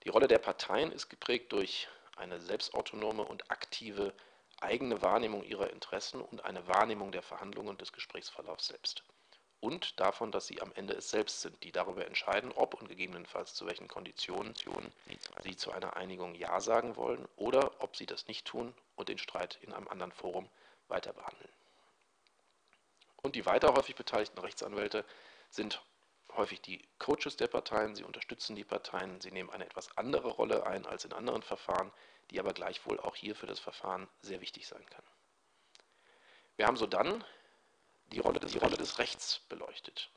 Die 0.03 0.09
Rolle 0.09 0.27
der 0.27 0.39
Parteien 0.39 0.91
ist 0.91 1.09
geprägt 1.09 1.51
durch 1.51 1.87
eine 2.15 2.39
selbstautonome 2.39 3.23
und 3.23 3.51
aktive 3.51 4.13
eigene 4.59 5.01
Wahrnehmung 5.01 5.43
ihrer 5.43 5.69
Interessen 5.69 6.21
und 6.21 6.43
eine 6.45 6.67
Wahrnehmung 6.67 7.11
der 7.11 7.21
Verhandlungen 7.21 7.69
und 7.69 7.81
des 7.81 7.93
Gesprächsverlaufs 7.93 8.67
selbst. 8.67 9.03
Und 9.59 9.99
davon, 9.99 10.31
dass 10.31 10.47
sie 10.47 10.59
am 10.59 10.71
Ende 10.73 10.95
es 10.95 11.11
selbst 11.11 11.41
sind, 11.41 11.63
die 11.63 11.71
darüber 11.71 12.07
entscheiden, 12.07 12.51
ob 12.51 12.73
und 12.73 12.89
gegebenenfalls 12.89 13.53
zu 13.53 13.67
welchen 13.67 13.87
Konditionen 13.87 14.55
sie 15.43 15.55
zu 15.55 15.71
einer 15.71 15.95
Einigung 15.95 16.33
Ja 16.33 16.59
sagen 16.59 16.95
wollen 16.95 17.27
oder 17.35 17.71
ob 17.79 17.95
sie 17.95 18.07
das 18.07 18.27
nicht 18.27 18.45
tun 18.45 18.73
und 18.95 19.09
den 19.09 19.19
Streit 19.19 19.59
in 19.61 19.71
einem 19.71 19.87
anderen 19.87 20.11
Forum 20.11 20.49
weiter 20.91 21.13
behandeln. 21.13 21.51
Und 23.23 23.35
die 23.35 23.45
weiter 23.45 23.73
häufig 23.73 23.95
beteiligten 23.95 24.39
Rechtsanwälte 24.39 25.05
sind 25.49 25.83
häufig 26.35 26.61
die 26.61 26.87
Coaches 26.97 27.35
der 27.37 27.47
Parteien, 27.47 27.95
sie 27.95 28.03
unterstützen 28.03 28.55
die 28.55 28.63
Parteien, 28.63 29.19
sie 29.21 29.31
nehmen 29.31 29.49
eine 29.49 29.65
etwas 29.65 29.95
andere 29.97 30.29
Rolle 30.29 30.65
ein 30.65 30.85
als 30.85 31.05
in 31.05 31.13
anderen 31.13 31.41
Verfahren, 31.41 31.91
die 32.29 32.39
aber 32.39 32.53
gleichwohl 32.53 32.99
auch 32.99 33.15
hier 33.15 33.35
für 33.35 33.47
das 33.47 33.59
Verfahren 33.59 34.07
sehr 34.21 34.41
wichtig 34.41 34.67
sein 34.67 34.85
kann. 34.89 35.03
Wir 36.55 36.67
haben 36.67 36.77
so 36.77 36.87
dann 36.87 37.23
die 38.07 38.19
Rolle 38.19 38.39
des, 38.39 38.51
die 38.51 38.59
Rolle 38.59 38.77
des 38.77 38.99
Rechts 38.99 39.41
beleuchtet. 39.49 40.09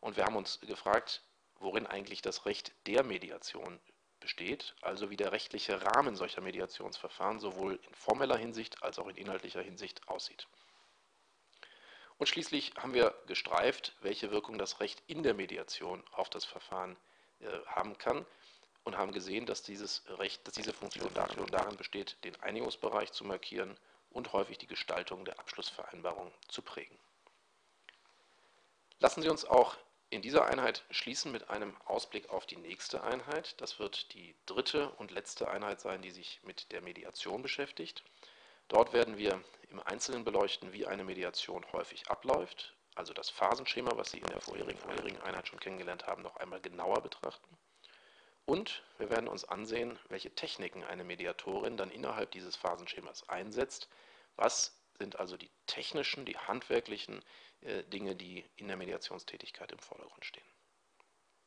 Und 0.00 0.16
wir 0.16 0.24
haben 0.24 0.36
uns 0.36 0.60
gefragt, 0.60 1.22
worin 1.56 1.86
eigentlich 1.86 2.22
das 2.22 2.46
Recht 2.46 2.72
der 2.86 3.02
Mediation 3.02 3.80
besteht, 4.24 4.74
also 4.80 5.10
wie 5.10 5.18
der 5.18 5.32
rechtliche 5.32 5.82
Rahmen 5.82 6.16
solcher 6.16 6.40
Mediationsverfahren 6.40 7.40
sowohl 7.40 7.78
in 7.86 7.94
formeller 7.94 8.38
Hinsicht 8.38 8.82
als 8.82 8.98
auch 8.98 9.06
in 9.06 9.16
inhaltlicher 9.16 9.60
Hinsicht 9.60 10.08
aussieht. 10.08 10.48
Und 12.16 12.26
schließlich 12.26 12.72
haben 12.78 12.94
wir 12.94 13.14
gestreift, 13.26 13.94
welche 14.00 14.30
Wirkung 14.30 14.56
das 14.56 14.80
Recht 14.80 15.02
in 15.08 15.22
der 15.22 15.34
Mediation 15.34 16.02
auf 16.12 16.30
das 16.30 16.46
Verfahren 16.46 16.96
äh, 17.40 17.48
haben 17.66 17.98
kann 17.98 18.24
und 18.84 18.96
haben 18.96 19.12
gesehen, 19.12 19.44
dass 19.44 19.62
dieses 19.62 20.02
Recht, 20.18 20.46
dass 20.46 20.54
diese 20.54 20.72
Funktion 20.72 21.12
darin, 21.12 21.76
besteht, 21.76 22.16
den 22.24 22.40
Einigungsbereich 22.40 23.12
zu 23.12 23.24
markieren 23.24 23.78
und 24.08 24.32
häufig 24.32 24.56
die 24.56 24.66
Gestaltung 24.66 25.26
der 25.26 25.38
Abschlussvereinbarung 25.38 26.32
zu 26.48 26.62
prägen. 26.62 26.96
Lassen 29.00 29.20
Sie 29.20 29.28
uns 29.28 29.44
auch 29.44 29.76
in 30.14 30.22
dieser 30.22 30.46
Einheit 30.46 30.84
schließen 30.90 31.32
mit 31.32 31.50
einem 31.50 31.76
Ausblick 31.86 32.30
auf 32.30 32.46
die 32.46 32.56
nächste 32.56 33.02
Einheit. 33.02 33.60
Das 33.60 33.80
wird 33.80 34.14
die 34.14 34.34
dritte 34.46 34.90
und 34.90 35.10
letzte 35.10 35.50
Einheit 35.50 35.80
sein, 35.80 36.02
die 36.02 36.12
sich 36.12 36.40
mit 36.44 36.70
der 36.70 36.82
Mediation 36.82 37.42
beschäftigt. 37.42 38.04
Dort 38.68 38.92
werden 38.92 39.18
wir 39.18 39.42
im 39.70 39.80
Einzelnen 39.80 40.24
beleuchten, 40.24 40.72
wie 40.72 40.86
eine 40.86 41.02
Mediation 41.02 41.66
häufig 41.72 42.08
abläuft, 42.08 42.74
also 42.94 43.12
das 43.12 43.28
Phasenschema, 43.28 43.96
was 43.96 44.12
Sie 44.12 44.18
in 44.18 44.26
der 44.28 44.40
vorherigen 44.40 45.20
Einheit 45.22 45.48
schon 45.48 45.58
kennengelernt 45.58 46.06
haben, 46.06 46.22
noch 46.22 46.36
einmal 46.36 46.60
genauer 46.60 47.02
betrachten. 47.02 47.58
Und 48.46 48.84
wir 48.98 49.10
werden 49.10 49.28
uns 49.28 49.44
ansehen, 49.44 49.98
welche 50.10 50.32
Techniken 50.32 50.84
eine 50.84 51.02
Mediatorin 51.02 51.76
dann 51.76 51.90
innerhalb 51.90 52.30
dieses 52.30 52.54
Phasenschemas 52.54 53.28
einsetzt. 53.28 53.88
Was 54.36 54.76
sind 54.98 55.18
also 55.18 55.36
die 55.36 55.50
technischen, 55.66 56.24
die 56.24 56.36
handwerklichen 56.36 57.22
äh, 57.60 57.82
Dinge, 57.84 58.14
die 58.16 58.44
in 58.56 58.68
der 58.68 58.76
Mediationstätigkeit 58.76 59.72
im 59.72 59.78
Vordergrund 59.78 60.24
stehen. 60.24 60.53